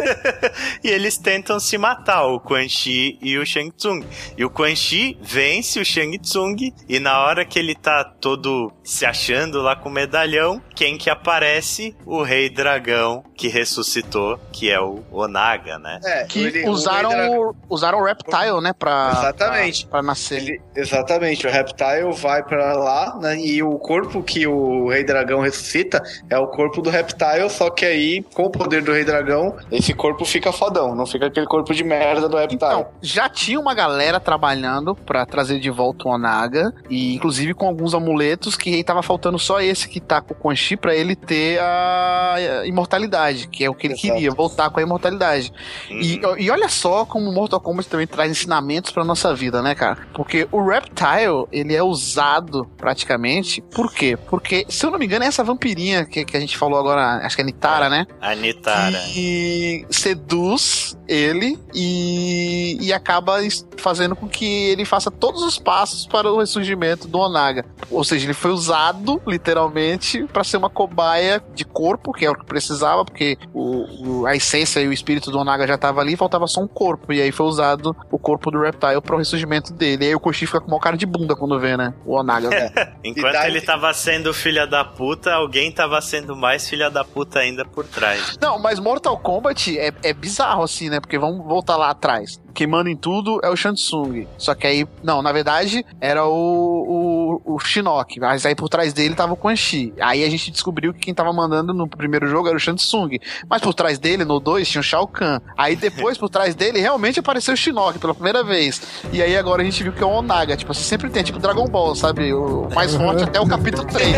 [0.84, 4.03] e eles tentam se matar, o Quan Chi e o Shang Tsung.
[4.38, 8.71] E o Quan Chi vence o Shang Tsung e na hora que ele tá todo
[8.84, 11.95] se achando lá com o medalhão, quem que aparece?
[12.05, 15.99] O Rei Dragão que ressuscitou, que é o Onaga, né?
[16.03, 18.73] É, Que ele- o usaram, Dragão- o, usaram o Reptile, né?
[18.73, 19.81] Pra, Exatamente.
[19.85, 20.37] Pra, pra nascer.
[20.41, 23.37] Ele- exatamente, o Reptile vai pra lá, né?
[23.39, 27.85] E o corpo que o Rei Dragão ressuscita é o corpo do Reptile, só que
[27.85, 31.73] aí, com o poder do Rei Dragão, esse corpo fica fodão, não fica aquele corpo
[31.73, 32.55] de merda do Reptile.
[32.57, 37.67] Então, já tinha uma galera trabalhando pra trazer de volta o Onaga, e inclusive com
[37.67, 40.95] alguns amuletos que aí tava faltando só esse que tá com o Quan Chi pra
[40.95, 44.13] ele ter a imortalidade, que é o que ele Exato.
[44.13, 45.51] queria, voltar com a imortalidade.
[45.89, 49.76] E, e olha só como o Mortal Kombat também traz ensinamentos pra nossa vida, né,
[49.76, 49.97] cara?
[50.14, 54.18] Porque o Reptile, ele é usado praticamente, por quê?
[54.30, 57.26] Porque, se eu não me engano, é essa vampirinha que, que a gente falou agora,
[57.26, 58.06] acho que é Nitara, né?
[58.22, 58.99] A Nitara.
[58.99, 63.39] que seduz ele e, e acaba
[63.77, 67.65] fazendo com que ele faça todos os passos para o ressurgimento do Onaga.
[67.89, 72.35] Ou seja, ele foi usado, literalmente, para ser uma cobaia de corpo, que é o
[72.35, 76.15] que precisava, porque o, o, a essência e o espírito do Onaga já tava ali,
[76.15, 77.11] faltava só um corpo.
[77.11, 80.05] E aí foi usado o corpo do Reptile pro ressurgimento dele.
[80.05, 81.93] E aí o Koshi fica com uma cara de bunda quando vê, né?
[82.05, 82.49] O Onaga.
[83.03, 83.49] Enquanto daí...
[83.49, 87.85] ele tava sendo filha da puta, alguém tava sendo mais filha da puta ainda por
[87.85, 88.37] trás.
[88.41, 90.99] Não, mas Mortal Kombat é, é bizarro assim, né?
[90.99, 94.27] Porque vamos voltar lá atrás quem manda em tudo é o Shansung.
[94.38, 98.93] Só que aí, não, na verdade, era o, o, o Shinnok, mas aí por trás
[98.93, 99.93] dele tava o Quan Chi.
[99.99, 103.19] Aí a gente descobriu que quem tava mandando no primeiro jogo era o Shansung.
[103.49, 105.39] Mas por trás dele, no 2, tinha o Shao Kahn.
[105.57, 108.81] Aí depois, por trás dele, realmente apareceu o Shinnok pela primeira vez.
[109.11, 110.55] E aí agora a gente viu que é o Onaga.
[110.55, 112.34] Tipo, você sempre tem, tipo Dragon Ball, sabe?
[112.34, 114.15] O mais forte até o capítulo 3.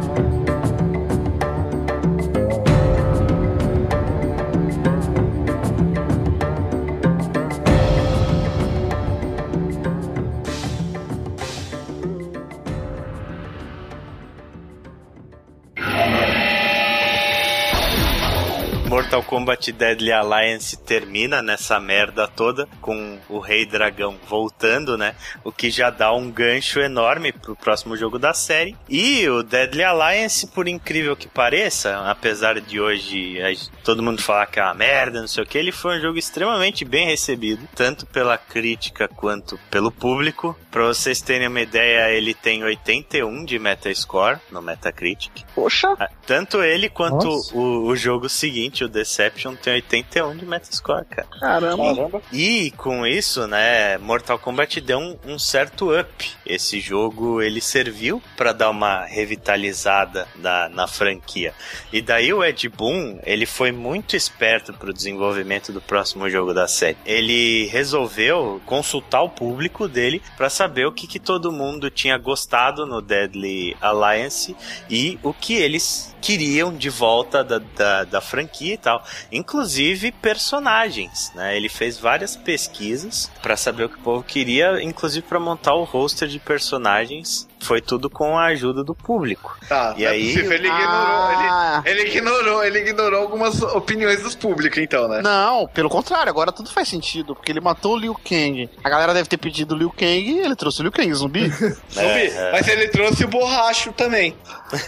[18.91, 25.15] Mortal Kombat Deadly Alliance termina nessa merda toda, com o Rei Dragão voltando, né?
[25.45, 28.76] O que já dá um gancho enorme pro próximo jogo da série.
[28.89, 33.39] E o Deadly Alliance, por incrível que pareça, apesar de hoje
[33.81, 36.19] todo mundo falar que é uma merda, não sei o que, ele foi um jogo
[36.19, 40.53] extremamente bem recebido, tanto pela crítica quanto pelo público.
[40.69, 45.45] Pra vocês terem uma ideia, ele tem 81 de Metascore no Metacritic.
[45.55, 45.95] Poxa!
[46.27, 51.27] Tanto ele quanto o, o jogo seguinte, o Deception tem 81 de Metascore, cara.
[51.39, 52.21] Caramba.
[52.31, 56.31] E com isso, né, Mortal Kombat deu um, um certo up.
[56.45, 61.53] Esse jogo, ele serviu para dar uma revitalizada na, na franquia.
[61.91, 66.67] E daí o Ed Boon, ele foi muito esperto pro desenvolvimento do próximo jogo da
[66.67, 66.97] série.
[67.05, 72.85] Ele resolveu consultar o público dele para saber o que, que todo mundo tinha gostado
[72.85, 74.55] no Deadly Alliance
[74.89, 79.03] e o que eles queriam de volta da, da, da franquia e tal.
[79.31, 81.56] Inclusive personagens, né?
[81.56, 85.84] Ele fez várias pesquisas para saber o que o povo queria, inclusive para montar o
[85.84, 89.57] roster de personagens foi tudo com a ajuda do público.
[89.69, 90.51] Tá, e é aí possível.
[90.53, 91.83] ele ignorou, ah.
[91.85, 95.21] ele, ele, ignorou, ele ignorou algumas opiniões dos públicos, então, né?
[95.21, 98.69] Não, pelo contrário, agora tudo faz sentido, porque ele matou o Liu Kang.
[98.83, 101.49] A galera deve ter pedido o Liu Kang e ele trouxe o Liu Kang, zumbi.
[101.49, 101.79] zumbi.
[101.95, 102.51] É, é.
[102.51, 104.35] Mas ele trouxe o borracho também.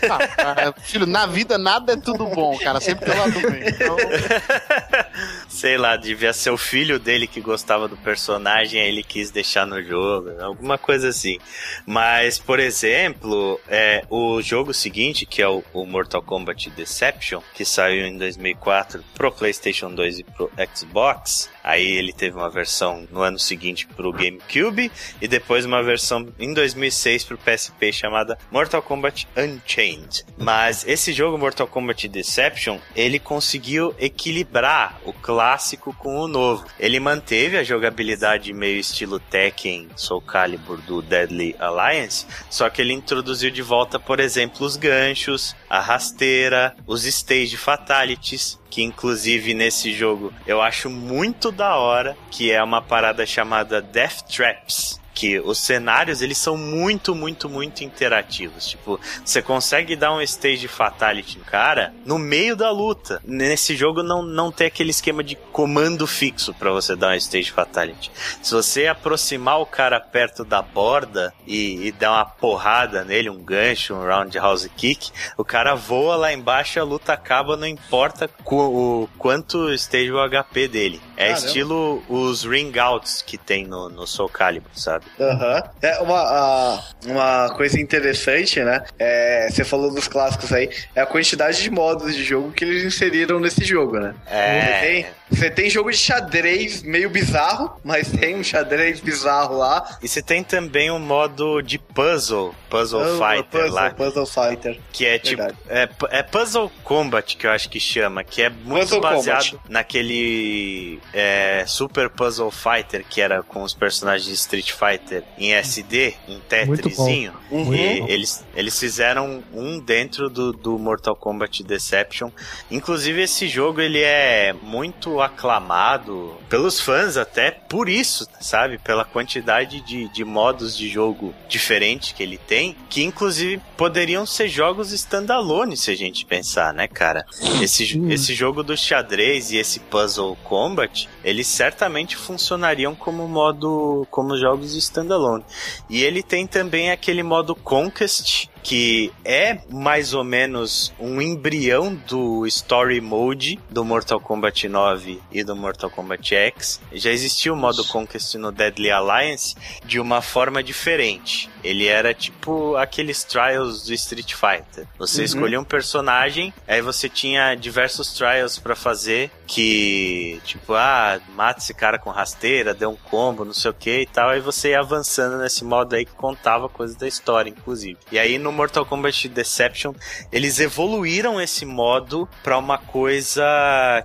[0.10, 3.68] Ah, filho, na vida nada é tudo bom, cara, sempre tem lado bem.
[3.68, 3.98] Então...
[5.48, 9.68] Sei lá, devia ser o filho dele que gostava do personagem, aí ele quis deixar
[9.68, 11.38] no jogo, alguma coisa assim.
[11.86, 17.64] Mas, por exemplo, é, o jogo seguinte, que é o, o, Mortal Kombat Deception, que
[17.64, 23.22] saiu em 2004 pro PlayStation 2 e pro Xbox, aí ele teve uma versão no
[23.22, 24.92] ano seguinte pro GameCube
[25.22, 30.26] e depois uma versão em 2006 pro PSP chamada Mortal Kombat Unchained.
[30.38, 36.66] Mas esse jogo Mortal Kombat Deception, ele conseguiu equilibrar o clássico com o novo.
[36.80, 42.94] Ele manteve a jogabilidade meio estilo Tekken, Soul Calibur do Deadly Alliance, só que ele
[42.94, 49.94] introduziu de volta, por exemplo, os ganchos, a rasteira, os stage fatalities, que inclusive nesse
[49.94, 55.58] jogo eu acho muito da hora, que é uma parada chamada Death Traps que os
[55.58, 58.68] cenários eles são muito, muito, muito interativos.
[58.68, 63.22] Tipo, você consegue dar um stage fatality no cara no meio da luta.
[63.24, 67.52] Nesse jogo não, não tem aquele esquema de comando fixo para você dar um stage
[67.52, 68.12] fatality.
[68.42, 73.44] Se você aproximar o cara perto da borda e, e dar uma porrada nele, um
[73.44, 79.04] gancho, um roundhouse kick, o cara voa lá embaixo, a luta acaba, não importa o,
[79.04, 81.02] o quanto esteja o HP dele.
[81.16, 81.46] É Caramba.
[81.46, 85.06] estilo os ring outs que tem no, no Soul Calibur, sabe?
[85.20, 85.56] Aham.
[85.56, 85.62] Uhum.
[85.82, 88.84] É uma, uma coisa interessante, né?
[88.98, 92.84] É, você falou dos clássicos aí, é a quantidade de modos de jogo que eles
[92.84, 94.16] inseriram nesse jogo, né?
[94.28, 94.62] É.
[94.62, 99.98] Você tem, você tem jogo de xadrez meio bizarro, mas tem um xadrez bizarro lá.
[100.02, 103.90] E você tem também um modo de puzzle, Puzzle oh, Fighter puzzle, lá.
[103.92, 104.80] Puzzle Fighter.
[104.92, 105.44] Que é tipo.
[105.70, 109.70] É, é, Puzzle Combat que eu acho que chama, que é muito puzzle baseado Combat.
[109.70, 116.16] naquele é, Super Puzzle Fighter que era com os personagens de Street Fighter em SD,
[116.28, 117.34] um Tetrisinho.
[117.52, 117.74] Uhum.
[117.74, 122.30] E eles, eles fizeram um dentro do, do Mortal Kombat Deception.
[122.70, 128.78] Inclusive, esse jogo ele é muito aclamado pelos fãs até por isso, sabe?
[128.78, 134.48] Pela quantidade de, de modos de jogo diferentes que ele tem, que inclusive poderiam ser
[134.48, 137.26] jogos standalone se a gente pensar, né, cara?
[137.62, 140.93] Esse, esse jogo do xadrez e esse puzzle combat,
[141.24, 145.44] eles certamente funcionariam como modo, como jogos standalone.
[145.90, 152.48] E ele tem também aquele modo Conquest, que é mais ou menos um embrião do
[152.48, 156.82] Story Mode do Mortal Kombat 9 e do Mortal Kombat X.
[156.94, 161.50] Já existia o modo Conquest no Deadly Alliance de uma forma diferente.
[161.64, 164.88] Ele era tipo aqueles trials do Street Fighter.
[164.98, 165.26] Você uhum.
[165.26, 171.74] escolhia um personagem, aí você tinha diversos trials para fazer que, tipo, ah, mata esse
[171.74, 174.30] cara com rasteira, deu um combo, não sei o que e tal.
[174.30, 177.98] Aí você ia avançando nesse modo aí que contava coisas da história, inclusive.
[178.12, 179.94] E aí no Mortal Kombat Deception,
[180.32, 183.44] eles evoluíram esse modo para uma coisa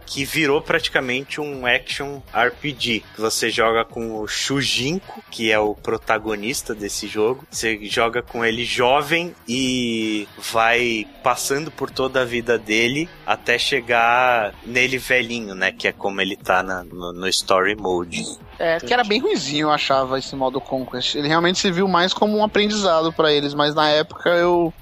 [0.07, 3.05] que virou praticamente um action RPG.
[3.16, 7.47] Você joga com o Shujinko, que é o protagonista desse jogo.
[7.51, 14.55] Você joga com ele jovem e vai passando por toda a vida dele até chegar
[14.65, 15.73] nele velhinho, né?
[15.73, 18.25] Que é como ele tá na, no, no Story Mode.
[18.59, 21.14] É, que era bem ruizinho, eu achava, esse modo Conquest.
[21.14, 24.72] Ele realmente se viu mais como um aprendizado para eles, mas na época eu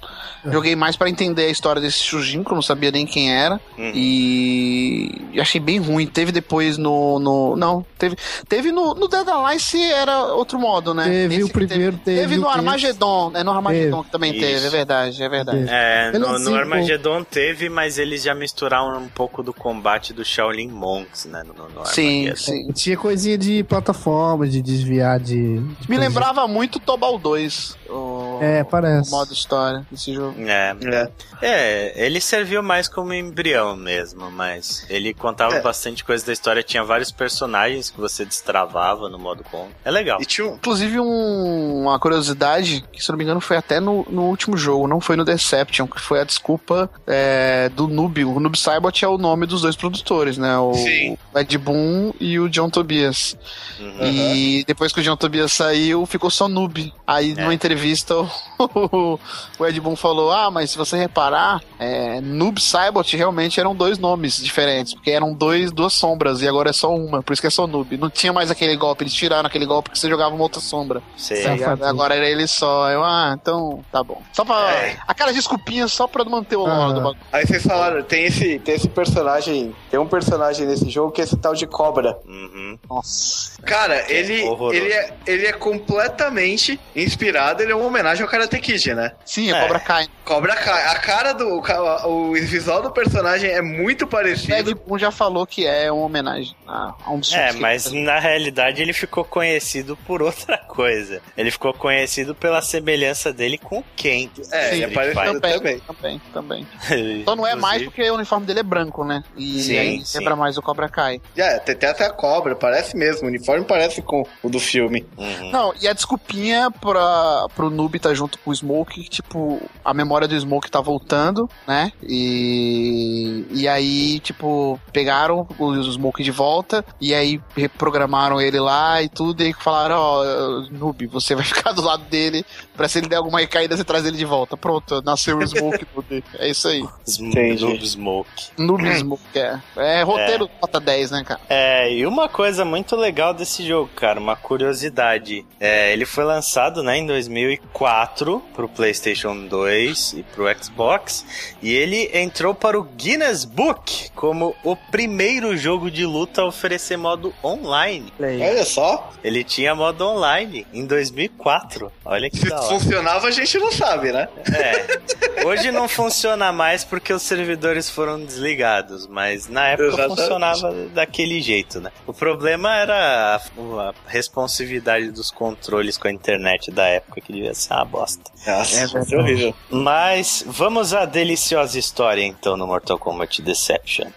[0.51, 3.61] joguei mais para entender a história desse Shujin, que eu não sabia nem quem era.
[3.77, 3.93] Uhum.
[3.95, 5.29] E...
[5.33, 6.07] e achei bem ruim.
[6.07, 7.19] Teve depois no.
[7.19, 8.17] no não, teve.
[8.49, 11.05] Teve no, no Dead Alliance era outro modo, né?
[11.05, 12.21] Teve Nesse o primeiro, teve.
[12.21, 14.41] Teve, no Armagedon, é no Armagedon que também Isso.
[14.41, 15.67] teve, é verdade, é verdade.
[15.69, 20.69] É, no, no Armagedon teve, mas eles já misturaram um pouco do combate do Shaolin
[20.69, 21.43] Monks, né?
[21.45, 22.73] No, no sim, sim.
[22.73, 25.59] Tinha coisinha de plataforma, de desviar de.
[25.59, 27.77] de Me lembrava muito Tobal 2.
[27.89, 29.11] O, é, parece.
[29.11, 30.35] O modo história desse jogo.
[30.41, 30.77] É.
[30.85, 31.11] é.
[31.43, 35.61] É, ele serviu mais como embrião mesmo, mas ele contava é.
[35.61, 36.63] bastante coisa da história.
[36.63, 39.69] Tinha vários personagens que você destravava no modo com.
[39.85, 40.21] É legal.
[40.21, 44.23] E tinha, inclusive, um, uma curiosidade, que se não me engano foi até no, no
[44.23, 48.25] último jogo, não foi no Deception, que foi a desculpa é, do Noob.
[48.25, 50.59] O Noob Saibot é o nome dos dois produtores, né?
[50.59, 51.19] O, Sim.
[51.35, 53.37] Ed Boon e o John Tobias.
[53.79, 54.07] Uhum.
[54.07, 56.93] E depois que o John Tobias saiu, ficou só Noob.
[57.07, 57.35] Aí, é.
[57.35, 58.15] numa entrevista,
[58.59, 59.19] o,
[59.59, 63.99] o Ed Boon falou: Ah, mas se você reparar, é, Noob Saibot realmente eram dois
[63.99, 67.49] nomes diferentes, porque eram dois, duas sombras, e agora é só uma, por isso que
[67.49, 67.97] é só Noob.
[67.97, 71.03] Não tinha mais aquele golpe, eles tiraram aquele golpe que você jogava uma outra sombra.
[71.17, 71.35] Sim.
[71.83, 72.91] Agora era ele só.
[72.91, 74.23] Eu, ah, então tá bom.
[74.33, 74.71] Só pra.
[74.73, 74.97] É.
[75.07, 76.93] Aquela desculpinha só pra manter o ah.
[76.93, 77.19] do bagulho.
[77.33, 81.25] Aí vocês falaram, tem esse, tem esse personagem, tem um personagem nesse jogo que é
[81.25, 82.19] esse tal de cobra.
[82.27, 82.79] Uhum.
[82.89, 83.46] Nossa.
[83.65, 84.43] Cara, ele,
[84.73, 89.13] ele, é, ele é completamente inspirado, ele é uma homenagem ao Karate Kid, né?
[89.25, 89.61] Sim, é.
[89.61, 90.09] Cobra Kai.
[90.25, 90.85] Cobra Kai.
[90.87, 91.63] A cara do.
[92.07, 94.55] O visual do personagem é muito parecido.
[94.55, 98.19] Ed Boon já falou que é uma homenagem a, a um dos É, mas na
[98.19, 101.21] realidade ele ficou conhecido por outra coisa.
[101.37, 104.29] Ele ficou conhecido pela semelhança dele com o Ken.
[104.51, 105.81] É, Sim, ele é parecido também.
[105.81, 106.67] Também, também.
[106.87, 107.25] também.
[107.25, 109.23] Só não é mais porque o uniforme dele é branco, né?
[109.37, 110.19] E sim, aí sim.
[110.19, 111.21] lembra mais o Cobra Kai.
[111.37, 113.29] É, tem até a cobra, parece mesmo.
[113.37, 115.05] Uniforme parece com o do filme.
[115.17, 115.51] Uhum.
[115.51, 120.27] Não, e a desculpinha pra, pro Noob tá junto com o Smoke, tipo, a memória
[120.27, 121.93] do Smoke tá voltando, né?
[122.03, 129.09] E, e aí, tipo, pegaram o Smoke de volta e aí reprogramaram ele lá e
[129.09, 132.45] tudo, e aí falaram, ó, oh, Noob, você vai ficar do lado dele
[132.77, 134.57] pra se ele der alguma recaída, você traz ele de volta.
[134.57, 136.25] Pronto, nasceu o Smoke Noob.
[136.39, 136.83] É isso aí.
[137.21, 138.45] Noob Smoke.
[138.59, 139.61] Noob Smoke, é.
[139.77, 140.61] É roteiro é.
[140.61, 141.41] nota 10, né, cara?
[141.49, 145.45] É, e uma coisa muito legal desse jogo, cara, uma curiosidade.
[145.61, 151.25] É, ele foi lançado, né, em 2004 pro PlayStation 2 e pro Xbox,
[151.63, 156.97] e ele entrou para o Guinness Book como o primeiro jogo de luta a oferecer
[156.97, 158.13] modo online.
[158.21, 159.11] Olha só.
[159.23, 161.91] Ele tinha modo online em 2004.
[162.05, 162.69] Olha que Se da hora.
[162.69, 164.29] funcionava, a gente não sabe, né?
[164.53, 165.45] É.
[165.45, 170.17] Hoje não funciona mais porque os servidores foram desligados, mas na época Exatamente.
[170.17, 171.91] funcionava daquele jeito, né?
[172.07, 177.55] O problema era a, a responsividade dos controles com a internet da época, que devia
[177.55, 178.31] ser uma bosta.
[178.47, 179.55] Nossa, é, é horrível.
[179.71, 184.09] Mas vamos à deliciosa história, então, no Mortal Kombat Deception.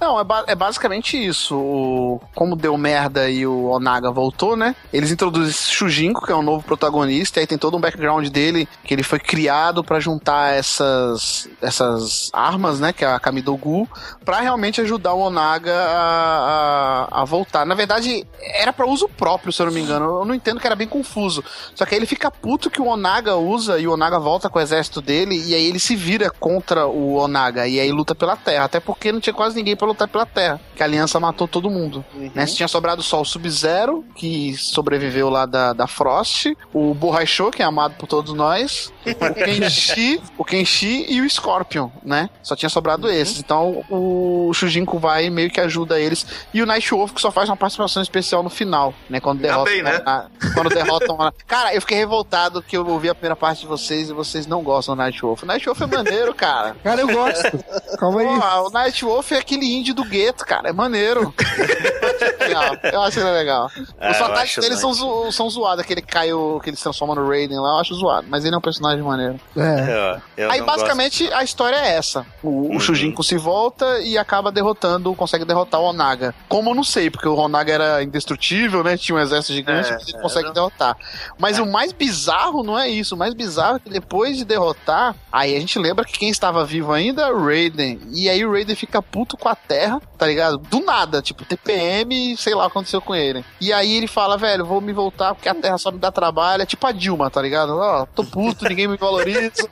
[0.00, 1.56] Não, é, ba é basicamente isso.
[1.56, 4.74] O, como deu merda e o Onaga voltou, né?
[4.92, 8.68] Eles introduzem Shujinko, que é um novo protagonista, e aí tem todo um background dele,
[8.84, 12.92] que ele foi criado para juntar essas, essas armas, né?
[12.92, 13.88] Que é a Kamidogu,
[14.24, 17.64] para realmente ajudar o Onaga a, a, a voltar.
[17.64, 20.20] Na verdade, era para uso próprio, se eu não me engano.
[20.20, 21.42] Eu não entendo que era bem confuso.
[21.74, 24.58] Só que aí ele fica puto que o Onaga usa e o Onaga volta com
[24.58, 28.36] o exército dele e aí ele se vira contra o Onaga e aí luta pela
[28.36, 28.64] Terra.
[28.64, 31.70] Até porque não tinha quase ninguém pra lutar pela Terra, que a Aliança matou todo
[31.70, 32.04] mundo.
[32.14, 32.30] Uhum.
[32.34, 32.46] Né?
[32.46, 37.64] Tinha sobrado só o Sub-Zero, que sobreviveu lá da, da Frost, o Borrachou, que é
[37.64, 42.28] amado por todos nós, o Kenshi, o Kenshi e o Scorpion, né?
[42.42, 43.12] Só tinha sobrado uhum.
[43.12, 43.38] esses.
[43.38, 46.26] Então o Shujinko vai meio que ajuda eles.
[46.52, 49.20] E o Nightwolf que só faz uma participação especial no final, né?
[49.20, 49.72] Quando derrotam.
[49.72, 50.00] Bem, né?
[50.04, 51.20] a, quando derrotam.
[51.20, 51.32] a...
[51.46, 54.62] Cara, eu fiquei revoltado que eu ouvi a primeira parte de vocês e vocês não
[54.62, 55.42] gostam do Nightwolf.
[55.42, 56.76] O Nightwolf é maneiro, cara.
[56.82, 57.64] Cara, eu gosto.
[57.98, 58.26] Calma aí.
[58.26, 60.68] o Nightwolf é aquele indie do gueto, cara.
[60.68, 61.34] É maneiro.
[62.92, 63.70] eu acho ele legal.
[63.98, 65.84] É, Os ataques dele são, zo são zoados.
[65.84, 68.26] Aquele Caio que ele se transforma no Raiden lá, eu acho zoado.
[68.28, 69.40] Mas ele é um personagem maneiro.
[69.56, 70.20] É.
[70.36, 71.36] Eu, eu Aí basicamente gosto.
[71.36, 72.26] a história é essa.
[72.42, 72.76] O, uhum.
[72.76, 76.34] o Shujinko se volta e acaba derrotando, consegue derrotar o Onaga.
[76.48, 78.96] Como eu não sei, porque o Onaga era indestrutível, né?
[78.96, 80.96] Tinha um exército gigante é, ele consegue derrotar.
[81.38, 81.62] Mas é.
[81.62, 83.14] o mais bizarro não é isso.
[83.14, 86.64] O mais bizarro é que depois de derrotar, aí a gente lembra que quem estava
[86.64, 88.00] vivo ainda é Raiden.
[88.12, 90.58] E aí o Raiden fica puto com a Terra, tá ligado?
[90.58, 93.44] Do nada, tipo, TPM, sei lá o que aconteceu com ele.
[93.60, 96.62] E aí ele fala, velho, vou me voltar porque a Terra só me dá trabalho.
[96.62, 97.76] É tipo a Dilma, tá ligado?
[97.76, 99.68] Ó, oh, tô puto, ninguém me valoriza.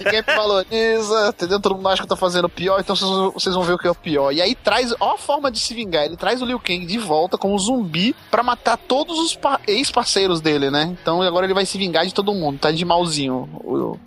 [0.00, 1.60] ninguém me valoriza, entendeu?
[1.60, 3.90] Todo mundo acha que eu tô fazendo pior, então vocês vão ver o que é
[3.90, 4.32] o pior.
[4.32, 6.04] E aí traz, ó a forma de se vingar.
[6.04, 10.70] Ele traz o Liu Kang de volta como zumbi para matar todos os ex-parceiros dele,
[10.70, 10.96] né?
[11.00, 13.48] Então agora ele vai se vingar de todo mundo, tá de malzinho.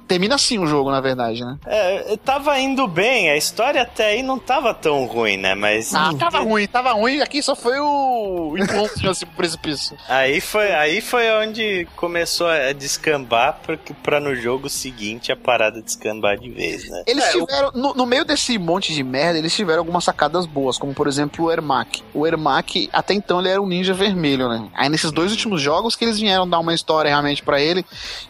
[0.07, 1.57] Termina assim o jogo, na verdade, né?
[1.65, 5.55] É, tava indo bem, a história até aí não tava tão ruim, né?
[5.55, 5.93] Mas.
[5.93, 7.21] Ah, tava ruim, tava ruim.
[7.21, 9.97] Aqui só foi o encontro assim pro precipício.
[10.07, 15.81] Aí foi, aí foi onde começou a descambar porque pra no jogo seguinte a parada
[15.81, 17.03] descambar de vez, né?
[17.07, 20.77] Eles é, tiveram, no, no, meio desse monte de merda, eles tiveram algumas sacadas boas,
[20.77, 22.03] como por exemplo o Ermac.
[22.13, 24.69] O Ermac, até então, ele era um ninja vermelho, né?
[24.73, 27.85] Aí nesses dois últimos jogos que eles vieram dar uma história realmente para ele,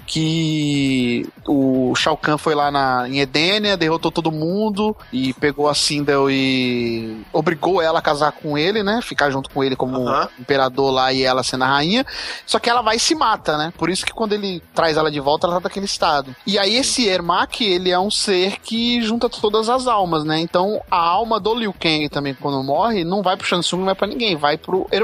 [0.05, 5.75] que o Shao Kahn foi lá na, em Edenia, derrotou todo mundo e pegou a
[5.75, 9.01] Sindel e obrigou ela a casar com ele, né?
[9.01, 10.05] Ficar junto com ele como
[10.39, 12.05] imperador lá e ela sendo a rainha.
[12.45, 13.73] Só que ela vai e se mata, né?
[13.77, 16.35] Por isso que quando ele traz ela de volta, ela tá daquele estado.
[16.45, 20.39] E aí esse Ermac, ele é um ser que junta todas as almas, né?
[20.39, 23.95] Então a alma do Liu Kang também, quando morre, não vai pro Shansung, não vai
[23.95, 25.00] pra ninguém, vai pro Ermac.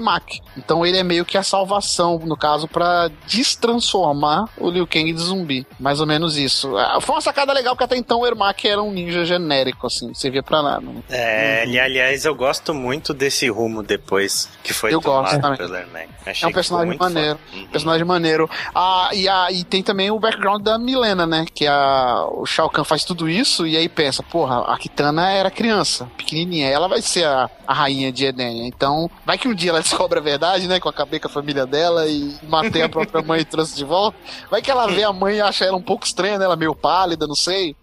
[0.58, 5.20] Então ele é meio que a salvação, no caso, para destransformar o Liu Kang de
[5.20, 5.66] zumbi.
[5.80, 6.76] Mais ou menos isso.
[6.78, 10.14] Ah, foi uma sacada legal, porque até então o Ermac era um ninja genérico, assim,
[10.14, 10.86] servia pra nada.
[10.86, 11.02] Né?
[11.10, 11.82] É, uhum.
[11.82, 15.58] aliás, eu gosto muito desse rumo depois que foi eu gosto também.
[15.58, 16.10] pelo Ermac.
[16.42, 17.40] é um personagem maneiro.
[17.54, 17.68] Uhum.
[17.68, 18.50] Personagem maneiro.
[18.74, 21.46] Ah, e, a, e tem também o background da Milena, né?
[21.54, 25.52] Que a, o Shao Kahn faz tudo isso e aí pensa, porra, a Kitana era
[25.52, 28.66] criança, pequenininha, ela vai ser a, a rainha de Edenia.
[28.66, 30.80] Então, vai que um dia ela descobre a verdade, né?
[30.80, 34.18] Com acabei com a família dela e matei a própria mãe e trouxe de volta.
[34.50, 36.46] Vai que ela vê a mãe e acha ela um pouco estranha, né?
[36.46, 37.76] Ela meio pálida, não sei.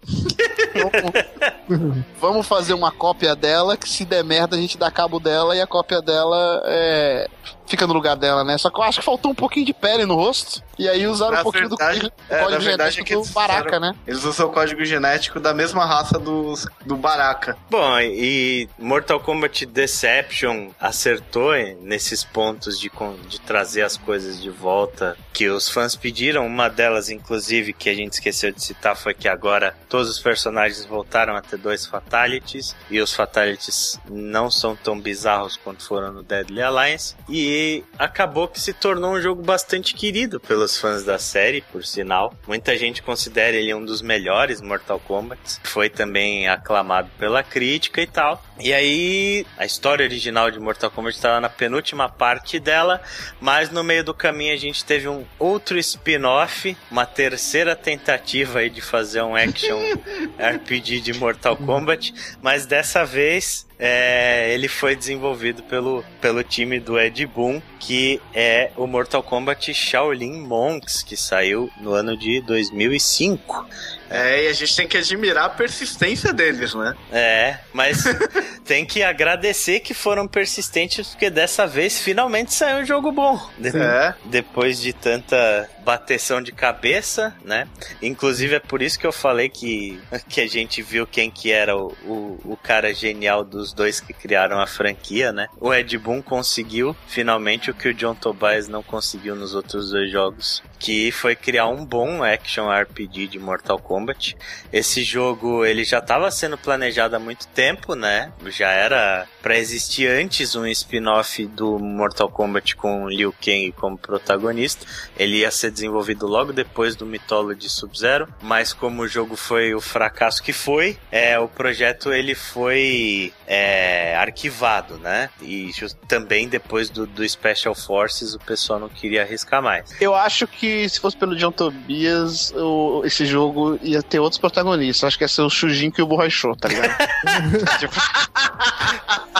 [0.73, 5.55] Vamos, vamos fazer uma cópia dela, que se der merda a gente dá cabo dela
[5.55, 7.29] e a cópia dela é,
[7.65, 8.57] fica no lugar dela, né?
[8.57, 10.63] Só que eu acho que faltou um pouquinho de pele no rosto.
[10.77, 13.95] E aí usaram na um pouquinho verdade, do, é, código genético é do Baraka, né?
[14.05, 17.57] Eles usam o código genético da mesma raça dos, do Baraka.
[17.69, 22.91] Bom, e Mortal Kombat Deception acertou nesses pontos de,
[23.27, 26.45] de trazer as coisas de volta que os fãs pediram.
[26.45, 30.85] Uma delas, inclusive, que a gente esqueceu de citar, foi que agora todos os personagens
[30.85, 32.75] voltaram a ter dois Fatalities.
[32.89, 37.15] E os Fatalities não são tão bizarros quanto foram no Deadly Alliance.
[37.29, 37.54] E
[37.97, 42.33] acabou que se tornou um jogo bastante querido pelos fãs da série, por sinal.
[42.47, 45.59] Muita gente considera ele um dos melhores Mortal Kombat.
[45.63, 48.43] Foi também aclamado pela crítica e tal.
[48.57, 53.01] E aí, a história original de Mortal Kombat estava na penúltima parte dela,
[53.41, 58.69] mas no meio do caminho a gente teve um outro spin-off, uma terceira tentativa aí
[58.69, 59.77] de fazer um action
[60.39, 66.97] RPG de Mortal Kombat, mas dessa vez é, ele foi desenvolvido pelo, pelo time do
[66.97, 73.67] Ed Boon, que é o Mortal Kombat Shaolin Monks, que saiu no ano de 2005.
[74.07, 76.95] É, e a gente tem que admirar a persistência deles, né?
[77.11, 78.03] É, mas
[78.63, 83.39] tem que agradecer que foram persistentes, porque dessa vez finalmente saiu um jogo bom.
[83.63, 84.13] É.
[84.25, 87.67] Depois de tanta bateção de cabeça, né?
[88.01, 89.99] Inclusive é por isso que eu falei que,
[90.29, 93.99] que a gente viu quem que era o, o, o cara genial dos os dois
[93.99, 95.47] que criaram a franquia, né?
[95.59, 100.11] O Ed Boon conseguiu finalmente o que o John Tobias não conseguiu nos outros dois
[100.11, 104.35] jogos, que foi criar um bom action RPG de Mortal Kombat.
[104.71, 108.31] Esse jogo ele já estava sendo planejado há muito tempo, né?
[108.47, 114.85] Já era para existir antes um spin-off do Mortal Kombat com Liu Kang como protagonista.
[115.17, 119.81] Ele ia ser desenvolvido logo depois do Mythology Sub-Zero, mas como o jogo foi o
[119.81, 125.29] fracasso que foi, é, o projeto ele foi é, arquivado, né?
[125.41, 125.71] E
[126.07, 129.95] também depois do, do Special Forces o pessoal não queria arriscar mais.
[129.99, 135.07] Eu acho que se fosse pelo John Tobias, o, esse jogo ia ter outros protagonistas.
[135.07, 136.95] Acho que ia ser o Shujinko e o Borrachou, tá ligado?
[137.79, 137.95] tipo...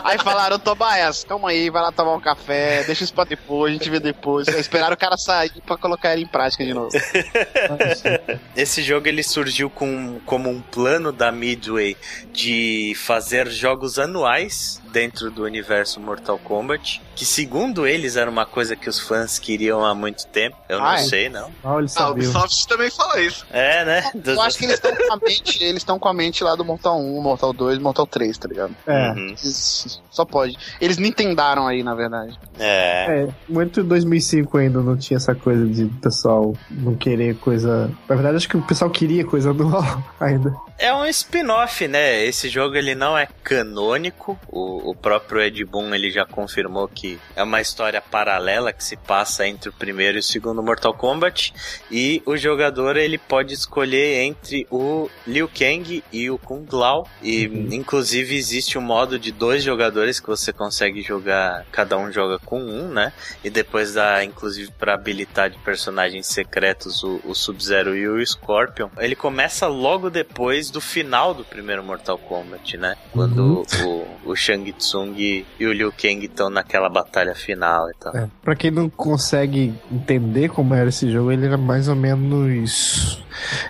[0.03, 3.73] Aí falaram, Tobias, calma aí, vai lá tomar um café, deixa isso pra depois, a
[3.73, 4.47] gente vê depois.
[4.47, 6.91] Aí esperaram o cara sair pra colocar ele em prática de novo.
[8.55, 11.97] esse jogo ele surgiu com, como um plano da Midway
[12.31, 18.77] de fazer jogos anuais dentro do universo Mortal Kombat, que segundo eles era uma coisa
[18.77, 20.55] que os fãs queriam há muito tempo.
[20.69, 21.51] Eu não sei, não.
[21.61, 23.45] Ah, ah, o Ubisoft também fala isso.
[23.51, 24.11] É, né?
[24.25, 26.63] Eu acho que eles estão com a mente, eles estão com a mente lá do
[26.63, 28.73] Mortal 1, Mortal 2, Mortal 3, tá ligado?
[28.87, 29.11] É.
[29.11, 29.35] Uhum.
[30.09, 30.57] Só pode.
[30.79, 32.39] Eles nintendaram aí, na verdade.
[32.57, 33.25] É.
[33.25, 37.91] É, muito 2005 ainda não tinha essa coisa de pessoal não querer coisa.
[38.07, 40.55] Na verdade, acho que o pessoal queria coisa anual ainda.
[40.77, 42.25] É um spin-off, né?
[42.25, 44.37] Esse jogo ele não é canônico.
[44.49, 48.95] O, o próprio Ed Boon ele já confirmou que é uma história paralela que se
[48.95, 51.53] passa entre o primeiro e o segundo Mortal Kombat.
[51.91, 57.07] E o jogador ele pode escolher entre o Liu Kang e o Kung Lao.
[57.21, 57.69] E uhum.
[57.71, 61.65] inclusive existe um modo de dois jogadores que você consegue jogar.
[61.71, 63.11] Cada um joga com um, né?
[63.43, 68.89] E depois dá inclusive para habilitar de personagens secretos o, o Sub-Zero e o Scorpion.
[68.97, 72.95] Ele começa logo depois do final do primeiro Mortal Kombat, né?
[73.11, 74.07] Quando uhum.
[74.23, 78.15] o, o Shang Tsung e o Liu Kang estão naquela batalha final e tal.
[78.15, 83.23] É, pra quem não consegue entender como era esse jogo, ele era mais ou menos.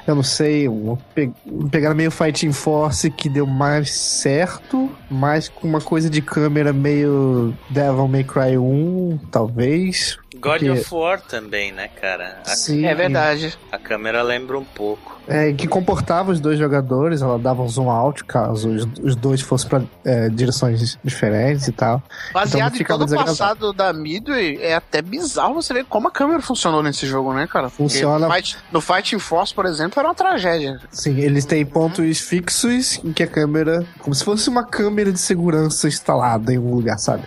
[0.05, 1.31] Eu não sei, uma pe
[1.71, 7.53] pegada meio Fighting Force que deu mais certo, mas com uma coisa de câmera meio
[7.69, 10.17] Devil May Cry 1, talvez.
[10.35, 10.69] God porque...
[10.69, 12.41] of War também, né, cara?
[12.45, 12.49] A...
[12.49, 12.85] Sim.
[12.85, 13.57] É verdade.
[13.71, 15.14] A câmera lembra um pouco.
[15.27, 19.41] É, que comportava os dois jogadores, ela dava um zoom out caso os, os dois
[19.41, 22.01] fossem pra é, direções diferentes e tal.
[22.33, 26.11] Baseado então, em todo o passado da Midway, é até bizarro você ver como a
[26.11, 27.69] câmera funcionou nesse jogo, né, cara?
[27.69, 28.27] Funciona.
[28.27, 30.79] No, Fight, no Fighting Force, por exemplo, era uma tragédia.
[30.91, 35.19] Sim, eles têm pontos fixos em que a câmera, como se fosse uma câmera de
[35.19, 37.23] segurança instalada em um lugar, sabe?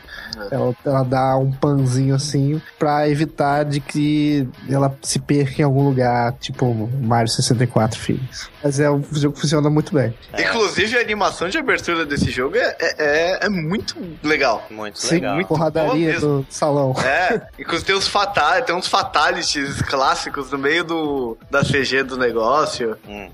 [0.51, 0.55] É.
[0.55, 5.85] Ela, ela dá um panzinho assim pra evitar de que ela se perca em algum
[5.85, 8.51] lugar, tipo Mario 64 filhos.
[8.62, 10.15] Mas é um jogo que funciona muito bem.
[10.32, 10.43] É.
[10.43, 14.66] Inclusive, a animação de abertura desse jogo é, é, é muito legal.
[14.70, 15.35] Muito Sim, legal.
[15.35, 16.94] Muito porradaria do salão.
[17.05, 22.16] É, inclusive tem uns, fatal, tem uns fatalities clássicos no meio do, da CG do
[22.16, 22.97] negócio.
[23.06, 23.31] Uhum.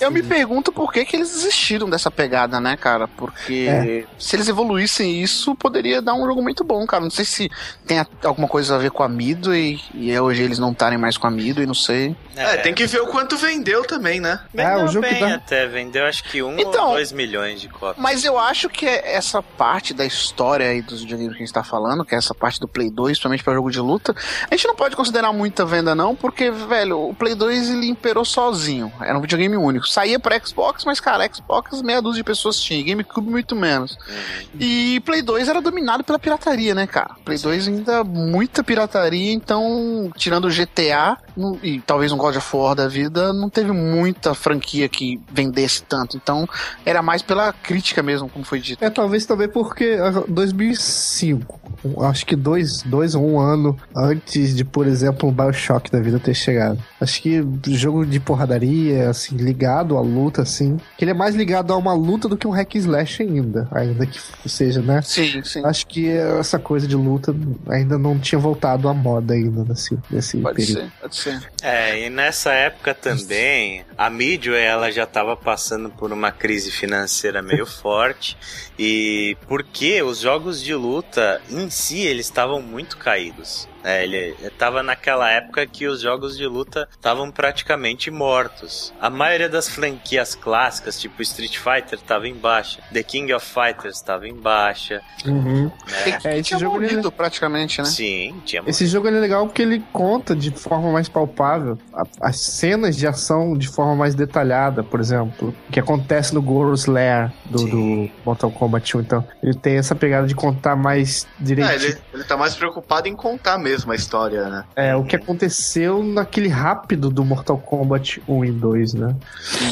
[0.00, 3.08] Eu me pergunto por que, que eles desistiram dessa pegada, né, cara?
[3.08, 4.04] Porque é.
[4.18, 7.02] se eles evoluíssem isso, poderia dar um jogo muito bom, cara.
[7.02, 7.50] Não sei se
[7.86, 11.18] tem alguma coisa a ver com a Mido e, e hoje eles não estarem mais
[11.18, 12.16] com a Mido e não sei.
[12.34, 14.40] É, tem que ver o quanto vendeu também, né?
[14.52, 15.34] Vendeu é, o jogo bem dá...
[15.34, 18.02] até, vendeu acho que um então, ou dois milhões de cópias.
[18.02, 21.62] Mas eu acho que essa parte da história aí dos videogames que a gente tá
[21.62, 24.14] falando, que é essa parte do Play 2, principalmente para jogo de luta,
[24.50, 28.24] a gente não pode considerar muita venda não, porque, velho, o Play 2 ele imperou
[28.24, 28.90] sozinho.
[29.00, 29.86] Era um videogame único.
[29.86, 33.92] Saía para Xbox, mas, cara, Xbox meia dúzia de pessoas tinha, GameCube muito menos.
[33.92, 34.60] Uhum.
[34.60, 36.37] E Play 2 era dominado pela pirataria,
[36.74, 37.10] né, cara?
[37.24, 41.16] Play 2 ainda muita pirataria, então, tirando o GTA
[41.62, 46.16] e talvez um God of War da vida, não teve muita franquia que vendesse tanto.
[46.16, 46.48] Então,
[46.84, 48.84] era mais pela crítica mesmo, como foi dito.
[48.84, 49.96] É, talvez também porque
[50.28, 51.60] 2005,
[52.02, 56.18] acho que dois, dois ou um ano antes de, por exemplo, o Bioshock da vida
[56.18, 56.82] ter chegado.
[57.00, 61.72] Acho que jogo de porradaria, assim, ligado à luta, assim, que ele é mais ligado
[61.72, 65.02] a uma luta do que um hack slash ainda, ainda que seja, né?
[65.02, 65.64] Sim, sim.
[65.64, 67.34] Acho que essa coisa de luta
[67.68, 70.80] ainda não tinha voltado à moda ainda nesse, nesse pode período.
[70.80, 71.52] Ser, pode ser.
[71.62, 77.40] É, e nessa época também, a Midway, ela já estava passando por uma crise financeira
[77.42, 78.36] meio forte,
[78.78, 83.68] e porque os jogos de luta em si, eles estavam muito caídos.
[83.84, 88.92] É, ele tava naquela época que os jogos de luta estavam praticamente mortos.
[89.00, 92.80] A maioria das franquias clássicas, tipo Street Fighter, tava em baixa.
[92.92, 95.00] The King of Fighters estava em baixa.
[95.24, 95.64] Uhum.
[95.88, 96.18] Né?
[96.24, 97.84] É, esse tinha jogo ele- morrido praticamente, né?
[97.86, 101.78] Sim, tinha Esse jogo ele é legal porque ele conta de forma mais palpável
[102.20, 106.86] as cenas de ação de forma mais detalhada, por exemplo, o que acontece no Goro's
[106.86, 109.00] Lair do, do Mortal Kombat 1.
[109.00, 111.90] Então, ele tem essa pegada de contar mais É, direitinho.
[111.90, 114.64] ele, ele tá mais preocupado em contar mesmo a história, né?
[114.76, 119.14] É, o que aconteceu naquele rápido do Mortal Kombat 1 e 2, né?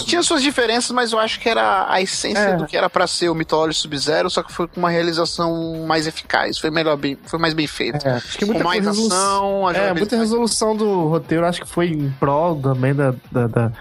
[0.06, 2.56] Tinha suas diferenças, mas eu acho que era a essência É.
[2.56, 6.06] do que era pra ser o Mythology Sub-Zero, só que foi com uma realização mais
[6.06, 8.06] eficaz, foi melhor, bem, foi mais bem feito.
[8.06, 11.60] É, acho que muita com mais resolução- ação, a É, muita resolução do roteiro, acho
[11.62, 13.72] que foi em prol também da, da, da,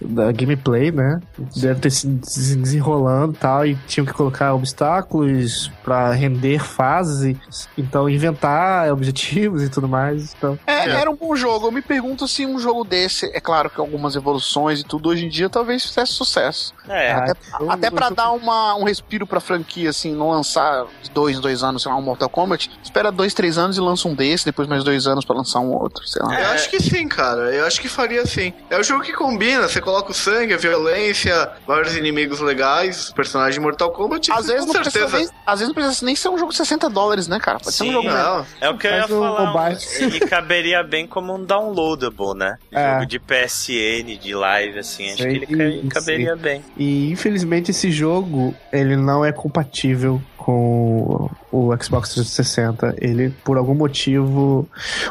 [0.00, 1.20] da gameplay, né?
[1.56, 7.36] Deve ter se des- desenrolando e tal, e tinham que colocar obstáculos pra render fases,
[7.76, 10.34] então inventar objetivos e tudo mais.
[10.36, 10.90] Então, É, É.
[10.90, 11.66] era um bom jogo.
[11.66, 15.26] Eu me pergunto se um jogo desse, é claro que algumas evoluções e tudo hoje
[15.26, 16.72] em dia talvez fizesse sucesso.
[16.88, 20.14] É, Ah, até eu- até eu pra tô- dar uma, um respiro pra franquia, assim,
[20.14, 22.70] não lançar de dois em dois anos, sei lá, um Mortal Kombat.
[22.82, 25.72] Espera dois, três anos e lança um desse, depois mais dois anos pra lançar um
[25.72, 26.40] outro, sei lá.
[26.40, 27.54] Eu acho que sim, cara.
[27.54, 28.52] Eu acho que faria sim.
[28.70, 29.68] É o jogo que combina.
[29.68, 34.30] Você coloca o sangue, a violência, vários inimigos legais, personagens de Mortal Kombat.
[34.32, 35.16] Às vezes, não precisa certeza.
[35.18, 37.58] nem, às vezes não precisa nem ser um jogo de 60 dólares, né, cara?
[37.58, 37.90] Pode ser Sim.
[37.90, 38.18] um jogo mesmo.
[38.22, 39.70] Não, é o que eu ia Faz falar.
[39.70, 39.80] mobile.
[40.00, 42.56] Ele caberia bem como um downloadable, né?
[42.72, 42.92] É.
[42.94, 45.06] Jogo de PSN, de live, assim.
[45.12, 45.88] Acho Sei, que ele sim.
[45.88, 46.62] ca- caberia bem.
[46.76, 52.94] E infelizmente esse jogo ele não é compatível com o Xbox 360.
[53.00, 54.68] Ele, por algum motivo,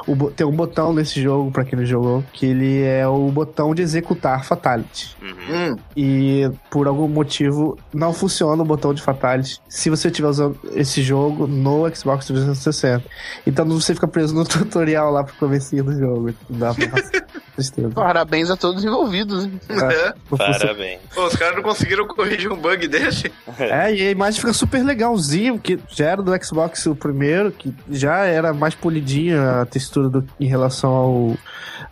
[0.08, 3.76] o tem um botão nesse jogo, pra quem não jogou, que ele é o botão
[3.76, 5.16] de executar Fatality.
[5.22, 5.74] Uhum.
[5.74, 10.58] Hum, E por algum motivo não funciona o botão de Fatality se você estiver usando
[10.74, 13.04] esse jogo no Xbox 360.
[13.46, 16.34] Então você fica preso no tutorial lá pro comecinho do jogo.
[16.50, 16.86] Dá pra
[17.56, 17.90] tristeza.
[17.90, 19.46] Parabéns a todos os envolvidos.
[19.70, 20.14] é.
[20.26, 20.60] Funciona.
[20.60, 21.00] Parabéns.
[21.14, 23.32] Pô, os caras não conseguiram corrigir um bug desse?
[23.58, 27.74] É, e a imagem fica super legalzinho, que já era do Xbox o primeiro, que
[27.90, 31.38] já era mais polidinha a textura do, em relação ao,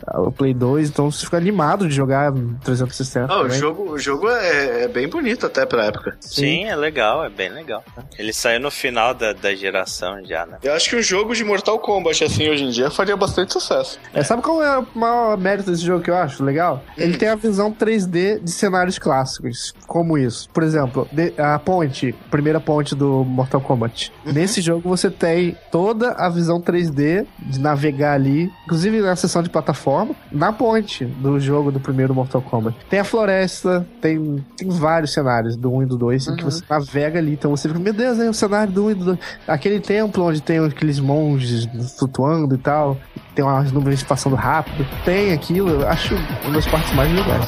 [0.07, 2.31] ao Play 2, então você fica animado de jogar
[2.63, 3.31] 360.
[3.33, 6.17] Ah, o jogo, o jogo é, é bem bonito até pra época.
[6.19, 7.83] Sim, é legal, é bem legal.
[8.17, 10.57] Ele saiu no final da, da geração já, né?
[10.63, 13.99] Eu acho que um jogo de Mortal Kombat assim hoje em dia faria bastante sucesso.
[14.13, 16.83] É, sabe qual é o maior mérito desse jogo que eu acho legal?
[16.97, 19.73] Ele tem a visão 3D de cenários clássicos.
[19.85, 20.49] Como isso?
[20.49, 21.07] Por exemplo,
[21.37, 24.11] a ponte, primeira ponte do Mortal Kombat.
[24.25, 29.49] Nesse jogo você tem toda a visão 3D de navegar ali, inclusive na seção de
[29.49, 32.75] plataforma, na ponte do jogo do primeiro Mortal Kombat.
[32.89, 36.49] Tem a floresta, tem, tem vários cenários do 1 e do 2 em que Uhum.
[36.51, 37.33] você navega ali.
[37.33, 39.19] Então você fica, meu Deus, é o cenário do 1 e do 2.
[39.47, 41.67] Aquele templo onde tem aqueles monges
[41.97, 42.97] flutuando e tal
[43.35, 44.85] tem umas nuvens passando rápido.
[45.03, 47.47] Tem aquilo, eu acho uma das partes mais legais.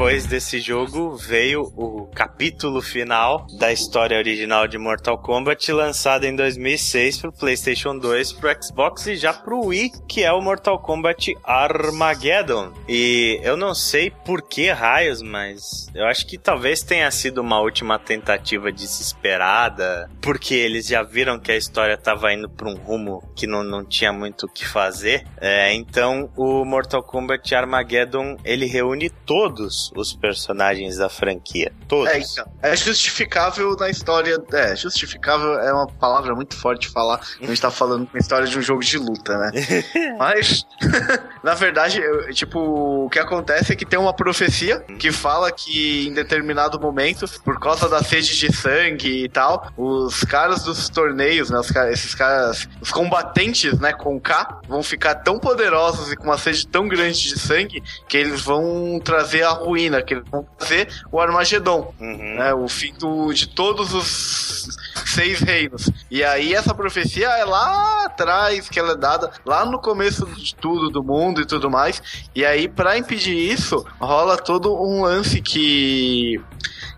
[0.00, 6.34] Depois desse jogo veio o capítulo final da história original de Mortal Kombat, lançado em
[6.34, 11.36] 2006 pro PlayStation 2, pro Xbox e já pro Wii, que é o Mortal Kombat
[11.44, 12.72] Armageddon.
[12.88, 17.60] E eu não sei por que raios, mas eu acho que talvez tenha sido uma
[17.60, 23.22] última tentativa desesperada, porque eles já viram que a história tava indo pra um rumo
[23.36, 25.26] que não, não tinha muito o que fazer.
[25.38, 31.72] É, então o Mortal Kombat Armageddon ele reúne todos os personagens da franquia.
[31.88, 32.12] Todos.
[32.12, 34.38] É, então, é justificável na história.
[34.52, 37.20] É, justificável é uma palavra muito forte de falar.
[37.40, 39.50] A gente tá falando uma história de um jogo de luta, né?
[40.18, 40.64] Mas,
[41.42, 42.58] na verdade, eu- tipo,
[43.06, 47.58] o que acontece é que tem uma profecia que fala que em determinado momento, por
[47.58, 51.58] causa da sede de sangue e tal, os caras dos torneios, né?
[51.58, 56.38] Os esses caras, os combatentes, né, com K, vão ficar tão poderosos e com uma
[56.38, 60.88] sede tão grande de sangue que eles vão trazer a ruína, que eles vão trazer
[61.10, 62.34] o Armagedon Uhum.
[62.36, 64.68] né, o fim do- de todos os
[65.06, 65.90] seis reinos.
[66.10, 70.54] E aí essa profecia é lá atrás, que ela é dada lá no começo de
[70.54, 72.02] tudo do mundo e tudo mais.
[72.34, 76.40] E aí para impedir isso, rola todo um lance que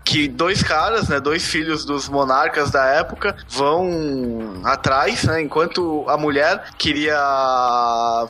[0.03, 6.17] que dois caras, né, dois filhos dos monarcas da época, vão atrás, né, enquanto a
[6.17, 7.17] mulher queria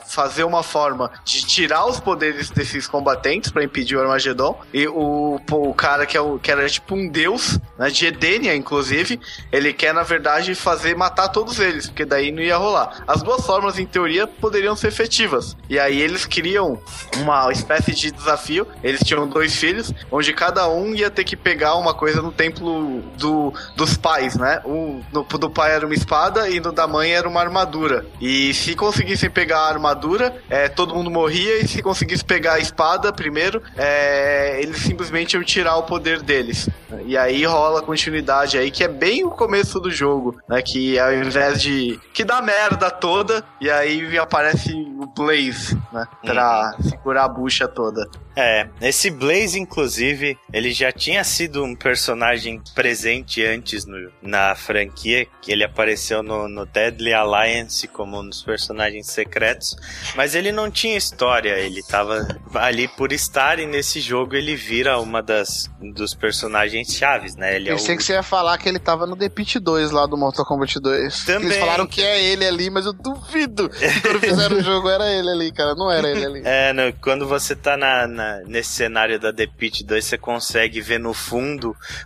[0.06, 5.40] fazer uma forma de tirar os poderes desses combatentes para impedir o Armagedon, e o,
[5.50, 9.20] o cara que, é o, que era tipo um deus, né, de Edenia, inclusive,
[9.50, 13.02] ele quer, na verdade, fazer matar todos eles, porque daí não ia rolar.
[13.06, 15.56] As duas formas, em teoria, poderiam ser efetivas.
[15.68, 16.80] E aí eles criam
[17.16, 18.66] uma espécie de desafio.
[18.82, 23.00] Eles tinham dois filhos, onde cada um ia ter que pegar uma coisa no templo
[23.16, 24.60] do, dos pais, né?
[24.66, 28.04] Um, no, do pai era uma espada e no da mãe era uma armadura.
[28.20, 32.58] E se conseguissem pegar a armadura, é, todo mundo morria, e se conseguisse pegar a
[32.58, 36.68] espada primeiro, é, eles simplesmente iam tirar o poder deles.
[37.06, 40.60] E aí rola a continuidade aí, que é bem o começo do jogo, né?
[40.62, 42.00] Que ao invés de.
[42.12, 46.06] que dá merda toda, e aí aparece o Blaze, né?
[46.22, 46.90] Pra uhum.
[46.90, 48.08] segurar a bucha toda.
[48.36, 55.26] É, esse Blaze, inclusive, ele já tinha sido um personagem presente antes no, na franquia,
[55.40, 59.76] que ele apareceu no, no Deadly Alliance como um dos personagens secretos,
[60.16, 64.98] mas ele não tinha história, ele tava ali por estar e nesse jogo ele vira
[64.98, 67.56] uma das dos personagens chaves, né?
[67.56, 67.98] Ele Pensei é o...
[67.98, 70.80] que você ia falar que ele tava no The Pit 2 lá do Mortal Kombat
[70.80, 71.24] 2.
[71.24, 71.48] Também.
[71.48, 75.12] Eles falaram que é ele ali, mas eu duvido que quando fizeram o jogo era
[75.12, 76.42] ele ali, cara, não era ele ali.
[76.44, 80.18] É, no, quando você tá na, na na, nesse cenário da The Pit 2, você
[80.18, 81.43] consegue ver no fundo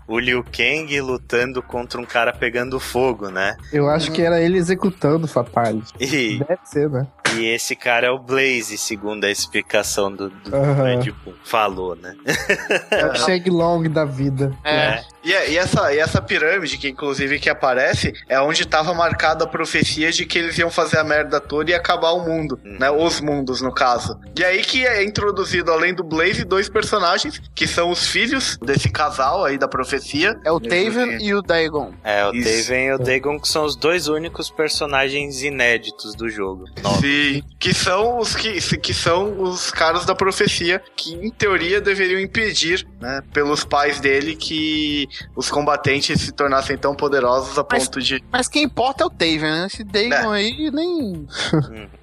[0.06, 3.56] o Liu Kang lutando contra um cara pegando fogo, né?
[3.72, 5.92] Eu acho que era ele executando o Fatality.
[6.00, 6.38] E...
[6.38, 7.06] Deve ser, né?
[7.36, 11.34] E esse cara é o Blaze, segundo a explicação do, do, uhum.
[11.44, 12.16] falou, né?
[12.90, 14.52] É o Shag Long da vida.
[14.64, 14.76] É.
[14.76, 15.04] é.
[15.24, 19.48] E, e, essa, e essa pirâmide, que inclusive que aparece, é onde estava marcada a
[19.48, 22.78] profecia de que eles iam fazer a merda toda e acabar o mundo, uhum.
[22.78, 22.90] né?
[22.90, 24.18] Os mundos, no caso.
[24.36, 28.90] E aí que é introduzido, além do Blaze, dois personagens, que são os filhos desse
[28.90, 30.38] casal aí da profecia.
[30.44, 31.92] É o Taven e o Dagon.
[32.04, 32.68] É, o Isso.
[32.68, 36.64] Taven e o Dagon, que são os dois únicos personagens inéditos do jogo.
[37.00, 42.20] Sim, que são os que, que são os caras da profecia, que em teoria deveriam
[42.20, 48.00] impedir, né, pelos pais dele que os combatentes se tornassem tão poderosos a mas, ponto
[48.00, 48.22] de.
[48.30, 49.66] Mas quem importa é o Taven, né?
[49.66, 50.38] Esse Dagon é.
[50.38, 51.26] aí nem.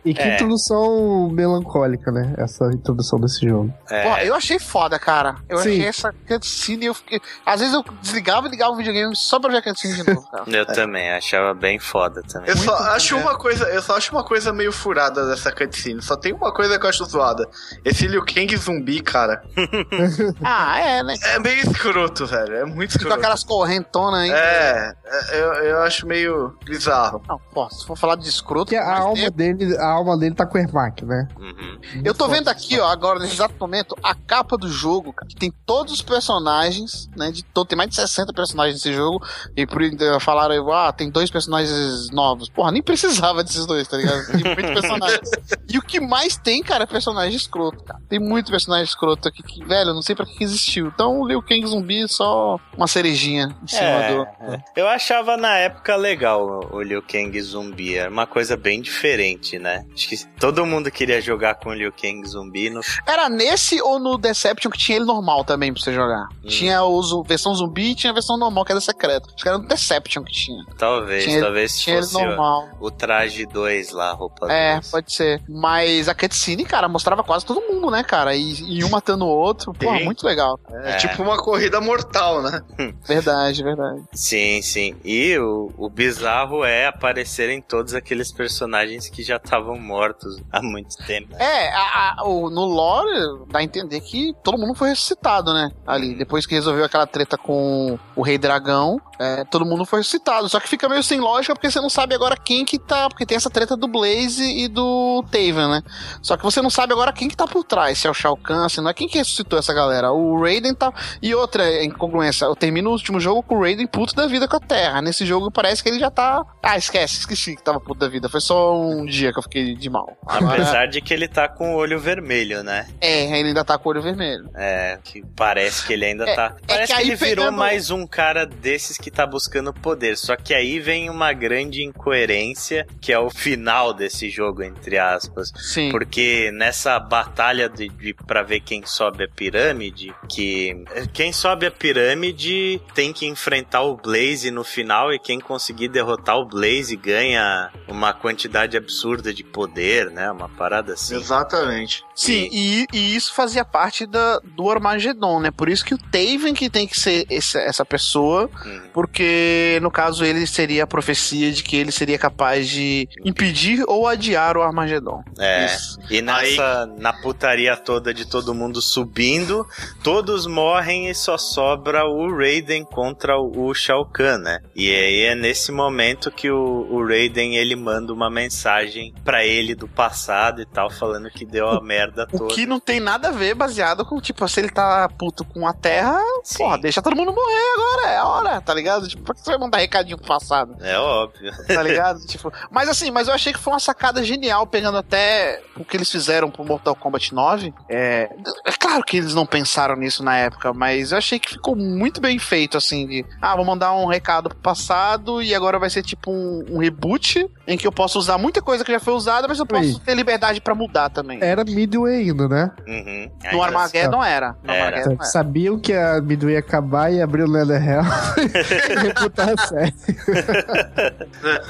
[0.04, 0.36] e que é.
[0.36, 2.34] introdução melancólica, né?
[2.38, 3.74] Essa introdução desse jogo.
[3.90, 4.04] É.
[4.04, 5.36] Pô, eu achei foda, cara.
[5.50, 5.70] Eu Sim.
[5.70, 6.86] achei essa cutscene.
[6.86, 7.22] Eu fiquei...
[7.46, 10.30] Às vezes eu desligava e ligava o videogame só pra ver a cutscene de novo,
[10.30, 10.44] cara.
[10.56, 10.66] Eu é.
[10.66, 12.50] também, achava bem foda também.
[12.50, 16.02] Eu só acho uma coisa, eu só acho uma coisa meio furada dessa cutscene.
[16.02, 17.48] Só tem uma coisa que eu acho zoada.
[17.84, 19.44] Esse Liu Kang zumbi, cara.
[20.44, 21.16] ah, é, né?
[21.24, 22.56] É meio escroto, velho.
[22.56, 23.16] É muito escroto.
[23.16, 24.32] Com aquelas correntonas aí.
[24.32, 27.22] É, é, eu, eu acho meio bizarro.
[27.28, 28.66] Não, pô, se for falar de escroto.
[28.66, 31.28] Porque a alma, dele, a alma dele tá com o Ermac, né?
[31.38, 31.80] Uhum.
[32.04, 35.36] Eu tô vendo aqui, ó, agora, nesse exato momento, a capa do jogo, cara, que
[35.36, 37.32] tem todos os personagens, né?
[37.32, 39.24] De todo, tem mais de 60 personagens nesse jogo.
[39.56, 39.82] E por
[40.20, 42.50] falaram, ah, tem dois personagens novos.
[42.50, 44.26] Porra, nem precisava desses dois, tá ligado?
[44.28, 45.30] Tem muitos personagens.
[45.70, 48.00] e o que mais tem, cara, é personagem escroto, cara.
[48.10, 50.88] Tem muito personagem escroto aqui que, velho, eu não sei pra que existiu.
[50.88, 54.22] Então o Liu Kang zumbi é só uma cerejinha em cima é, do.
[54.24, 54.64] É.
[54.76, 57.96] Eu achava na época legal o Liu Kang zumbi.
[57.96, 59.86] Era uma coisa bem diferente, né?
[59.94, 62.70] Acho que todo mundo queria jogar com o Liu Kang zumbi.
[62.70, 62.82] No...
[63.06, 66.28] Era nesse ou no Deception que tinha ele normal também pra você jogar?
[66.44, 66.48] Hum.
[66.48, 69.28] Tinha a versão zumbi e tinha a versão normal, que era secreta.
[69.28, 70.64] Acho que era no Deception que tinha.
[70.78, 72.70] Talvez, tinha talvez tinha fosse ele normal.
[72.80, 75.42] O, o traje 2 lá, a roupa É, pode ser.
[75.48, 78.36] Mas a cutscene, cara, mostrava quase todo mundo, né, cara?
[78.36, 79.74] E, e um matando o outro.
[79.74, 80.60] Pô, muito legal.
[80.70, 82.62] É, é, tipo uma corrida mortal, né?
[83.06, 84.04] verdade, verdade.
[84.14, 84.96] Sim, sim.
[85.04, 90.96] E o, o bizarro é aparecerem todos aqueles personagens que já estavam mortos há muito
[91.06, 91.36] tempo.
[91.36, 95.72] É, a, a, o, no lore dá a entender que todo mundo foi ressuscitado, né?
[95.86, 96.18] Ali, uhum.
[96.18, 100.50] depois que resolveu aquela treta com o Rei Dragão, é, todo mundo foi ressuscitado.
[100.50, 103.10] Só que fica meio sem lógica porque você não sabe agora quem que tá.
[103.10, 105.82] Porque tem essa treta do Blaze e do Taven, né?
[106.22, 108.00] Só que você não sabe agora quem que tá por trás.
[108.00, 110.12] Se é o Shao Kahn, se não é quem que ressuscitou essa galera.
[110.12, 110.94] O Raiden tá.
[111.22, 112.46] E outra incongruência.
[112.46, 115.02] Eu termino o último jogo com o Raiden puto da vida com a Terra.
[115.02, 116.44] Nesse jogo parece que ele já tá.
[116.62, 118.30] Ah, esquece, esqueci que tava puto da vida.
[118.30, 120.18] Foi só um dia que eu fiquei de mal.
[120.26, 120.56] Agora...
[120.56, 122.88] Apesar de que ele tá com o olho vermelho, né?
[123.00, 124.50] É, ele ainda tá com o olho vermelho.
[124.56, 126.56] É, que parece que ele ainda é, tá.
[126.68, 127.58] É parece que, que ele virou pegando...
[127.58, 130.18] mais um cara desses que tá buscando poder.
[130.18, 135.52] Só que aí vem uma grande incoerência, que é o final desse jogo, entre aspas.
[135.56, 135.90] Sim.
[135.92, 140.84] Porque nessa batalha de, de para ver quem sobe a pirâmide, que
[141.14, 146.38] quem sobe a pirâmide tem que enfrentar o Blaze no final e quem conseguir derrotar
[146.38, 150.32] o Blaze ganha uma quantidade absurda de poder, né?
[150.32, 151.16] Uma parada assim.
[151.16, 152.04] Exatamente.
[152.16, 155.52] Sim, e, e isso fazia parte da, do Armagedon, né?
[155.52, 158.90] Por isso que o Taven que tem que ser esse, essa pessoa, Hum.
[158.96, 164.08] Porque no caso ele seria a profecia de que ele seria capaz de impedir ou
[164.08, 165.22] adiar o Armagedon.
[165.38, 165.66] É.
[165.66, 166.00] Isso.
[166.10, 169.68] E nessa, na putaria toda de todo mundo subindo,
[170.02, 174.60] todos morrem e só sobra o Raiden contra o, o Shao Kahn, né?
[174.74, 179.76] E aí é nesse momento que o, o Raiden ele manda uma mensagem pra ele
[179.76, 182.54] do passado e tal, falando que deu a merda O toda.
[182.56, 185.74] que não tem nada a ver baseado com, tipo, se ele tá puto com a
[185.74, 186.60] Terra, Sim.
[186.60, 188.85] porra, deixa todo mundo morrer agora, é hora, tá ligado?
[189.08, 190.76] Tipo, por que você vai mandar recadinho pro passado?
[190.82, 191.52] É óbvio.
[191.68, 192.20] tá ligado?
[192.28, 195.98] tipo, mas assim, mas eu achei que foi uma sacada genial, pegando até o que
[195.98, 197.74] eles fizeram pro Mortal Kombat 9.
[197.90, 198.30] É,
[198.66, 202.22] é claro que eles não pensaram nisso na época, mas eu achei que ficou muito
[202.22, 206.04] bem feito, assim, de, ah, vou mandar um recado pro passado e agora vai ser
[206.04, 209.48] tipo um, um reboot em que eu posso usar muita coisa que já foi usada,
[209.48, 210.02] mas eu posso Oi.
[210.06, 211.40] ter liberdade pra mudar também.
[211.42, 212.72] Era Midway ainda, né?
[212.88, 213.32] Uhum.
[213.52, 214.56] No Armageddon era.
[214.64, 214.86] No Era.
[214.86, 215.24] Armageddon era.
[215.24, 218.06] Sabiam que a Midway ia acabar e abrir o Netherrealm
[218.38, 219.94] e reputar a série.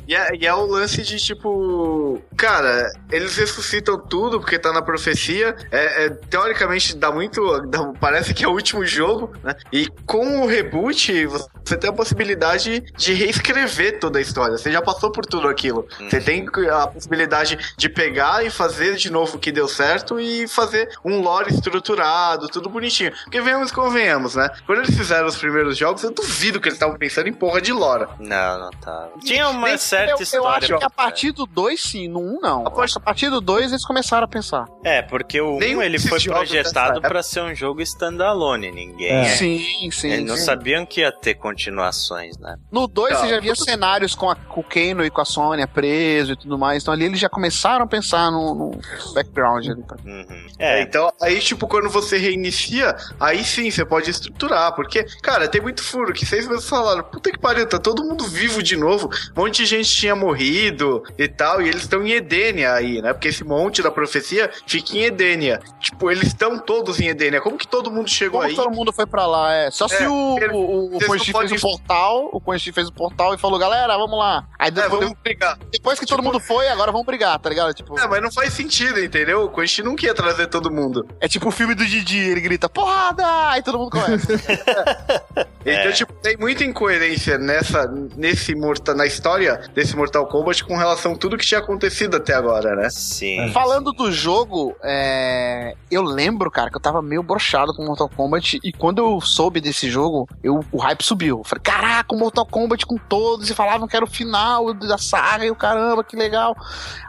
[0.08, 2.22] E é, e é o lance de tipo.
[2.38, 5.56] Cara, eles ressuscitam tudo porque tá na profecia.
[5.72, 7.62] É, é, teoricamente dá muito.
[7.68, 9.56] dá- parece que é o último jogo, né?
[9.72, 11.26] E com o reboot,
[11.64, 14.58] você tem a possibilidade de reescrever toda a história.
[14.58, 15.88] Você já passou por tudo aquilo.
[16.00, 20.48] Você tem a possibilidade de pegar e fazer de novo o que deu certo e
[20.48, 23.12] fazer um lore estruturado, tudo bonitinho.
[23.24, 24.50] Porque venhamos e convenhamos, né?
[24.66, 27.72] Quando eles fizeram os primeiros jogos, eu duvido que eles estavam pensando em porra de
[27.72, 28.08] lore.
[28.20, 29.12] Não, não tava.
[29.24, 30.58] Tinha uma Nem- certa eu, eu história.
[30.66, 32.68] acho que a partir do 2, sim, no 1 um, não.
[32.68, 34.66] A Eu acho que a partir do 2 eles começaram a pensar.
[34.84, 39.12] É, porque o Nenhum 1 ele desses foi projetado pra ser um jogo standalone, ninguém.
[39.12, 39.26] É.
[39.26, 40.10] Sim, sim.
[40.12, 40.44] Eles não sim.
[40.44, 42.56] sabiam que ia ter continuações, né?
[42.72, 43.20] No 2 Tá.
[43.22, 46.36] você já via cenários com, a, com o Kano e com a Sônia preso e
[46.36, 46.84] tudo mais.
[46.84, 48.80] Então ali eles já começaram a pensar no, no
[49.14, 49.84] background ali.
[50.06, 50.46] Uhum.
[50.60, 54.74] É, É, então, aí, tipo, quando você reinicia, aí sim você pode estruturar.
[54.76, 58.24] Porque, cara, tem muito furo que vocês mesmos falaram, puta que pariu, tá todo mundo
[58.26, 59.10] vivo de novo.
[59.36, 63.14] Um monte de gente tinha morrido e tal, e eles estão em Edênia aí, né?
[63.14, 65.60] Porque esse monte da profecia fica em Edênia.
[65.80, 67.42] Tipo, eles estão todos em Edênia.
[67.42, 68.56] Como que todo mundo chegou Como aí?
[68.56, 69.72] todo mundo foi pra lá, é.
[69.72, 72.88] Só se É, o, ele- o, o Quan podem- fez o portal, o Quan fez
[72.88, 74.46] o portal e falou, galera, vamos lá.
[74.60, 75.58] Aí É, depois, vamos brigar.
[75.72, 77.74] depois que todo mundo foi, agora vamos brigar, tá ligado?
[77.74, 79.44] Tipo, É, mas não faz sentido, entendeu?
[79.46, 81.08] O Quan não quer trazer todo mundo.
[81.20, 83.24] é tipo o filme do Didi, ele grita, porrada!
[83.50, 84.26] Aí todo mundo começa.
[85.68, 85.92] Então, É.
[85.94, 91.18] tipo, tem muita incoerência nessa, nesse mortal, na história desse Mortal Kombat com relação a
[91.18, 92.90] tudo que tinha acontecido até agora, né?
[92.90, 93.52] sim.
[93.52, 98.60] Falando do jogo, é, eu lembro, cara, que eu tava meio brochado com Mortal Kombat
[98.64, 101.40] e quando eu soube desse jogo, eu, o hype subiu.
[101.40, 104.98] Eu falei, caraca, o Mortal Kombat com todos e falavam que era o final da
[104.98, 106.56] saga e o caramba, que legal.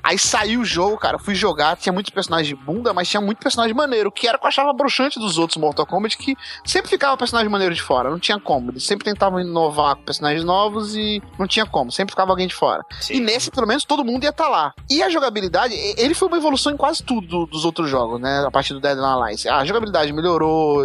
[0.03, 3.21] Aí saiu o jogo, cara, eu fui jogar, tinha muitos personagens de bunda, mas tinha
[3.21, 6.37] muito personagem maneiro, que era o que eu achava broxante dos outros Mortal Kombat, que
[6.65, 8.71] sempre ficava personagem maneiro de fora, não tinha como.
[8.71, 12.55] Eles sempre tentavam inovar com personagens novos e não tinha como, sempre ficava alguém de
[12.55, 12.83] fora.
[13.01, 13.15] sim.
[13.15, 14.73] E nesse, pelo menos, todo mundo ia estar lá.
[14.91, 18.45] E a jogabilidade, ele foi uma evolução em quase tudo do- dos outros jogos, né?
[18.47, 19.49] A partir do Dead or Alive.
[19.49, 20.85] A jogabilidade melhorou,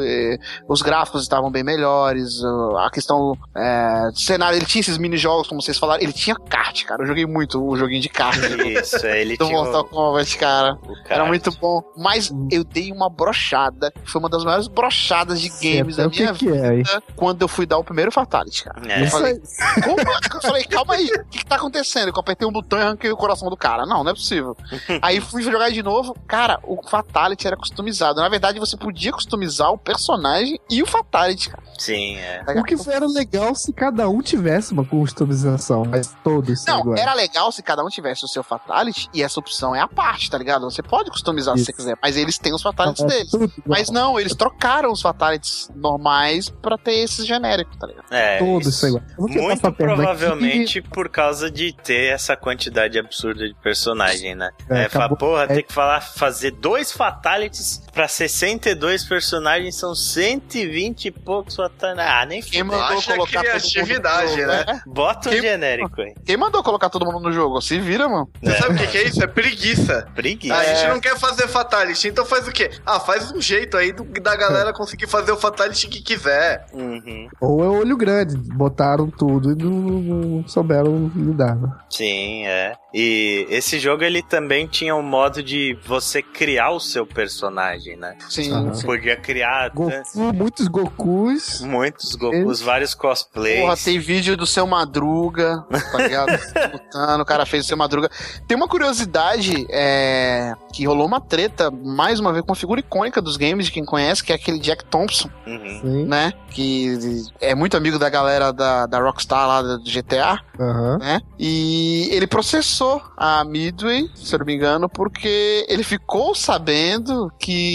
[0.67, 2.41] os gráficos estavam bem melhores,
[2.79, 6.83] a questão é, do cenário, ele tinha esses mini-jogos, como vocês falaram, ele tinha kart,
[6.85, 7.03] cara.
[7.03, 8.37] Eu joguei muito o joguinho de kart
[8.81, 10.77] Isso, é, ele do tinha Mortal o, Kombat, cara.
[10.87, 11.81] o Era muito bom.
[11.97, 16.21] Mas eu dei uma brochada, foi uma das maiores brochadas de games da o que
[16.21, 18.11] minha que é vida, quando eu fui dar o primeiro
[18.59, 18.81] Cara.
[18.91, 19.03] É.
[19.03, 19.41] Eu falei,
[19.83, 19.99] como?
[20.35, 22.09] Eu falei, calma aí, o que, que tá acontecendo?
[22.09, 23.85] Eu apertei um botão e arranquei o coração do cara.
[23.85, 24.55] Não, não é possível.
[25.01, 26.15] aí fui jogar de novo.
[26.27, 28.19] Cara, o Fatality era customizado.
[28.19, 31.63] Na verdade, você podia customizar o personagem e o Fatality, cara.
[31.77, 32.43] Sim, é.
[32.57, 37.01] O que era legal se cada um tivesse uma customização, mas todos Não, iguais.
[37.01, 40.29] era legal se cada um tivesse o seu Fatality e essa opção é a parte,
[40.29, 40.69] tá ligado?
[40.69, 41.71] Você pode customizar se Isso.
[41.71, 43.31] você quiser, mas eles têm os Fatalities É deles.
[43.65, 48.05] Mas não, eles trocaram os Fatalities normais pra ter esses genéricos, tá ligado?
[48.11, 49.01] É, Todos isso.
[49.17, 49.73] Muito perna aqui.
[49.77, 54.49] provavelmente por causa de ter essa quantidade absurda de personagem, né?
[54.69, 59.75] É, É, fala, acabou- porra, é- tem que falar, fazer dois fatalities pra 62 personagens
[59.75, 62.05] são 120 e poucos fatalities.
[62.11, 64.81] Ah, nem Quem mandou Acha colocar todo mundo no criatividade, jogo, né?
[64.85, 66.13] Bota um Quem- genérico aí.
[66.25, 67.61] Quem mandou colocar todo mundo no jogo?
[67.61, 68.29] Se vira, mano.
[68.41, 69.23] Você sabe o que, que é isso?
[69.23, 70.07] É preguiça.
[70.15, 70.55] Preguiça.
[70.55, 70.75] A É.
[70.75, 72.71] gente não quer fazer Fatality, então faz o quê?
[72.85, 76.65] Ah, faz um jeito aí do- da galera conseguir fazer o Fatality que quiser.
[76.73, 76.91] Uhum.
[77.05, 77.29] Uhum.
[77.39, 81.55] Ou é olho grande, botaram tudo e não, não souberam lidar.
[81.55, 81.69] Né?
[81.89, 82.73] Sim, é.
[82.93, 88.15] E esse jogo ele também tinha um modo de você criar o seu personagem, né?
[88.29, 88.51] Sim.
[88.51, 88.71] Uhum.
[88.81, 89.91] Podia criar Goku,
[90.33, 91.61] muitos Gokus.
[91.61, 93.61] Muitos Gokus, vários cosplays.
[93.61, 96.31] Porra, tem vídeo do seu Madruga, tá ligado?
[96.73, 98.09] Lutando, o cara fez o seu Madruga.
[98.47, 103.21] Tem uma curiosidade, é, que rolou uma treta, mais uma vez, com uma figura icônica
[103.21, 106.05] dos games, de quem conhece, que é aquele Jack Thompson, uhum.
[106.05, 106.33] né?
[106.49, 110.97] Que é muito amigo da galera da, da Rockstar lá do GTA, uhum.
[110.97, 111.21] né?
[111.39, 117.70] E ele processou a Midway, se eu não me engano, porque ele ficou sabendo que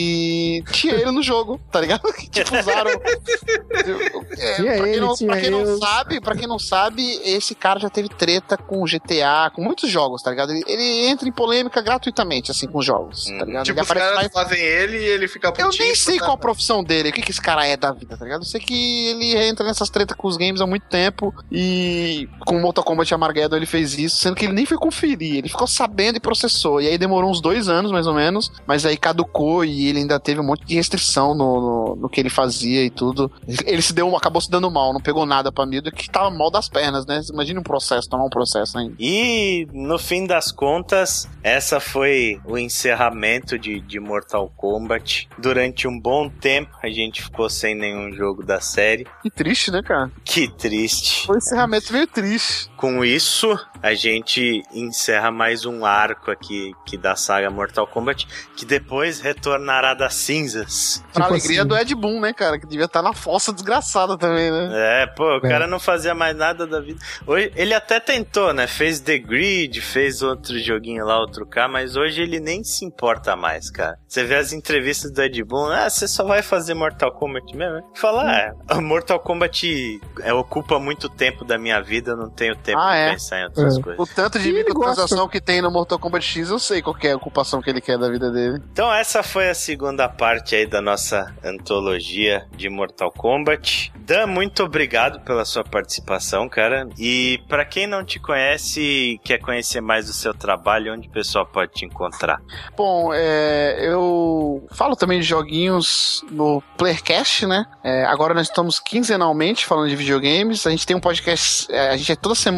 [0.71, 2.03] tinha ele no jogo, tá ligado?
[2.13, 2.91] Que tipo, usaram.
[2.91, 7.91] é, pra quem, não, pra quem não sabe, para quem não sabe, esse cara já
[7.91, 10.53] teve treta com GTA, com muitos jogos, tá ligado?
[10.53, 13.47] Ele, ele entra em polêmica gratuitamente, assim, com jogos, tá hum.
[13.47, 13.65] ligado?
[13.65, 14.33] Tipo, os caras mais...
[14.33, 15.69] fazem ele e ele fica putinho.
[15.69, 18.17] Eu nem sei qual a profissão dele, o que, que esse cara é da vida,
[18.17, 18.43] tá ligado?
[18.43, 22.57] Eu sei que ele entra nessas tretas com os games há muito tempo e com
[22.57, 25.67] o Mortal Kombat Armageddon ele fez isso, sendo que ele nem foi conferir, ele ficou
[25.67, 26.81] sabendo e processou.
[26.81, 30.19] E aí demorou uns dois anos, mais ou menos, mas aí caducou e ele ainda
[30.19, 33.31] teve um monte de restrição no, no, no que ele fazia e tudo.
[33.65, 36.51] Ele se deu, acabou se dando mal, não pegou nada pra mim, que tava mal
[36.51, 37.21] das pernas, né?
[37.31, 38.95] Imagina um processo, tomar um processo ainda.
[38.99, 45.29] E no fim das contas, essa foi o encerramento de, de Mortal Kombat.
[45.39, 49.07] Durante um bom tempo, a gente ficou sem nenhum jogo da série.
[49.23, 50.11] Que triste, né, cara?
[50.25, 51.27] Que triste.
[51.27, 52.71] Foi um encerramento meio triste.
[52.77, 58.67] Com isso, a gente encerra mais um arco aqui que da saga Mortal Kombat, que
[58.67, 61.03] depois retornará das cinzas.
[61.13, 61.69] Pra tipo alegria assim.
[61.69, 62.59] do Ed Boon, né, cara?
[62.59, 65.03] Que devia estar na fossa desgraçada também, né?
[65.03, 65.49] É, pô, o é.
[65.49, 67.01] cara não fazia mais nada da vida.
[67.27, 68.67] Hoje, ele até tentou, né?
[68.67, 73.35] Fez The Grid, fez outro joguinho lá, outro K, mas hoje ele nem se importa
[73.35, 73.99] mais, cara.
[74.07, 77.83] Você vê as entrevistas do Ed Boon, ah, você só vai fazer Mortal Kombat mesmo?
[77.95, 82.79] Fala, ah, Mortal Kombat é, ocupa muito tempo da minha vida, eu não tenho tempo
[82.79, 83.11] ah, de é?
[83.13, 83.81] pensar em outras é.
[83.81, 84.01] coisas.
[84.01, 87.17] O tanto de microtransação que tem no Mortal Kombat X, eu sei qual é a
[87.17, 88.61] ocupação que ele quer da vida dele.
[88.73, 93.93] Então essa foi a segunda parte aí da nossa antologia de Mortal Kombat.
[93.97, 96.89] Dan, muito obrigado pela sua participação, cara.
[96.99, 101.11] E para quem não te conhece e quer conhecer mais do seu trabalho, onde o
[101.11, 102.41] pessoal pode te encontrar?
[102.77, 107.65] Bom, é, eu falo também de joguinhos no Playercast, né?
[107.83, 110.67] É, agora nós estamos quinzenalmente falando de videogames.
[110.67, 112.56] A gente tem um podcast, é, a gente é toda semana,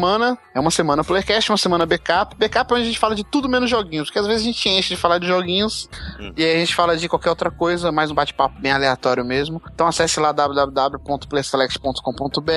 [0.53, 2.35] é uma semana Playercast, uma semana backup.
[2.37, 4.69] Backup é onde a gente fala de tudo menos joguinhos, porque às vezes a gente
[4.69, 5.89] enche de falar de joguinhos
[6.19, 6.33] hum.
[6.35, 9.61] e aí a gente fala de qualquer outra coisa, mais um bate-papo bem aleatório mesmo.
[9.73, 12.51] Então acesse lá www.playselect.com.br.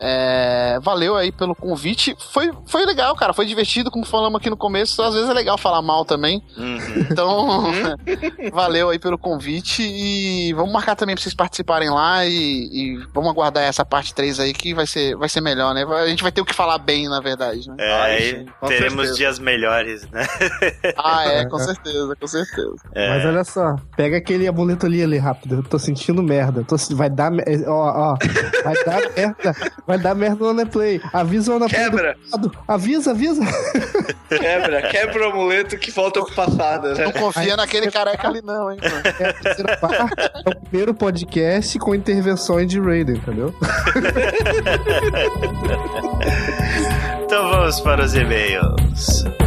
[0.00, 2.16] É, valeu aí pelo convite.
[2.32, 3.32] Foi, foi legal, cara.
[3.32, 5.00] Foi divertido, como falamos aqui no começo.
[5.02, 6.42] Às vezes é legal falar mal também.
[6.56, 7.06] Uhum.
[7.10, 7.72] Então,
[8.52, 13.30] valeu aí pelo convite e vamos marcar também pra vocês participarem lá e, e, vamos
[13.30, 15.84] aguardar essa parte 3 aí que vai ser, vai ser melhor, né?
[15.84, 17.68] A gente vai ter o que falar bem, na verdade.
[17.68, 17.76] Né?
[17.78, 19.14] É, Ai, teremos certeza.
[19.14, 20.26] dias melhores, né?
[20.96, 22.76] ah, é, com certeza, com certeza.
[22.94, 23.08] É.
[23.08, 25.56] Mas olha só, pega aquele amuleto ali, ali rápido.
[25.56, 26.64] Eu tô sentindo merda.
[26.64, 27.32] Tô, vai dar.
[27.66, 28.16] Ó, ó.
[28.64, 29.56] Vai dar merda.
[29.86, 31.00] Vai dar merda no Play.
[31.12, 31.70] Avisa o Play.
[31.70, 32.16] Quebra.
[32.68, 33.42] Avisa, avisa.
[34.28, 37.04] Quebra, quebra o amuleto que falta o passado, né?
[37.04, 39.02] Não confia Aí, naquele careca ali, não, hein, mano.
[39.20, 40.14] É, a parte,
[40.44, 43.54] é o primeiro podcast com intervenções de Raiden, entendeu?
[47.24, 49.41] então vamos para os e-mails.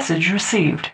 [0.00, 0.92] Message received.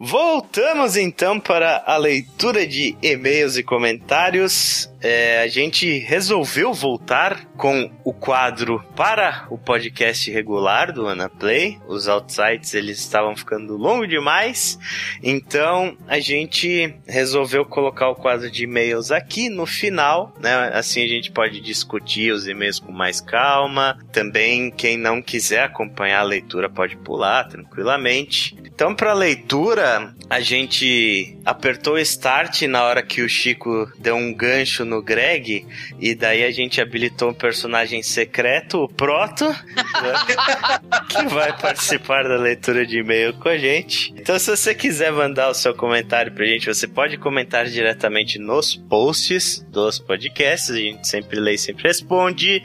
[0.00, 4.88] Voltamos então para a leitura de e-mails e comentários.
[5.06, 11.78] É, a gente resolveu voltar com o quadro para o podcast regular do Ana Play.
[11.86, 14.78] Os outsites eles estavam ficando longo demais,
[15.22, 20.70] então a gente resolveu colocar o quadro de e-mails aqui no final, né?
[20.72, 23.98] Assim a gente pode discutir os e-mails com mais calma.
[24.10, 28.56] Também quem não quiser acompanhar a leitura pode pular tranquilamente.
[28.64, 34.84] Então, para leitura, a gente apertou start na hora que o Chico deu um gancho
[34.84, 35.66] no Greg,
[35.98, 39.46] e daí a gente habilitou um personagem secreto, o Proto,
[41.08, 44.12] que vai participar da leitura de e-mail com a gente.
[44.16, 48.76] Então, se você quiser mandar o seu comentário pra gente, você pode comentar diretamente nos
[48.76, 52.62] posts dos podcasts, a gente sempre lê e sempre responde.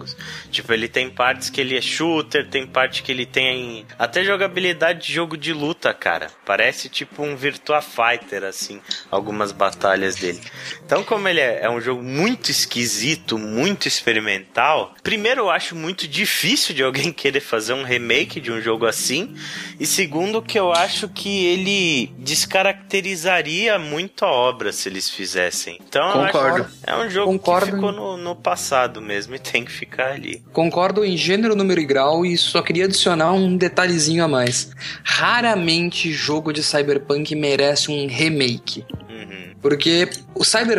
[0.51, 5.07] Tipo, ele tem partes que ele é shooter, tem parte que ele tem até jogabilidade
[5.07, 6.27] de jogo de luta, cara.
[6.45, 10.41] Parece tipo um Virtua Fighter, assim, algumas batalhas dele.
[10.85, 16.07] Então, como ele é, é um jogo muito esquisito, muito experimental, primeiro eu acho muito
[16.07, 19.33] difícil de alguém querer fazer um remake de um jogo assim,
[19.79, 25.79] e segundo que eu acho que ele descaracterizaria muito a obra se eles fizessem.
[25.87, 26.67] Então, Concordo.
[26.85, 27.65] é um jogo Concordo.
[27.65, 30.43] que ficou no, no passado mesmo e tem que ficar ali.
[30.53, 34.71] Concordo em gênero, número e grau e só queria adicionar um detalhezinho a mais.
[35.03, 38.85] Raramente jogo de Cyberpunk merece um remake.
[39.09, 39.55] Uhum.
[39.61, 40.74] Porque o Cyberpunk,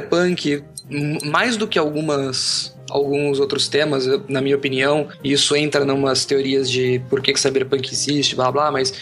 [1.24, 6.70] mais do que algumas alguns outros temas, na minha opinião, isso entra em umas teorias
[6.70, 8.94] de por que, que Cyberpunk existe, blá blá, mas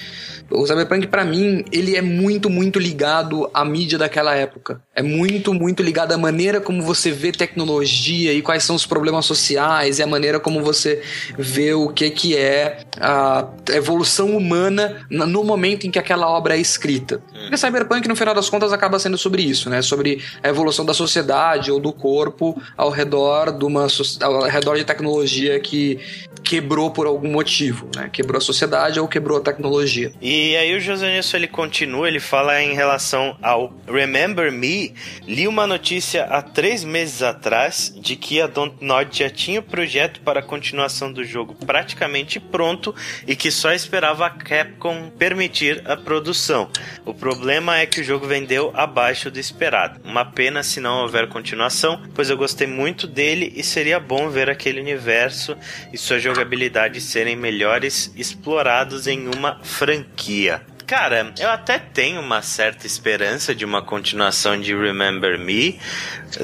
[0.51, 4.81] o Cyberpunk para mim, ele é muito, muito ligado à mídia daquela época.
[4.95, 9.27] É muito, muito ligado à maneira como você vê tecnologia e quais são os problemas
[9.27, 11.03] sociais e a maneira como você
[11.39, 16.61] vê o que que é a evolução humana no momento em que aquela obra é
[16.61, 17.21] escrita.
[17.33, 19.83] Porque Cyberpunk, no final das contas, acaba sendo sobre isso, né?
[19.83, 23.87] Sobre a evolução da sociedade ou do corpo ao redor de uma
[24.21, 25.99] ao redor de tecnologia que
[26.45, 28.11] quebrou por algum motivo, né?
[28.13, 30.13] Quebrou a sociedade ou quebrou a tecnologia.
[30.21, 34.95] E aí o José Nilson ele continua, ele fala em relação ao Remember Me.
[35.27, 40.21] Li uma notícia há três meses atrás de que a Dontnod já tinha o projeto
[40.21, 42.95] para a continuação do jogo praticamente pronto
[43.27, 46.69] e que só esperava a Capcom permitir a produção.
[47.07, 50.01] O problema é que o jogo vendeu abaixo do esperado.
[50.05, 54.51] Uma pena se não houver continuação, pois eu gostei muito dele e seria bom ver
[54.51, 55.57] aquele universo
[55.93, 60.61] e sua jogabilidade serem melhores explorados em uma franquia.
[60.85, 65.79] Cara, eu até tenho uma certa esperança de uma continuação de Remember Me.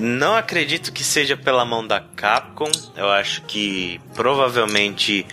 [0.01, 2.71] Não acredito que seja pela mão da Capcom.
[2.97, 5.27] Eu acho que provavelmente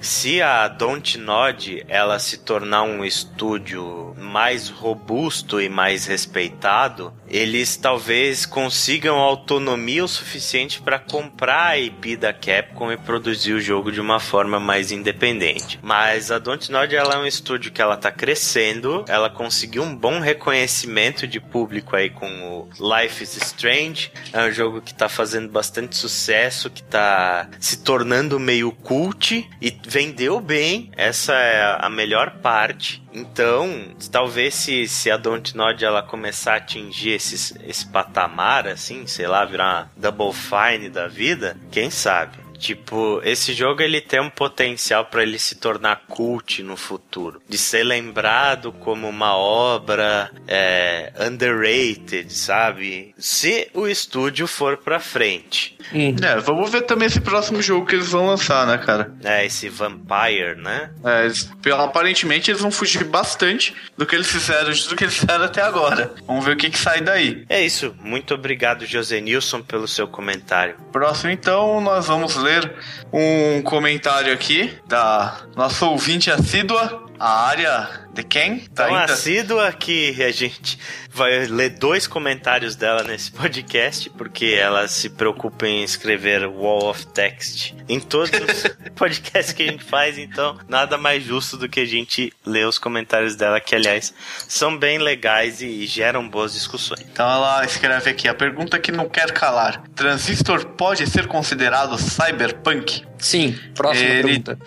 [0.00, 8.46] se a Dontnod ela se tornar um estúdio mais robusto e mais respeitado, eles talvez
[8.46, 14.00] consigam autonomia o suficiente para comprar a IP da Capcom e produzir o jogo de
[14.00, 15.78] uma forma mais independente.
[15.82, 20.20] Mas a Dontnod ela é um estúdio que ela tá crescendo, ela conseguiu um bom
[20.20, 22.68] reconhecimento de público aí com o
[22.98, 28.38] Life is Strange, é um jogo que tá fazendo bastante sucesso, que tá se tornando
[28.38, 33.02] meio cult e vendeu bem, essa é a melhor parte.
[33.10, 39.26] Então, talvez se, se a Dontnod ela começar a atingir esses, esse patamar, assim, sei
[39.26, 42.47] lá, virar uma Double Fine da vida, quem sabe?
[42.58, 47.56] Tipo, esse jogo ele tem um potencial para ele se tornar cult no futuro, de
[47.56, 53.14] ser lembrado como uma obra é, underrated, sabe?
[53.16, 55.76] Se o estúdio for para frente.
[55.94, 56.16] Hum.
[56.22, 59.12] É, vamos ver também esse próximo jogo que eles vão lançar, né, cara?
[59.24, 60.90] É, esse Vampire, né?
[61.04, 65.44] É, eles, aparentemente eles vão fugir bastante do que eles fizeram, do que eles fizeram
[65.44, 66.12] até agora.
[66.26, 67.44] Vamos ver o que, que sai daí.
[67.48, 67.94] É isso.
[68.02, 70.76] Muito obrigado, José Nilson, pelo seu comentário.
[70.92, 72.74] Próximo, então, nós vamos ler ler
[73.12, 78.58] um comentário aqui da nossa ouvinte assídua, a área de quem?
[78.58, 80.78] Tá Tão assídua que a gente
[81.12, 87.06] vai ler dois comentários dela nesse podcast, porque ela se preocupa em escrever wall of
[87.08, 88.64] text em todos os
[88.94, 92.78] podcasts que a gente faz, então nada mais justo do que a gente ler os
[92.78, 94.12] comentários dela, que aliás
[94.46, 97.00] são bem legais e geram boas discussões.
[97.00, 103.06] Então ela escreve aqui: a pergunta que não quer calar: Transistor pode ser considerado cyberpunk?
[103.18, 104.58] Sim, próxima ele pergunta.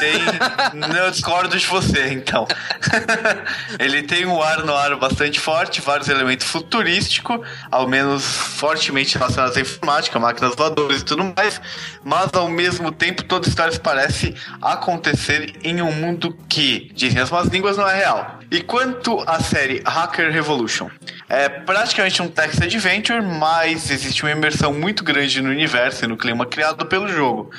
[0.00, 0.96] Tem...
[0.98, 2.46] Eu discordo de você, então.
[3.78, 7.40] ele tem um ar no ar bastante forte, vários elementos futurísticos,
[7.70, 11.60] ao menos fortemente relacionados à informática, máquinas voadoras e tudo mais,
[12.04, 17.30] mas ao mesmo tempo toda a história parece acontecer em um mundo que, dizem as
[17.30, 18.38] más línguas, não é real.
[18.48, 20.88] E quanto à série Hacker Revolution?
[21.28, 26.16] É praticamente um text adventure, mas existe uma imersão muito grande no universo e no
[26.16, 27.50] clima criado pelo jogo.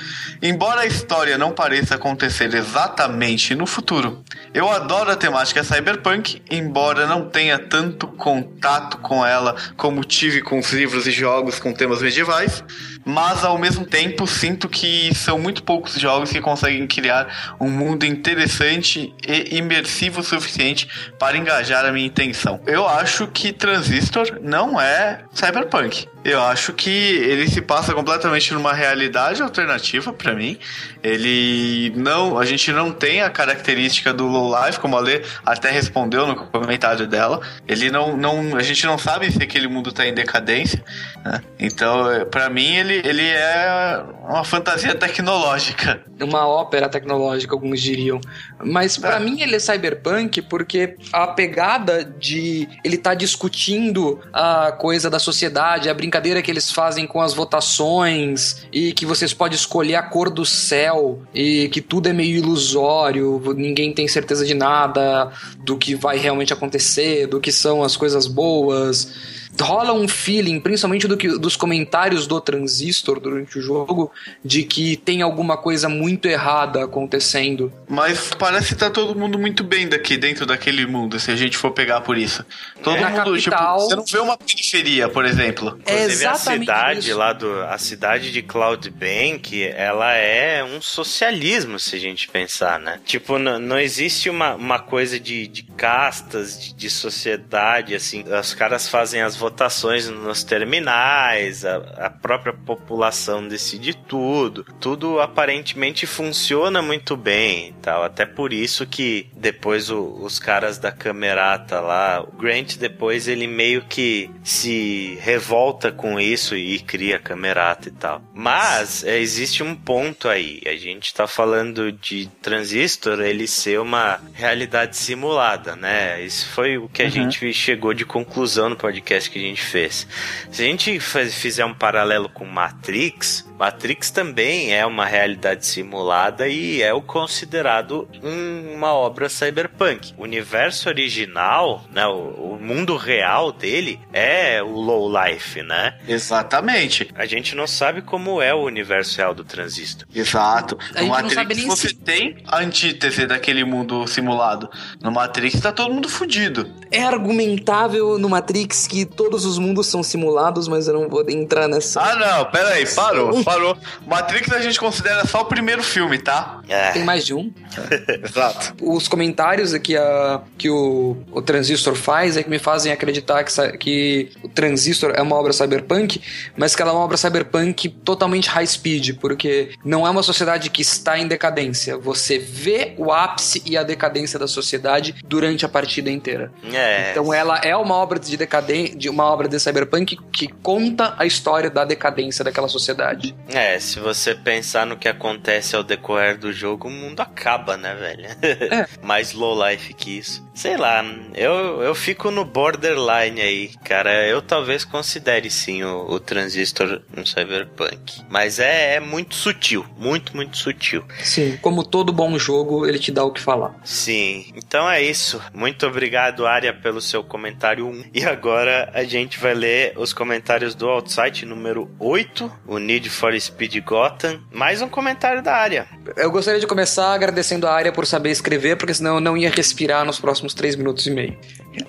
[0.41, 4.23] Embora a história não pareça acontecer exatamente no futuro,
[4.53, 10.57] eu adoro a temática cyberpunk, embora não tenha tanto contato com ela como tive com
[10.57, 12.63] os livros e jogos com temas medievais,
[13.07, 18.05] mas ao mesmo tempo sinto que são muito poucos jogos que conseguem criar um mundo
[18.05, 22.59] interessante e imersivo o suficiente para engajar a minha intenção.
[22.67, 26.07] Eu acho que Transistor não é cyberpunk.
[26.27, 30.59] Eu acho que ele se passa completamente numa realidade alternativa para mim.
[31.01, 35.71] Ele não, a gente não tem a característica do low life, como a Lê até
[35.71, 37.39] respondeu no comentário dela.
[37.65, 40.83] Ele não, não, a gente não sabe se aquele mundo tá em decadência.
[41.23, 41.41] Né?
[41.57, 46.01] Então, para mim ele, ele é uma fantasia tecnológica.
[46.19, 48.19] Uma ópera tecnológica, alguns diriam.
[48.63, 49.19] Mas para é.
[49.19, 55.89] mim ele é cyberpunk porque a pegada de ele tá discutindo a coisa da sociedade,
[55.89, 60.03] a brincadeira brincadeira que eles fazem com as votações e que vocês podem escolher a
[60.03, 65.77] cor do céu e que tudo é meio ilusório, ninguém tem certeza de nada, do
[65.77, 69.36] que vai realmente acontecer, do que são as coisas boas.
[69.59, 74.11] Rola um feeling, principalmente do que, dos comentários do Transistor durante o jogo,
[74.43, 77.71] de que tem alguma coisa muito errada acontecendo.
[77.87, 81.57] Mas parece que tá todo mundo muito bem daqui, dentro daquele mundo, se a gente
[81.57, 82.45] for pegar por isso.
[82.83, 85.79] Todo É, mundo, tipo, capital- você não vê uma periferia, por exemplo.
[85.85, 87.17] É Inclusive a exatamente cidade isso.
[87.17, 92.79] lá do a cidade de Cloud Bank, ela é um socialismo se a gente pensar,
[92.79, 92.99] né?
[93.05, 98.23] Tipo, n- não existe uma, uma coisa de, de castas, de, de sociedade, assim.
[98.39, 104.65] Os caras fazem as votações nos terminais, a, a própria população decide tudo.
[104.79, 108.03] Tudo aparentemente funciona muito bem e tal.
[108.03, 113.47] Até por isso que depois o- os caras da Camerata lá, o Grant depois ele
[113.47, 118.21] meio que se revolta com isso e cria a Camerata e tal.
[118.33, 120.61] Mas é, existe um ponto aí.
[120.65, 126.21] A gente tá falando de Transistor ele ser uma realidade simulada, né?
[126.21, 130.07] Isso foi o que a gente chegou de conclusão no podcast que a gente fez.
[130.51, 136.81] Se a gente fizer um paralelo com Matrix, Matrix também é uma realidade simulada e
[136.81, 140.13] é o considerado um- uma obra cyberpunk.
[140.17, 145.95] O universo original, né, o, o mundo real dele é o low life, né?
[146.07, 147.09] Exatamente.
[147.15, 150.07] A gente não sabe como é o universo real do Transistor.
[150.13, 150.77] Exato.
[150.79, 154.69] A No gente não Matrix sabe nem você se- tem a antítese daquele mundo simulado.
[155.01, 156.69] No Matrix tá todo mundo fudido.
[156.91, 161.67] É argumentável no Matrix que todos os mundos são simulados, mas eu não vou entrar
[161.67, 162.01] nessa.
[162.01, 163.77] Ah, não, pera aí, parou, parou.
[164.05, 166.59] Matrix a gente considera só o primeiro filme, tá?
[166.67, 166.91] É.
[166.91, 167.49] Tem mais de um.
[168.21, 168.75] Exato.
[168.81, 173.77] Os comentários que, a, que o, o Transistor faz é que me fazem acreditar que,
[173.77, 176.21] que o Transistor é uma obra cyberpunk,
[176.57, 180.69] mas que ela é uma obra cyberpunk totalmente high speed, porque não é uma sociedade
[180.69, 181.97] que está em decadência.
[181.97, 186.51] Você vê o ápice e a decadência da sociedade durante a partida inteira.
[186.73, 187.11] É.
[187.11, 191.25] Então ela é uma obra de decadência, de uma obra de cyberpunk que conta a
[191.25, 193.36] história da decadência daquela sociedade.
[193.49, 197.95] É, se você pensar no que acontece ao decorrer do jogo, o mundo acaba, né,
[197.95, 198.27] velho?
[199.01, 200.45] Mais low life que isso.
[200.53, 201.05] Sei lá,
[201.35, 204.25] eu, eu fico no borderline aí, cara.
[204.25, 208.23] Eu talvez considere sim o, o Transistor um cyberpunk.
[208.27, 211.05] Mas é, é muito sutil, muito, muito sutil.
[211.23, 213.75] Sim, como todo bom jogo, ele te dá o que falar.
[213.83, 215.39] Sim, então é isso.
[215.53, 218.05] Muito obrigado, Arya, pelo seu comentário 1.
[218.15, 223.26] E agora a gente vai ler os comentários do Outside número 8, o Need for
[223.35, 224.41] Speed Gotham.
[224.51, 225.87] Mais um comentário da Arya.
[226.15, 229.49] Eu gostaria de começar agradecendo a área por saber escrever, porque senão eu não ia
[229.49, 231.37] respirar nos próximos 3 minutos e meio.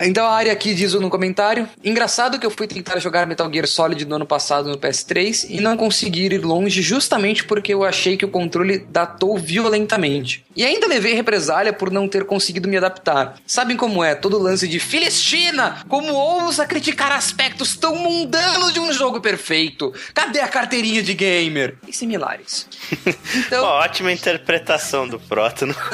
[0.00, 3.66] Então a área aqui diz no comentário: Engraçado que eu fui tentar jogar Metal Gear
[3.66, 8.16] Solid no ano passado no PS3 e não consegui ir longe justamente porque eu achei
[8.16, 10.44] que o controle datou violentamente.
[10.54, 13.36] E ainda levei represália por não ter conseguido me adaptar.
[13.46, 14.14] Sabem como é?
[14.14, 15.84] Todo lance de Filistina!
[15.88, 19.92] Como ousa criticar aspectos tão mundanos de um jogo perfeito?
[20.12, 21.76] Cadê a carteirinha de gamer?
[21.86, 22.66] E similares.
[23.34, 23.62] Então.
[23.62, 25.74] Uma ótima interpretação do prótono.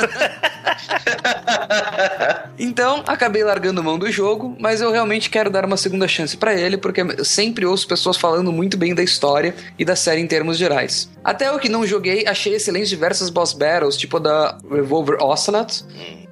[2.59, 6.55] Então, acabei largando mão do jogo, mas eu realmente quero dar uma segunda chance pra
[6.55, 10.27] ele, porque eu sempre ouço pessoas falando muito bem da história e da série em
[10.27, 11.09] termos gerais.
[11.23, 15.85] Até o que não joguei, achei excelentes diversas boss battles, tipo a da Revolver Ocelot.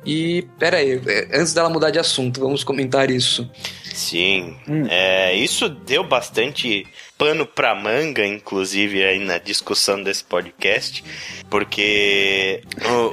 [0.05, 1.01] E, pera aí,
[1.33, 3.49] antes dela mudar de assunto, vamos comentar isso.
[3.95, 4.57] Sim,
[4.89, 6.87] é, isso deu bastante
[7.23, 11.05] pano pra manga, inclusive, aí na discussão desse podcast,
[11.49, 12.63] porque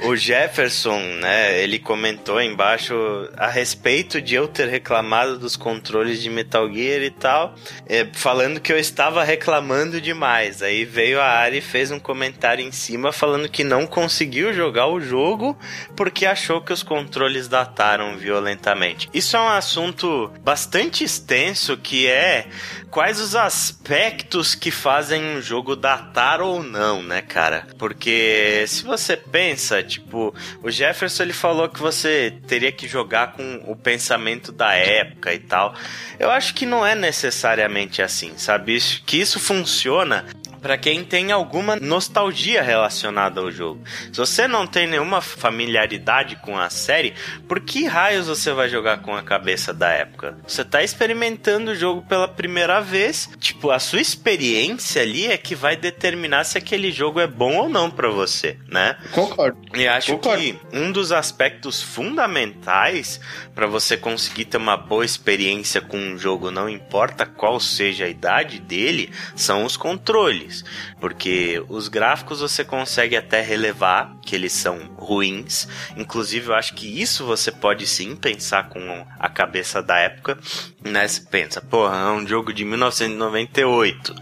[0.02, 2.92] o, o Jefferson, né, ele comentou embaixo
[3.36, 7.54] a respeito de eu ter reclamado dos controles de Metal Gear e tal,
[7.86, 10.60] é, falando que eu estava reclamando demais.
[10.60, 14.88] Aí veio a Ari e fez um comentário em cima falando que não conseguiu jogar
[14.88, 15.56] o jogo
[15.94, 19.08] porque achou que os controles dataram violentamente.
[19.14, 20.69] Isso é um assunto bastante
[21.02, 22.46] extenso que é
[22.90, 27.66] quais os aspectos que fazem um jogo datar ou não, né, cara?
[27.78, 33.62] Porque se você pensa, tipo, o Jefferson ele falou que você teria que jogar com
[33.66, 35.74] o pensamento da época e tal.
[36.18, 38.76] Eu acho que não é necessariamente assim, sabe?
[38.76, 40.24] Isso, que isso funciona
[40.60, 43.82] para quem tem alguma nostalgia relacionada ao jogo.
[44.12, 47.14] Se você não tem nenhuma familiaridade com a série,
[47.48, 50.36] por que raios você vai jogar com a cabeça da época?
[50.46, 55.54] Você tá experimentando o jogo pela primeira vez, tipo, a sua experiência ali é que
[55.54, 58.96] vai determinar se aquele jogo é bom ou não para você, né?
[59.12, 59.58] Concordo.
[59.74, 60.42] E acho Concordo.
[60.42, 63.20] que um dos aspectos fundamentais
[63.54, 68.08] para você conseguir ter uma boa experiência com um jogo, não importa qual seja a
[68.08, 70.49] idade dele, são os controles.
[70.50, 70.64] Controles.
[71.00, 75.68] Porque os gráficos você consegue até relevar que eles são ruins.
[75.96, 80.38] Inclusive, eu acho que isso você pode sim pensar com a cabeça da época.
[80.82, 81.06] Né?
[81.06, 84.14] Você pensa, porra, é um jogo de 1998.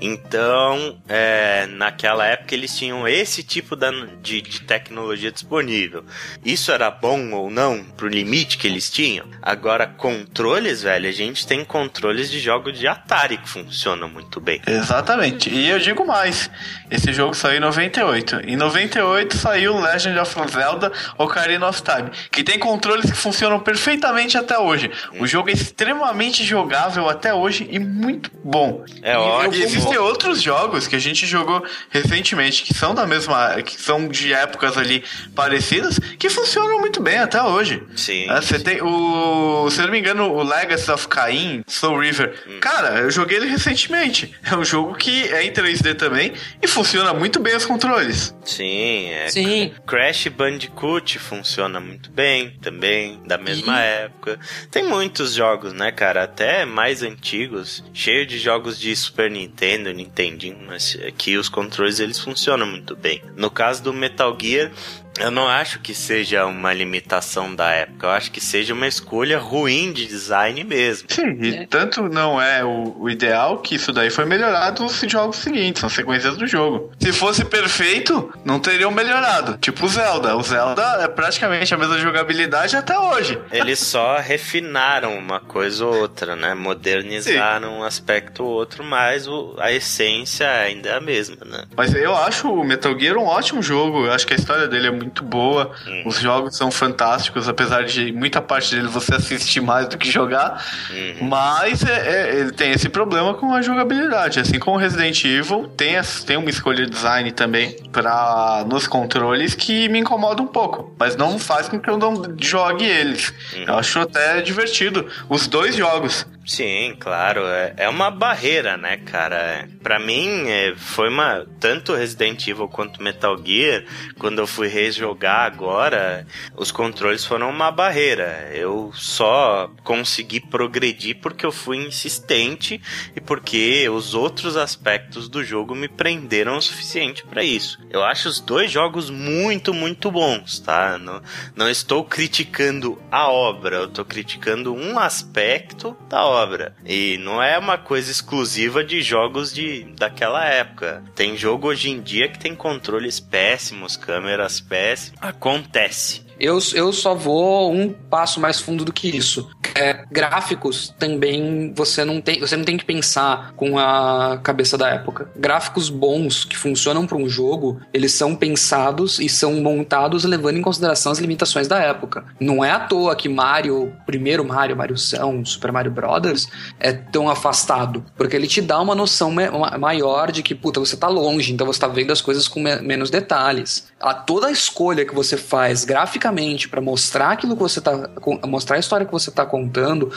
[0.00, 6.04] Então, é, naquela época eles tinham esse tipo de, de tecnologia disponível.
[6.44, 9.26] Isso era bom ou não pro limite que eles tinham?
[9.42, 14.60] Agora, controles, velho, a gente tem controles de jogos de Atari que funcionam muito bem.
[14.66, 15.50] Exatamente.
[15.50, 16.50] E eu digo mais:
[16.90, 18.42] esse jogo saiu em 98.
[18.46, 24.36] Em 98 saiu Legend of Zelda Ocarina of Time, que tem controles que funcionam perfeitamente
[24.36, 24.90] até hoje.
[25.18, 28.84] O jogo é extremamente jogável até hoje e muito bom.
[29.02, 29.54] É ótimo.
[29.54, 34.08] E existem outros jogos que a gente jogou recentemente que são da mesma, que são
[34.08, 37.82] de épocas ali parecidas, que funcionam muito bem até hoje.
[37.96, 38.30] Sim.
[38.30, 42.34] É, você tem o, se eu não me engano, o Legacy of Kain, Soul River.
[42.46, 42.60] Hum.
[42.60, 44.34] Cara, eu joguei ele recentemente.
[44.44, 48.34] É um jogo que é em 3D também e funciona muito bem os controles.
[48.44, 49.28] Sim, é.
[49.28, 49.72] Sim.
[49.86, 54.04] Crash Bandicoot funciona muito bem também, da mesma e...
[54.04, 54.38] época.
[54.70, 56.24] Tem muitos jogos, né, cara?
[56.24, 62.18] Até mais antigos, cheio de jogos de Super Nintendo, Nintendinho, mas aqui os controles eles
[62.18, 63.22] funcionam muito bem.
[63.36, 64.70] No caso do Metal Gear,
[65.18, 69.38] eu não acho que seja uma limitação da época, eu acho que seja uma escolha
[69.38, 71.08] ruim de design mesmo.
[71.10, 71.66] Sim, e é.
[71.66, 75.92] tanto não é o, o, ideal que isso daí foi melhorado nos jogos seguintes, nas
[75.92, 76.90] sequências do jogo.
[76.98, 79.56] Se fosse perfeito, não teriam melhorado.
[79.58, 80.36] Tipo o Zelda.
[80.36, 83.38] O Zelda é praticamente a mesma jogabilidade até hoje.
[83.52, 86.54] Eles só refinaram uma coisa ou outra, né?
[86.54, 87.78] Modernizaram Sim.
[87.78, 91.64] um aspecto ou outro, mas o, a essência ainda é a mesma, né?
[91.76, 94.88] Mas eu acho o Metal Gear um ótimo jogo, eu acho que a história dele
[94.88, 95.70] é muito muito boa.
[95.86, 96.02] Uhum.
[96.06, 100.64] Os jogos são fantásticos, apesar de muita parte dele você assistir mais do que jogar.
[100.90, 101.28] Uhum.
[101.28, 104.40] Mas é, é, ele tem esse problema com a jogabilidade.
[104.40, 105.94] Assim como Resident Evil, tem,
[106.26, 110.94] tem uma escolha de design também para nos controles que me incomoda um pouco.
[110.98, 113.32] Mas não faz com que eu não jogue eles.
[113.54, 113.64] Uhum.
[113.68, 115.06] Eu acho até divertido.
[115.28, 116.26] Os dois jogos.
[116.46, 117.46] Sim, claro.
[117.46, 119.66] É, é uma barreira, né, cara?
[119.82, 121.46] Para mim, é, foi uma.
[121.58, 123.84] Tanto Resident Evil quanto Metal Gear,
[124.18, 128.50] quando eu fui rejogar agora, os controles foram uma barreira.
[128.52, 132.80] Eu só consegui progredir porque eu fui insistente
[133.16, 137.78] e porque os outros aspectos do jogo me prenderam o suficiente para isso.
[137.90, 140.98] Eu acho os dois jogos muito, muito bons, tá?
[140.98, 141.22] Não,
[141.56, 146.74] não estou criticando a obra, eu tô criticando um aspecto da obra obra.
[146.84, 151.02] E não é uma coisa exclusiva de jogos de daquela época.
[151.14, 155.18] Tem jogo hoje em dia que tem controles péssimos, câmeras péssimas.
[155.20, 156.23] Acontece.
[156.38, 159.48] Eu, eu só vou um passo mais fundo do que isso.
[159.74, 164.88] É, gráficos também você não tem você não tem que pensar com a cabeça da
[164.88, 165.28] época.
[165.36, 170.62] Gráficos bons que funcionam para um jogo, eles são pensados e são montados levando em
[170.62, 172.24] consideração as limitações da época.
[172.38, 176.48] Não é à toa que Mario, primeiro Mario, Mario São, Super Mario Brothers
[176.78, 179.32] é tão afastado, porque ele te dá uma noção
[179.78, 183.10] maior de que puta, você tá longe, então você tá vendo as coisas com menos
[183.10, 183.88] detalhes.
[184.00, 185.84] A toda a escolha que você faz
[186.24, 188.08] graficamente para mostrar aquilo que você tá.
[188.46, 190.10] mostrar a história que você tá contando,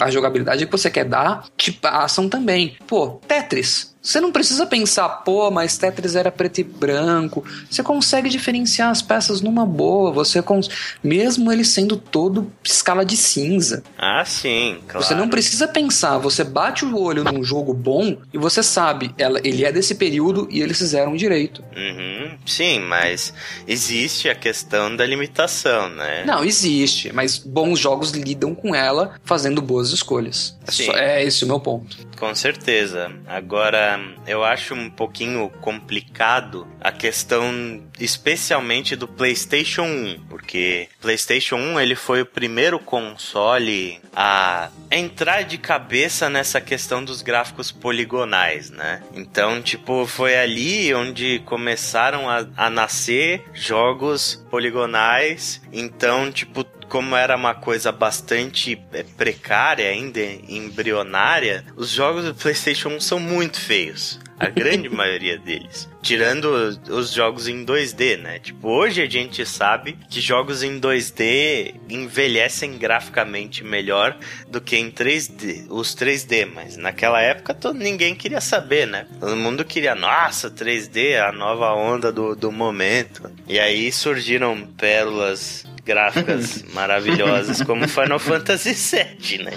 [0.00, 2.76] a jogabilidade que você quer dar, te passam também.
[2.86, 3.89] Pô, Tetris.
[4.02, 7.44] Você não precisa pensar, pô, mas Tetris era preto e branco.
[7.70, 10.10] Você consegue diferenciar as peças numa boa.
[10.12, 10.70] Você cons...
[11.02, 13.82] mesmo ele sendo todo escala de cinza.
[13.98, 15.06] Ah, sim, claro.
[15.06, 16.18] Você não precisa pensar.
[16.18, 20.48] Você bate o olho num jogo bom e você sabe, ela, ele é desse período
[20.50, 21.62] e eles fizeram direito.
[21.76, 23.34] Uhum, sim, mas
[23.66, 26.24] existe a questão da limitação, né?
[26.24, 30.56] Não, existe, mas bons jogos lidam com ela fazendo boas escolhas.
[30.66, 32.09] É, só, é esse o meu ponto.
[32.20, 33.10] Com certeza.
[33.26, 41.80] Agora eu acho um pouquinho complicado a questão especialmente do PlayStation 1, porque PlayStation 1
[41.80, 49.02] ele foi o primeiro console a entrar de cabeça nessa questão dos gráficos poligonais, né?
[49.14, 55.62] Então, tipo, foi ali onde começaram a, a nascer jogos poligonais.
[55.72, 62.88] Então, tipo, como era uma coisa bastante é, precária ainda, embrionária, os jogos do PlayStation
[62.90, 64.18] 1 são muito feios.
[64.40, 65.88] A grande maioria deles.
[66.02, 66.46] Tirando
[66.88, 68.38] os jogos em 2D, né?
[68.38, 74.16] Tipo, hoje a gente sabe que jogos em 2D envelhecem graficamente melhor
[74.48, 79.06] do que em 3D, os 3D, mas naquela época todo, ninguém queria saber, né?
[79.20, 83.30] Todo mundo queria, nossa, 3D, a nova onda do, do momento.
[83.46, 89.52] E aí surgiram pérolas gráficas maravilhosas como Final Fantasy VII, né?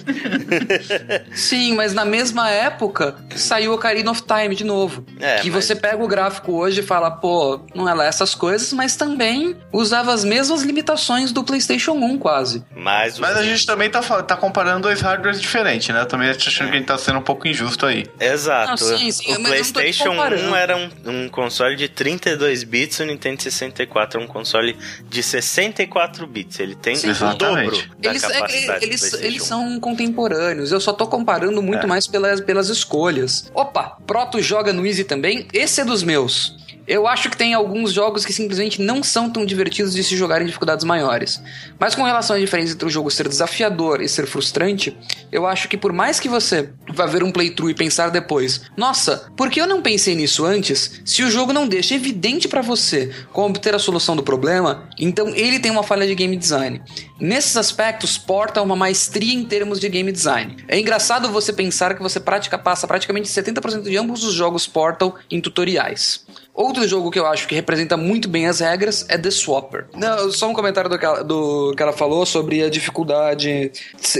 [1.35, 5.05] Sim, mas na mesma época saiu Ocarina of Time de novo.
[5.19, 5.63] É, que mas...
[5.63, 9.55] você pega o gráfico hoje e fala, pô, não é lá essas coisas, mas também
[9.71, 12.65] usava as mesmas limitações do PlayStation 1 quase.
[12.75, 16.01] Mas, mas a gente também tá, tá comparando dois hardwares diferentes, né?
[16.01, 16.71] Eu também achando é.
[16.71, 18.07] que a gente tá sendo um pouco injusto aí.
[18.19, 18.71] Exato.
[18.71, 23.43] Não, sim, sim, o PlayStation 1 era um, um console de 32 bits, o Nintendo
[23.43, 24.75] 64 é um console
[25.07, 26.59] de 64 bits.
[26.59, 30.71] Ele tem sim, o dobro da eles, é, capacidade eles, eles são contemporâneos.
[30.71, 31.87] Eu só tô comparando muito é.
[31.87, 33.51] mais pelas, pelas escolhas.
[33.53, 35.47] Opa, Proto joga no Easy também?
[35.53, 36.62] Esse é dos meus.
[36.87, 40.41] Eu acho que tem alguns jogos que simplesmente não são tão divertidos de se jogar
[40.41, 41.41] em dificuldades maiores.
[41.79, 44.97] Mas com relação à diferença entre o jogo ser desafiador e ser frustrante,
[45.31, 49.31] eu acho que por mais que você vá ver um playthrough e pensar depois, nossa,
[49.35, 51.01] por que eu não pensei nisso antes?
[51.05, 55.29] Se o jogo não deixa evidente para você como obter a solução do problema, então
[55.29, 56.81] ele tem uma falha de game design.
[57.19, 60.57] Nesses aspectos, Porta uma maestria em termos de game design.
[60.67, 65.15] É engraçado você pensar que você pratica, passa praticamente 70% de ambos os jogos Portal
[65.29, 66.25] em tutoriais.
[66.53, 69.87] Outro jogo que eu acho que representa muito bem as regras é The Swapper.
[69.95, 73.71] Não, só um comentário do ela, do falou sobre a dificuldade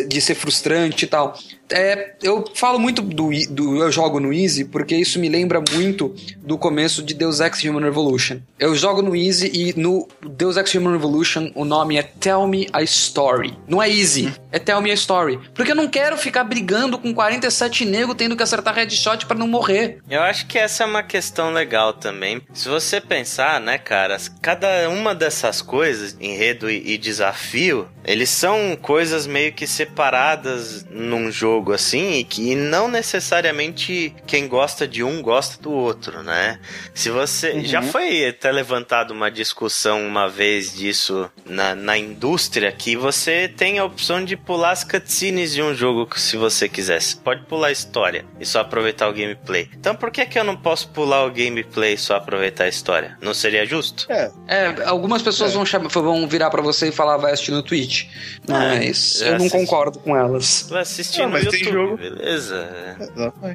[0.07, 1.37] de ser frustrante e tal.
[1.71, 6.13] É, eu falo muito do, do eu jogo no Easy porque isso me lembra muito
[6.37, 8.39] do começo de Deus Ex Human Revolution.
[8.59, 12.67] Eu jogo no Easy e no Deus Ex Human Revolution o nome é Tell Me
[12.71, 13.57] a Story.
[13.67, 15.39] Não é Easy, é Tell Me a Story.
[15.53, 19.47] Porque eu não quero ficar brigando com 47 negros tendo que acertar headshot para não
[19.47, 19.99] morrer.
[20.09, 22.41] Eu acho que essa é uma questão legal também.
[22.53, 28.77] Se você pensar, né, cara, cada uma dessas coisas, enredo e, e desafio, eles são
[28.81, 35.21] coisas meio que separadas num jogo assim e que não necessariamente quem gosta de um
[35.21, 36.59] gosta do outro, né?
[36.93, 37.65] Se você uhum.
[37.65, 43.79] já foi até levantado uma discussão uma vez disso na, na indústria que você tem
[43.79, 47.17] a opção de pular as cutscenes de um jogo se você quisesse.
[47.17, 49.69] Pode pular a história e só aproveitar o gameplay.
[49.77, 53.17] Então por que que eu não posso pular o gameplay e só aproveitar a história?
[53.21, 54.05] Não seria justo?
[54.09, 54.31] É.
[54.47, 55.53] é algumas pessoas é.
[55.55, 58.05] vão, chamar, vão virar para você e falar vai assistir no Twitch.
[58.47, 60.67] É, mas eu não concordo com elas.
[60.69, 61.97] Vai assistir não, no YouTube, tem jogo.
[61.97, 62.97] beleza.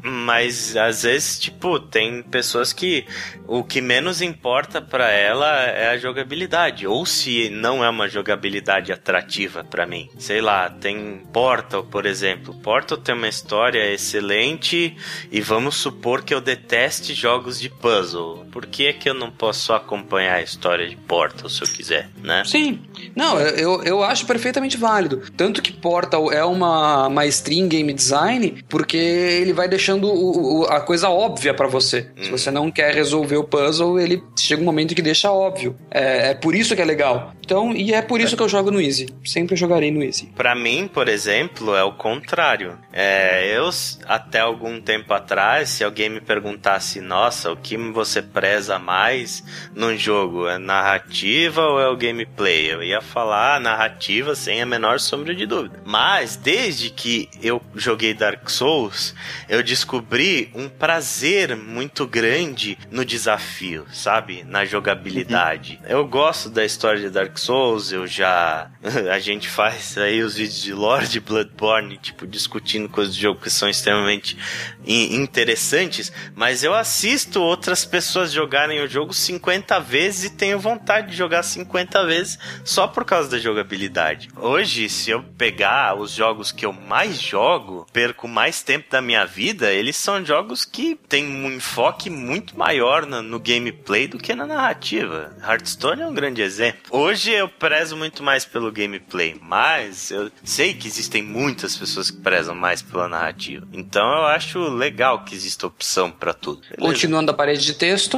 [0.03, 3.07] Mas às vezes, tipo, tem pessoas que
[3.47, 6.87] o que menos importa para ela é a jogabilidade.
[6.87, 10.09] Ou se não é uma jogabilidade atrativa para mim.
[10.19, 12.55] Sei lá, tem Portal, por exemplo.
[12.55, 14.97] Portal tem uma história excelente
[15.31, 18.47] e vamos supor que eu deteste jogos de puzzle.
[18.59, 22.11] Por que é que eu não posso acompanhar a história de Portal se eu quiser,
[22.21, 22.43] né?
[22.45, 22.81] Sim.
[23.15, 25.23] Não, eu, eu acho perfeitamente válido.
[25.37, 30.65] Tanto que Portal é uma maestria em game design, porque ele vai deixando o, o,
[30.65, 32.11] a coisa óbvia para você.
[32.17, 32.25] Hum.
[32.25, 35.77] Se você não quer resolver o puzzle, ele chega um momento que deixa óbvio.
[35.89, 37.33] É, é por isso que é legal.
[37.41, 39.09] Então, e é por isso que eu jogo no Easy.
[39.25, 40.27] Sempre jogarei no Easy.
[40.35, 42.77] Para mim, por exemplo, é o contrário.
[42.93, 43.71] É, eu,
[44.07, 49.45] até algum tempo atrás, se alguém me perguntasse, nossa, o que você preza mais
[49.75, 50.49] num jogo?
[50.49, 52.73] É narrativa ou é o gameplay?
[52.73, 55.83] Eu ia falar narrativa sem a menor sombra de dúvida.
[55.85, 59.15] Mas, desde que eu joguei Dark Souls,
[59.49, 64.43] eu descobri um prazer muito grande no desafio, sabe?
[64.45, 65.79] Na jogabilidade.
[65.83, 65.91] Uhum.
[65.91, 68.71] Eu gosto da história de Dark Souls, eu já.
[69.13, 73.51] a gente faz aí os vídeos de Lord Bloodborne, tipo, discutindo coisas do jogo que
[73.51, 74.39] são extremamente
[74.87, 81.17] interessantes, mas eu assisto outras pessoas jogarem o jogo 50 vezes e tenho vontade de
[81.17, 84.29] jogar 50 vezes só por causa da jogabilidade.
[84.37, 89.25] Hoje, se eu pegar os jogos que eu mais jogo, perco mais tempo da minha
[89.25, 94.35] vida, eles são jogos que têm um enfoque muito maior no, no gameplay do que
[94.35, 95.37] na narrativa.
[95.43, 96.81] Hearthstone é um grande exemplo.
[96.91, 102.19] Hoje eu prezo muito mais pelo gameplay, mas eu sei que existem muitas pessoas que
[102.19, 103.67] prezam mais pela narrativa.
[103.73, 106.61] Então eu acho legal que exista opção para tudo.
[106.61, 106.79] Beleza?
[106.79, 108.18] Continuando a parede de texto,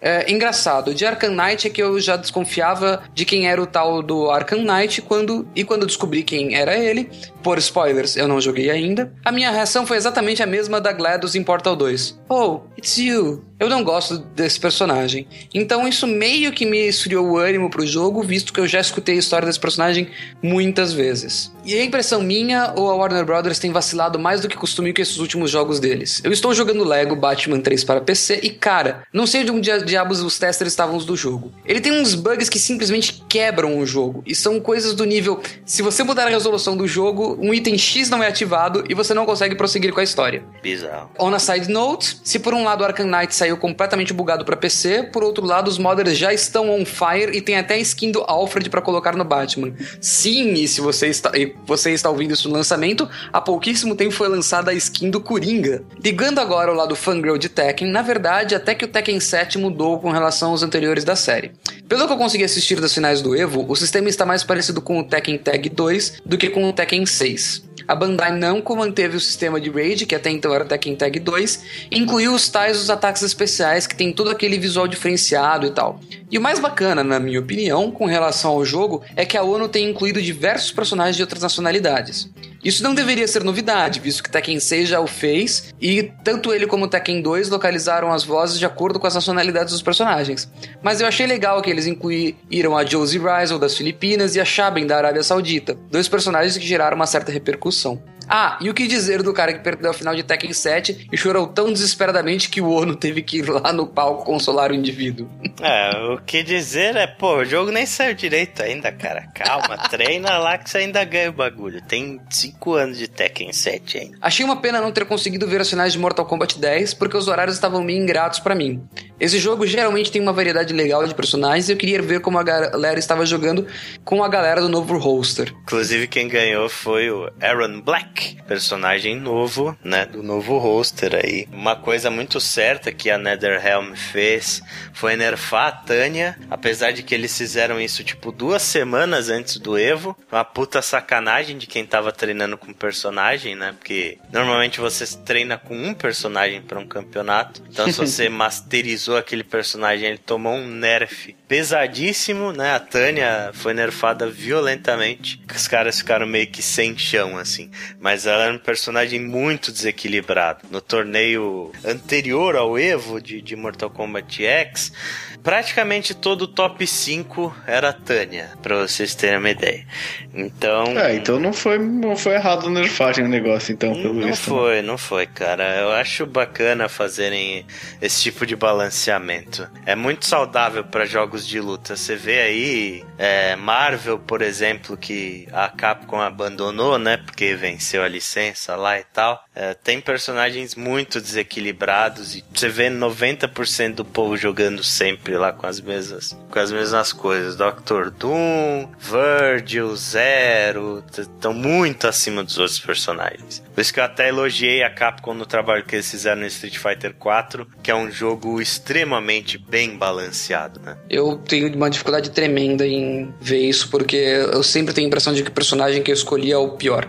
[0.00, 4.02] é, engraçado, de Arkham Knight é que eu já desconfiava de quem era o tal
[4.02, 7.10] do Arkham Knight quando, e quando descobri quem era ele,
[7.42, 11.36] por spoilers, eu não joguei ainda, a minha reação foi exatamente a mesma da GLaDOS
[11.36, 12.20] em Portal 2.
[12.28, 13.44] Oh, it's you.
[13.58, 15.26] Eu não gosto desse personagem.
[15.54, 19.14] Então isso meio que me esfriou o ânimo pro jogo, visto que eu já escutei
[19.14, 20.08] a história desse personagem
[20.42, 21.50] muitas vezes.
[21.64, 25.00] E a impressão minha ou a Warner Brothers tem vacilado mais do que costume com
[25.00, 26.20] esses últimos jogos deles.
[26.22, 30.20] Eu estou jogando Lego Batman 3 para PC e cara, não sei de onde diabos
[30.20, 31.52] os testers estavam do jogo.
[31.64, 35.82] Ele tem uns bugs que simplesmente quebram o jogo e são coisas do nível, se
[35.82, 39.26] você mudar a resolução do jogo, um item X não é ativado e você não
[39.26, 40.44] consegue prosseguir com a história.
[40.62, 41.10] Bizarro.
[41.18, 45.10] On a side note, se por um lado, Arkham Knight saiu completamente bugado para PC,
[45.12, 48.70] por outro lado, os modders já estão on fire e tem até skin do Alfred
[48.70, 49.72] para colocar no Batman.
[50.00, 54.12] Sim, e se você está, e você está ouvindo isso no lançamento, há pouquíssimo tempo
[54.12, 55.84] foi lançada a skin do Coringa.
[56.02, 59.98] Ligando agora ao lado fangirl de Tekken, na verdade, até que o Tekken 7 mudou
[59.98, 61.52] com relação aos anteriores da série.
[61.86, 64.98] Pelo que eu consegui assistir das finais do Evo, o sistema está mais parecido com
[64.98, 67.65] o Tekken Tag 2 do que com o Tekken 6.
[67.86, 71.64] A Bandai não manteve o sistema de raid, que até então era Tekken Tag 2,
[71.90, 76.00] e incluiu os tais dos ataques especiais, que tem todo aquele visual diferenciado e tal.
[76.30, 79.68] E o mais bacana, na minha opinião, com relação ao jogo, é que a ONU
[79.68, 82.28] tem incluído diversos personagens de outras nacionalidades.
[82.64, 86.66] Isso não deveria ser novidade, visto que Tekken 6 já o fez, e tanto ele
[86.66, 90.50] como Tekken 2 localizaram as vozes de acordo com as nacionalidades dos personagens.
[90.82, 94.84] Mas eu achei legal que eles incluíram a Josie Rizel das Filipinas e a Shaben
[94.84, 98.00] da Arábia Saudita, dois personagens que geraram uma certa repercussão percussão.
[98.28, 101.16] Ah, e o que dizer do cara que perdeu a final de Tekken 7 e
[101.16, 105.28] chorou tão desesperadamente que o Ono teve que ir lá no palco consolar o indivíduo?
[105.60, 109.28] É, o que dizer é, pô, o jogo nem saiu direito ainda, cara.
[109.34, 111.80] Calma, treina lá que você ainda ganha o bagulho.
[111.82, 114.18] Tem 5 anos de Tekken 7 ainda.
[114.20, 117.28] Achei uma pena não ter conseguido ver as finais de Mortal Kombat 10 porque os
[117.28, 118.82] horários estavam meio ingratos para mim.
[119.18, 122.42] Esse jogo geralmente tem uma variedade legal de personagens e eu queria ver como a
[122.42, 123.66] galera estava jogando
[124.04, 125.54] com a galera do novo roster.
[125.62, 128.15] Inclusive, quem ganhou foi o Aaron Black,
[128.46, 131.46] personagem novo, né, do novo roster aí.
[131.52, 134.62] Uma coisa muito certa que a NetherRealm fez
[134.92, 139.78] foi nerfar a Tânia, apesar de que eles fizeram isso tipo duas semanas antes do
[139.78, 140.16] Evo.
[140.30, 143.74] Uma puta sacanagem de quem tava treinando com personagem, né?
[143.78, 147.62] Porque normalmente você treina com um personagem para um campeonato.
[147.68, 152.74] Então, se você masterizou aquele personagem, ele tomou um nerf pesadíssimo, né?
[152.74, 155.40] A Tânia foi nerfada violentamente.
[155.54, 157.70] Os caras ficaram meio que sem chão, assim.
[158.06, 160.60] Mas ela era um personagem muito desequilibrado.
[160.70, 164.92] No torneio anterior ao Evo de, de Mortal Kombat X,
[165.42, 169.86] praticamente todo o top 5 era Tânia, pra vocês terem uma ideia.
[170.34, 170.98] Então.
[170.98, 174.50] É, então não foi, não foi errado nerfarem o negócio, então, pelo Não visto.
[174.50, 174.58] né?
[174.58, 175.76] foi, não foi, cara.
[175.80, 177.66] Eu acho bacana fazerem
[178.00, 179.68] esse tipo de balanceamento.
[179.84, 181.96] É muito saudável para jogos de luta.
[181.96, 187.16] Você vê aí é, Marvel, por exemplo, que a Capcom abandonou, né?
[187.16, 189.42] Porque venceu a licença lá e tal.
[189.54, 195.66] É, tem personagens muito desequilibrados e você vê 90% do povo jogando sempre lá com
[195.66, 197.56] as mesmas, com as mesmas coisas.
[197.56, 203.62] Doctor Doom, Virgil, Zero, estão muito acima dos outros personagens.
[203.74, 206.78] Por isso que eu até elogiei a Capcom no trabalho que eles fizeram no Street
[206.78, 210.96] Fighter 4, que é um jogo extremamente bem balanceado, né?
[211.10, 215.42] Eu tenho uma dificuldade tremenda em ver isso, porque eu sempre tenho a impressão de
[215.42, 217.08] que o personagem que eu escolhi é o pior.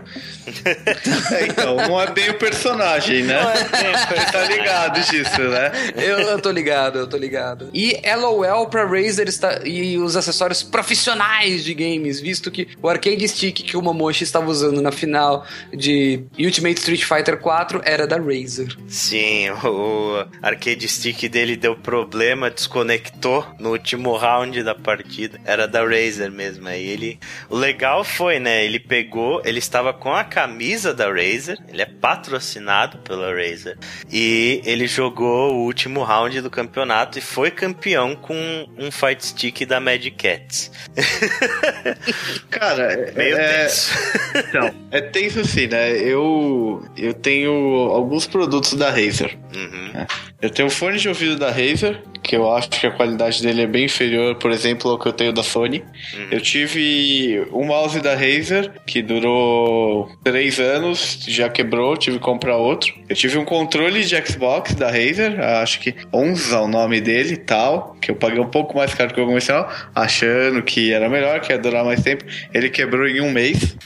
[1.32, 3.38] É, então, não é bem o personagem, né?
[3.44, 5.72] Você tá ligado disso, né?
[5.96, 7.70] Eu, eu tô ligado, eu tô ligado.
[7.74, 9.28] E LOL pra Razer
[9.66, 14.50] e os acessórios profissionais de games, visto que o arcade stick que o Momoshi estava
[14.50, 18.76] usando na final de Ultimate Street Fighter 4 era da Razer.
[18.88, 25.40] Sim, o arcade stick dele deu problema, desconectou no último round da partida.
[25.46, 26.68] Era da Razer mesmo.
[26.68, 27.20] Aí ele.
[27.50, 28.66] O legal foi, né?
[28.66, 33.78] Ele pegou, ele estava com a camisa da Razer, ele é patrocinado pela Razer.
[34.12, 39.66] E ele jogou o último round do campeonato e foi campeão com um fight stick
[39.66, 40.72] da Mad Cats.
[42.50, 43.92] Cara, é, Meio é, tenso.
[44.36, 45.92] então, é tenso assim, né?
[45.98, 47.52] Eu, eu tenho
[47.92, 49.38] alguns produtos da Razer.
[49.56, 50.06] Uhum.
[50.42, 53.68] Eu tenho fone de ouvido da Razer, que eu acho que a qualidade dele é
[53.68, 55.84] bem inferior, por exemplo, ao que eu tenho da Sony.
[56.30, 62.58] Eu tive um mouse da Razer, que durou 3 anos, já quebrou, tive que comprar
[62.58, 62.94] outro.
[63.08, 67.38] Eu tive um controle de Xbox da Razer, acho que Onza o nome dele e
[67.38, 71.40] tal, que eu paguei um pouco mais caro que o comercial, achando que era melhor,
[71.40, 72.26] que ia durar mais tempo.
[72.54, 73.78] Ele quebrou em um mês.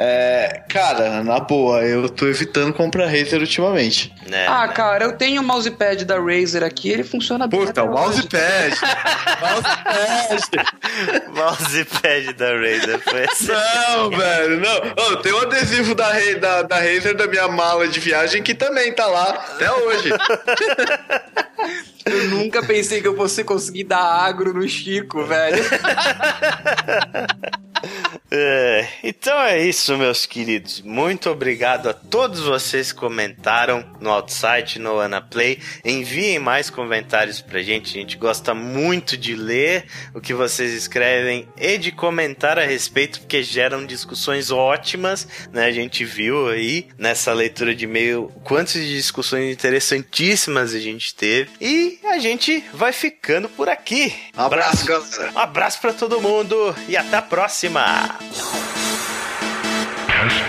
[0.00, 4.14] É, cara, na boa, eu tô evitando comprar Razer ultimamente.
[4.28, 4.72] Né, Ah, né?
[4.72, 7.66] cara, eu tenho o mousepad da Razer aqui, ele funciona bem.
[7.66, 8.76] Puta, o mousepad!
[9.42, 10.66] mousepad!
[11.34, 13.48] Mousepad da Razer foi esse.
[13.50, 15.04] Não, velho, não.
[15.12, 18.92] Ô, tem um adesivo da, da, da Razer da minha mala de viagem que também
[18.92, 20.10] tá lá até hoje.
[22.06, 25.62] Eu nunca pensei que eu fosse conseguir dar agro no Chico, velho.
[28.30, 30.82] É, então é isso, meus queridos.
[30.82, 35.58] Muito obrigado a todos vocês que comentaram no Outside, no Anaplay.
[35.84, 37.96] Enviem mais comentários pra gente.
[37.96, 43.20] A gente gosta muito de ler o que vocês escrevem e de comentar a respeito,
[43.20, 45.64] porque geram discussões ótimas, né?
[45.64, 51.50] A gente viu aí nessa leitura de e-mail quantas discussões interessantíssimas a gente teve.
[51.60, 54.14] E a gente vai ficando por aqui.
[54.36, 55.32] Um abraço, galera.
[55.32, 58.17] Um abraço pra todo mundo e até a próxima.
[58.20, 58.42] 然
[60.28, 60.47] 后。